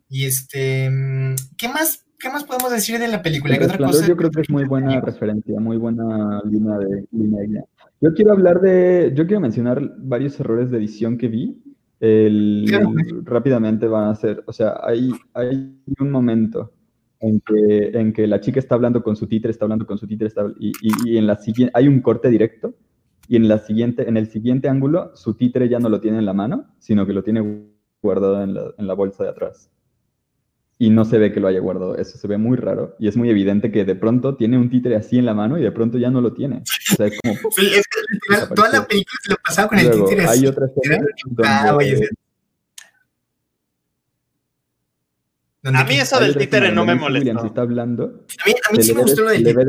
[0.07, 3.53] Y este, mm, ¿qué más, qué más podemos decir de la película?
[3.55, 4.07] El ¿Qué otra cosa?
[4.07, 7.63] yo creo que es muy buena referencia, muy buena línea de línea.
[7.99, 11.61] Yo quiero hablar de, yo quiero mencionar varios errores de edición que vi.
[11.99, 12.93] El, Claro.
[13.23, 16.71] rápidamente van a ser, o sea, hay, hay un momento
[17.19, 20.05] en que, en que la chica está hablando con su títere, está hablando con su
[20.05, 22.75] títere, está, y, y- y en la siguiente, hay un corte directo,
[23.27, 26.25] y en la siguiente, en el siguiente ángulo, su títere ya no lo tiene en
[26.25, 27.67] la mano, sino que lo tiene
[28.01, 29.69] guardado en la, en la bolsa de atrás
[30.79, 31.95] y no se ve que lo haya guardado.
[31.97, 34.95] Eso se ve muy raro y es muy evidente que de pronto tiene un títere
[34.95, 36.57] así en la mano y de pronto ya no lo tiene.
[36.91, 37.33] O sea, es como...
[37.51, 40.47] Sí, es que toda la película se lo pasaba con el Luego, títere hay así.
[40.47, 41.05] otra escena
[41.45, 42.15] Ah, oye, donde, sí.
[45.63, 47.45] Donde A mí eso hay del títere no me molestó.
[47.45, 49.43] está hablando, a mí, a mí se sí le me ve de- gustó lo del
[49.43, 49.65] títere.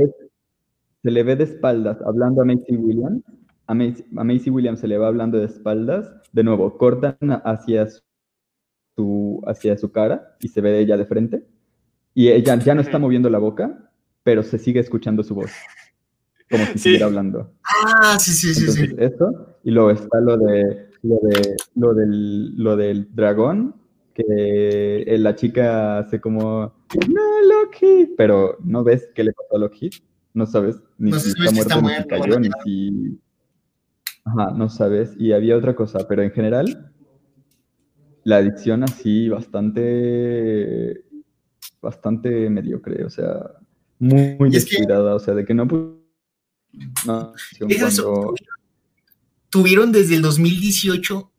[1.03, 3.23] se le ve de espaldas hablando a Macy Williams.
[3.69, 6.11] A Macy, a Macy Williams se le va hablando de espaldas.
[6.33, 7.87] De nuevo, cortan hacia
[8.97, 11.47] su, hacia su cara y se ve ella de frente.
[12.15, 13.91] Y ella ya no está moviendo la boca,
[14.25, 15.53] pero se sigue escuchando su voz.
[16.51, 16.77] Como si Sí.
[16.79, 17.53] estuviera hablando.
[17.63, 18.83] Ah, sí, sí, sí, sí.
[18.85, 19.57] Entonces, eso.
[19.65, 23.77] Y luego está lo de lo de lo del, lo del dragón,
[24.15, 26.73] que la chica hace como
[27.09, 29.91] no Loki, pero no ves qué le pasó a Loki,
[30.35, 33.21] no sabes ni No si está muerto, ni si cayó, ni si
[34.29, 35.15] ajá, no sabes.
[35.19, 36.93] Y había otra cosa, pero en general
[38.25, 41.05] la adicción así bastante
[41.81, 43.41] bastante mediocre, o sea,
[43.99, 45.65] muy Y es que- descuidada, o sea, de que no...
[45.65, 47.33] no,
[47.69, 48.35] cuando-
[49.51, 51.31] tuvieron desde el 2018.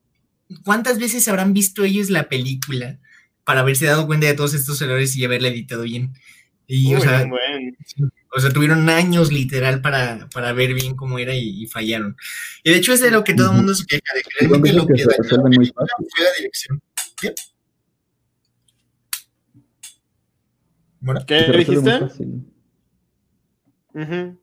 [0.66, 2.99] ¿Cuántas veces habrán visto ellos la película
[3.44, 6.14] para haberse dado cuenta de todos estos errores y haberla editado bien?
[6.72, 7.78] Y, o, Uy, sea, un buen.
[8.32, 12.16] o sea, tuvieron años literal para, para ver bien cómo era y, y fallaron.
[12.64, 14.74] Y de hecho es de lo que todo el mundo se queja, de que realmente
[14.74, 16.80] lo que que dañó la película fue la dirección.
[17.20, 17.34] ¿Qué?
[21.00, 22.00] Bueno, ¿Qué dijiste?
[22.00, 22.46] fácil.
[23.96, 24.40] Ujú.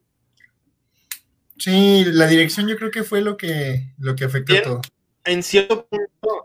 [1.58, 4.64] sí, la dirección yo creo que fue lo que, lo que afectó Bien.
[4.64, 4.80] todo.
[5.24, 6.44] En cierto punto.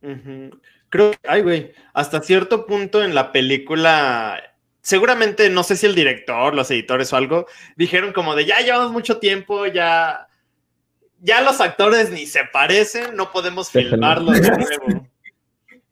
[0.00, 0.50] Ujú.
[0.90, 4.42] Creo que, ay, güey, hasta cierto punto en la película,
[4.82, 7.46] seguramente, no sé si el director, los editores o algo,
[7.76, 10.28] dijeron como de ya llevamos mucho tiempo, ya,
[11.20, 15.08] ya los actores ni se parecen, no podemos filmarlos de nuevo.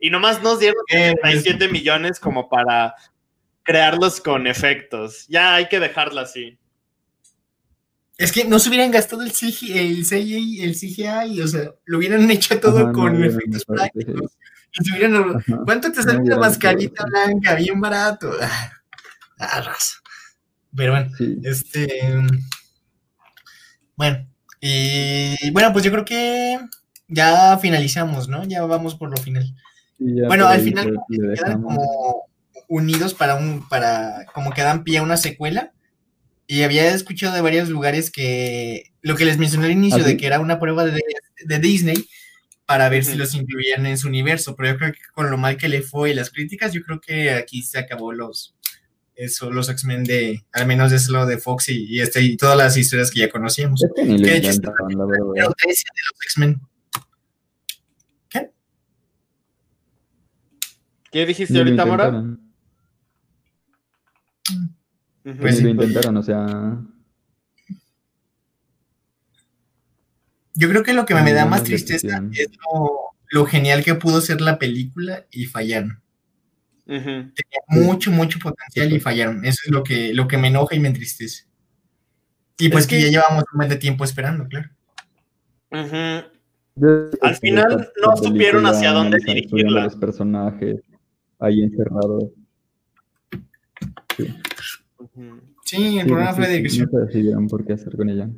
[0.00, 2.94] Y nomás nos dieron Eh, pues, 37 millones como para
[3.62, 5.26] crearlos con efectos.
[5.28, 6.58] Ya hay que dejarlo así.
[8.18, 11.98] Es que no se hubieran gastado el CGI, el CGI, el CGI, o sea, lo
[11.98, 14.36] hubieran hecho todo Ajá, con efectos prácticos.
[14.72, 15.60] Y se hubieran Ajá.
[15.64, 17.54] ¿Cuánto te sale una mascarita blanca?
[17.54, 18.32] Bien barato.
[19.38, 19.94] Ah, raza.
[20.74, 21.88] Pero bueno, Sí, este.
[23.96, 24.26] Bueno,
[24.60, 26.58] y bueno, pues yo creo que
[27.06, 28.42] ya finalizamos, ¿no?
[28.44, 29.54] Ya vamos por lo final.
[29.98, 32.28] Bueno, al final quedan como
[32.68, 35.72] unidos para un, para, como que dan pie a una secuela.
[36.48, 40.16] Y había escuchado de varios lugares que lo que les mencioné al inicio, ¿Ah, de
[40.16, 41.00] que era una prueba de,
[41.44, 42.08] de Disney
[42.64, 44.56] para ver si los incluían en su universo.
[44.56, 47.00] Pero yo creo que con lo mal que le fue y las críticas, yo creo
[47.00, 48.56] que aquí se acabó los
[49.14, 52.56] eso, los X-Men de, al menos es lo de Fox y, y este, y todas
[52.56, 53.82] las historias que ya conocíamos.
[53.82, 55.26] Es que de hecho intentan, la verdad.
[55.34, 56.60] Pero 13 de los X-Men.
[61.10, 62.24] ¿Qué dijiste Ni lo ahorita, Mora?
[65.40, 66.78] Pues lo intentaron, o sea,
[70.54, 74.20] Yo creo que lo que me, da más tristeza es lo, lo genial que pudo
[74.20, 76.02] ser la película y fallaron.
[76.84, 77.32] Tenía
[77.68, 79.44] mucho, mucho potencial y fallaron.
[79.44, 81.44] Eso es lo que, lo que me enoja y me entristece.
[82.58, 84.68] Y pues Es que, que- ya llevamos un buen de tiempo esperando, claro.
[85.70, 89.84] Al final no supieron hacia dónde dirigirla.
[89.84, 90.80] los personajes
[91.38, 92.24] ahí encerrados.
[94.16, 94.34] Sí.
[95.64, 96.88] Sí, el sí, problema sí, fue la sí, dirección.
[96.92, 98.28] No se decidieron por qué hacer con ella.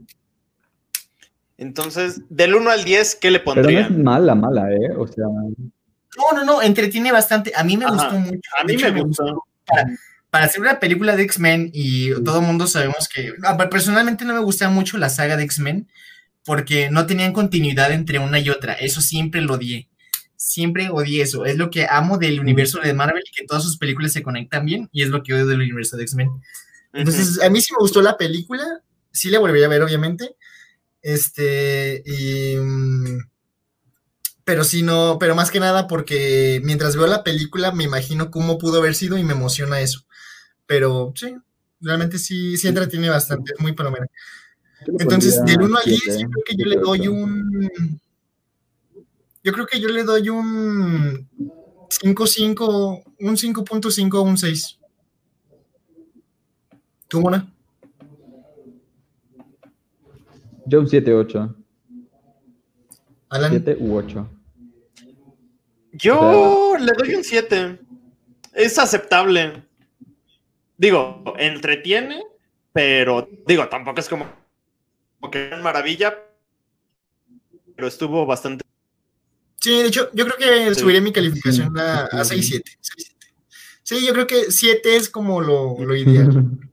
[1.59, 4.02] Entonces, del 1 al 10, ¿qué le Pero no es pondrían?
[4.02, 4.90] mala, mala, ¿eh?
[4.97, 7.52] O sea, No, no, no, entretiene bastante.
[7.55, 7.94] A mí me Ajá.
[7.94, 8.51] gustó mucho.
[8.61, 9.44] A mí hecho, me gustó.
[10.31, 12.24] para hacer una película de X-Men y Sí.
[12.24, 13.32] todo el mundo sabemos que
[13.70, 15.89] personalmente no me gustaba mucho la saga de X-Men
[16.44, 18.73] porque no tenían continuidad entre una y otra.
[18.74, 19.89] Eso siempre lo odié.
[20.36, 21.44] Siempre odié eso.
[21.44, 24.89] Es lo que amo del universo de Marvel, que todas sus películas se conectan bien
[24.93, 26.31] y es lo que odio del universo de X-Men.
[26.92, 30.36] Entonces, a mí sí me gustó la película, sí la volvería a ver, obviamente.
[31.02, 33.20] Este, y, mm,
[34.44, 38.58] pero sí no, pero más que nada porque mientras veo la película me imagino cómo
[38.58, 40.04] pudo haber sido y me emociona eso.
[40.66, 41.36] Pero sí,
[41.80, 44.06] realmente sí, sí entretiene bastante, es muy palomera.
[44.98, 48.00] Entonces, del 1 al 10, siete, yo creo que yo le doy un.
[49.44, 51.28] Yo creo que yo le doy un
[51.88, 54.80] 5.5, un 5.5 o un 6.
[57.11, 57.53] ¿Tú, Mona?
[60.65, 61.57] Yo un 7, 8.
[63.31, 63.51] Alan.
[63.51, 64.28] 7 u 8.
[65.95, 67.81] Yo le doy un 7.
[68.55, 69.65] Es aceptable.
[70.78, 72.23] Digo, entretiene,
[72.73, 74.27] pero digo, tampoco es como,
[75.19, 76.16] como que es maravilla,
[77.74, 78.65] pero estuvo bastante.
[79.57, 80.81] Sí, de hecho, yo creo que Sí.
[80.81, 82.37] subiré mi calificación Sí, a, a sí.
[82.37, 82.62] 6.7.
[82.81, 83.16] 6.7.
[83.82, 86.31] Sí, yo creo que 7 es como lo, lo ideal.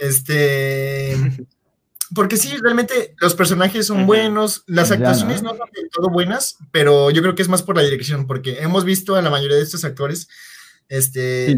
[0.00, 1.14] Este.
[2.12, 5.52] Porque sí, realmente los personajes son buenos, las Ya, actuaciones ¿no?
[5.52, 8.58] no son del todo buenas, pero yo creo que es más por la dirección, porque
[8.62, 10.28] hemos visto a la mayoría de estos actores,
[10.88, 11.56] este, Sí,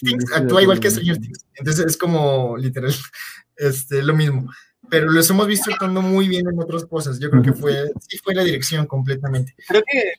[0.00, 0.90] Things, actúa igual que.
[0.90, 2.90] Stranger Things, entonces es como literal,
[3.56, 4.50] este, lo mismo,
[4.88, 8.16] pero los hemos visto actuando muy bien en otras cosas, yo creo que fue, sí
[8.24, 9.54] fue la dirección completamente.
[9.68, 10.12] Creo que.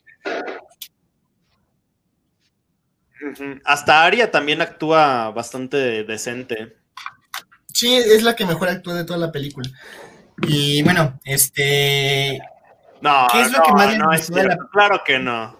[3.64, 6.79] Hasta Aria también actúa bastante decente.
[7.72, 9.68] Sí, es la que mejor actúa de toda la película.
[10.46, 12.40] Y bueno, este,
[13.00, 15.56] No, ¿Qué es lo no, que más les no es la- Claro que no.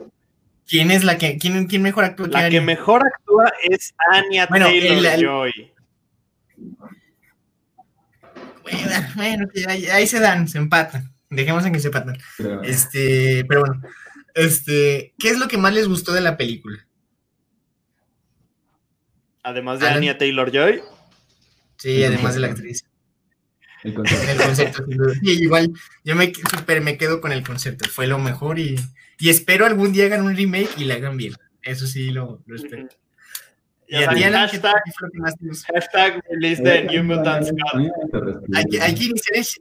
[0.66, 4.46] ¿quién es la que, quién, quién mejor actúa que La que mejor actúa es Anya
[4.46, 5.72] Bueno, Taylor el- el- Joy.
[8.62, 11.12] Bueno, bueno, ahí, ahí se dan, se empatan.
[11.28, 12.18] Dejemos en que se empatan.
[12.38, 13.82] Pero- Este, pero bueno,
[14.34, 16.78] este, ¿qué es lo que más les gustó de la película?
[19.42, 19.98] Además de Alan.
[19.98, 20.82] Anya Taylor Joy.
[21.80, 22.84] Sí, además de la actriz.
[23.82, 24.30] El concepto.
[24.30, 25.14] El concepto, sin duda.
[25.14, 25.72] Sí, igual,
[26.04, 27.88] yo me, super me quedo con el concepto.
[27.88, 28.76] Fue lo mejor y,
[29.18, 31.34] y espero algún día hagan un remake y la hagan bien.
[31.62, 32.88] Eso sí lo, lo espero.
[33.88, 34.82] Y Ya a ¿qué hashtag,
[35.74, 37.88] hashtag release de New Mutants God.
[38.54, 39.60] Hay hay que iniciar ese-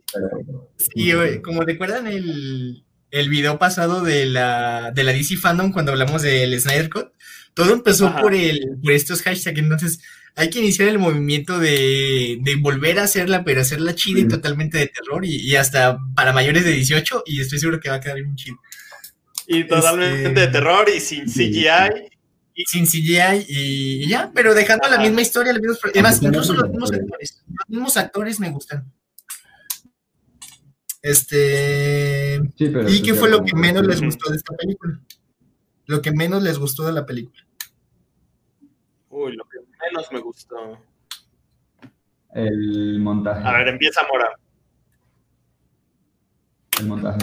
[0.77, 6.21] Sí, como recuerdan el, el video pasado de la, de la DC Fandom cuando hablamos
[6.21, 7.07] del Snyder Cut,
[7.53, 8.21] todo empezó Ajá.
[8.21, 10.01] por, el, por estos hashtags, entonces
[10.39, 14.77] hay que iniciar el movimiento de, de volver a hacerla, pero hacerla chida y totalmente
[14.77, 17.99] de terror y, y hasta para mayores de 18 y estoy seguro que va a
[17.99, 18.57] quedar bien chido.
[19.47, 21.51] Y totalmente Este- de terror y sin Sí.
[21.51, 22.09] CGI.
[22.67, 25.03] Sin CGI y, y ya, pero dejando la Ajá.
[25.03, 27.43] misma historia, los mismos, además, incluso los mismos actores.
[27.47, 28.91] los mismos actores me gustan.
[31.01, 34.99] Este, Sí, pero ¿Y qué fue lo que menos les gustó de esta película?
[35.85, 37.45] Lo que menos les gustó de la película.
[39.09, 39.35] Uy,
[39.99, 40.79] menos me gustó.
[42.33, 43.47] El montaje.
[43.47, 44.29] A ver, empieza Mora.
[46.79, 47.19] El montaje.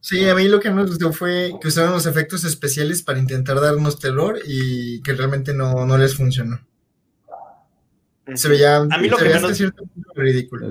[0.00, 3.18] Sí, a mí lo que menos me gustó fue que usaron los efectos especiales para
[3.18, 6.60] intentar darnos terror y que realmente no, no les funcionó.
[8.34, 10.68] Se veía, A mí lo se que veía hasta menos- cierto punto ridículo.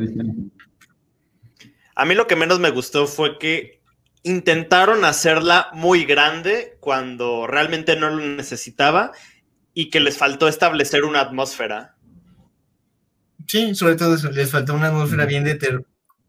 [1.96, 3.82] A mí lo que menos me gustó fue que
[4.24, 9.12] intentaron hacerla muy grande cuando realmente no lo necesitaba
[9.76, 11.96] y que les faltó establecer una atmósfera.
[13.46, 15.86] Sí, sobre todo eso, les faltó una atmósfera bien de terror.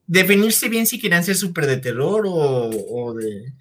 [0.06, 3.54] Definirse bien si querían ser súper de terror o, o de,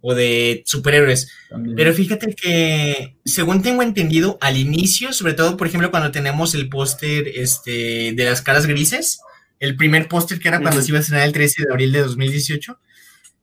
[0.00, 1.30] o de superhéroes.
[1.50, 1.76] También.
[1.76, 6.70] Pero fíjate que, según tengo entendido, al inicio, sobre todo, por ejemplo, cuando tenemos el
[6.70, 9.20] póster este, de las caras grises,
[9.60, 12.00] el primer póster que era cuando se iba a estrenar el 13 de abril de
[12.00, 12.80] 2018,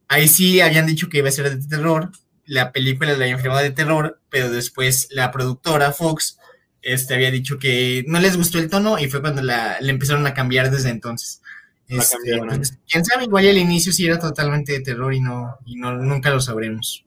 [0.07, 2.11] ahí sí habían dicho que iba a ser de terror,
[2.45, 6.39] la película la habían filmado de terror, pero después la productora Fox
[6.81, 10.25] este, había dicho que no les gustó el tono y fue cuando la, le empezaron
[10.27, 11.41] a cambiar desde entonces.
[11.87, 15.57] La Este, pues, quién sabe, igual al inicio sí era totalmente de terror y no,
[15.65, 17.05] y no nunca lo sabremos.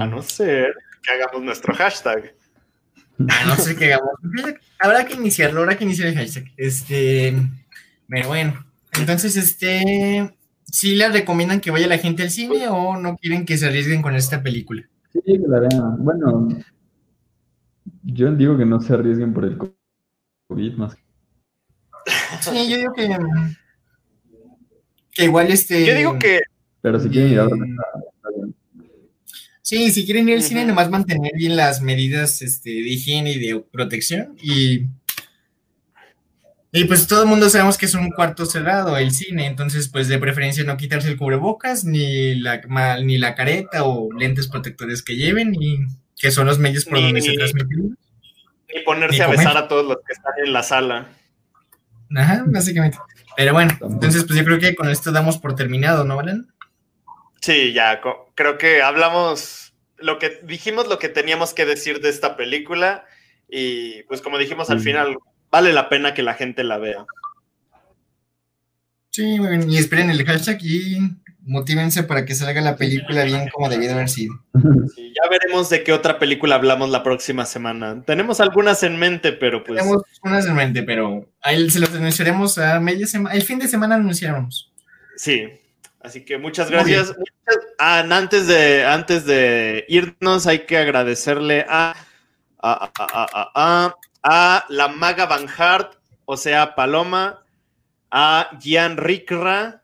[0.00, 2.34] A no ser que hagamos nuestro hashtag.
[3.28, 4.12] Ah, no sé qué hagamos.
[4.78, 6.52] Habrá que iniciarlo, habrá que iniciar el hashtag.
[6.56, 7.34] Este,
[8.08, 8.64] pero bueno,
[8.98, 10.37] entonces, este,
[10.70, 14.02] ¿sí les recomiendan que vaya la gente al cine o no quieren que se arriesguen
[14.02, 14.88] con esta película?
[15.12, 16.04] Sí, vean.
[16.04, 16.48] Bueno,
[18.02, 19.58] yo digo que no se arriesguen por el
[20.48, 20.96] COVID más.
[22.40, 23.08] Sí, yo digo que,
[25.12, 25.86] que igual este.
[25.86, 26.40] Yo digo que
[26.80, 27.76] Pero si quieren ir a ver, eh,
[28.14, 28.54] está bien.
[29.62, 33.38] Sí, si quieren ir al cine, nomás mantener bien las medidas este, de higiene y
[33.38, 34.34] de protección.
[34.40, 34.86] Y,
[36.78, 40.08] y pues todo el mundo sabemos que es un cuarto cerrado el cine, entonces pues
[40.08, 45.02] de preferencia no quitarse el cubrebocas, ni la, ma- ni la careta o lentes protectores
[45.02, 45.78] que lleven, y
[46.16, 47.96] que son los medios por Ni- donde se transmiten.
[48.74, 51.08] ni ponerse Ni a besar a todos los que están en la sala.
[52.16, 52.98] Ajá, básicamente.
[53.36, 56.48] Pero bueno, entonces pues yo creo que con esto damos por terminado, ¿no, Alan?
[57.40, 58.00] Sí, ya,
[58.34, 63.04] creo que hablamos lo que dijimos lo que teníamos que decir de esta película
[63.48, 64.86] y pues como dijimos al Sí.
[64.86, 65.16] final
[65.50, 67.06] vale la pena que la gente la vea.
[69.10, 69.70] Sí, muy bien.
[69.70, 70.98] Y esperen el hashtag y
[71.42, 74.34] motívense para que salga la película bien como debió de haber sido.
[74.94, 78.02] Sí, ya veremos de qué otra película hablamos la próxima semana.
[78.06, 82.58] Tenemos algunas en mente, pero pues Tenemos unas en mente, pero ahí se los anunciaremos
[82.58, 83.34] a media semana.
[83.34, 84.72] El fin de semana anunciaremos.
[85.16, 85.48] sí.
[86.00, 87.12] Así que muchas gracias.
[87.76, 91.96] Ah, antes de antes de irnos hay que agradecerle a
[92.60, 93.94] a, a, a,
[94.30, 95.94] a- la maga Van Hart,
[96.24, 97.44] o sea, Paloma,
[98.10, 99.82] a Gian Ricra,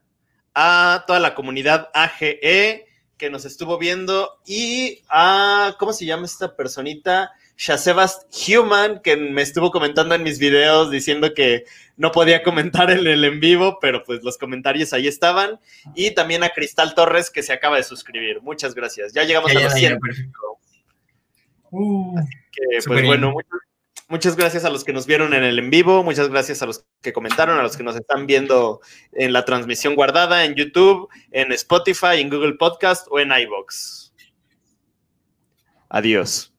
[0.54, 6.56] a toda la comunidad AGE que nos estuvo viendo y a, ¿cómo se llama esta
[6.56, 7.32] personita?
[7.56, 11.64] Shasebast Human, que me estuvo comentando en mis videos diciendo que
[11.96, 15.60] no podía comentar en el en vivo, pero pues los comentarios ahí estaban.
[15.94, 18.40] Y también a Cristal Torres, que se acaba de suscribir.
[18.42, 19.12] Muchas gracias.
[19.12, 20.00] Ya llegamos Ya, a los ya, 100.
[20.00, 20.38] perfecto.
[21.70, 22.16] Uh,
[22.52, 23.06] que, Súper pues bien.
[23.06, 23.50] bueno, muchas,
[24.14, 26.86] muchas gracias a los que nos vieron en el en vivo, muchas gracias a los
[27.02, 28.80] que comentaron, a los que nos están viendo
[29.10, 34.14] en la transmisión guardada en YouTube, en Spotify, en Google Podcast o en iBox.
[35.88, 36.53] Adiós.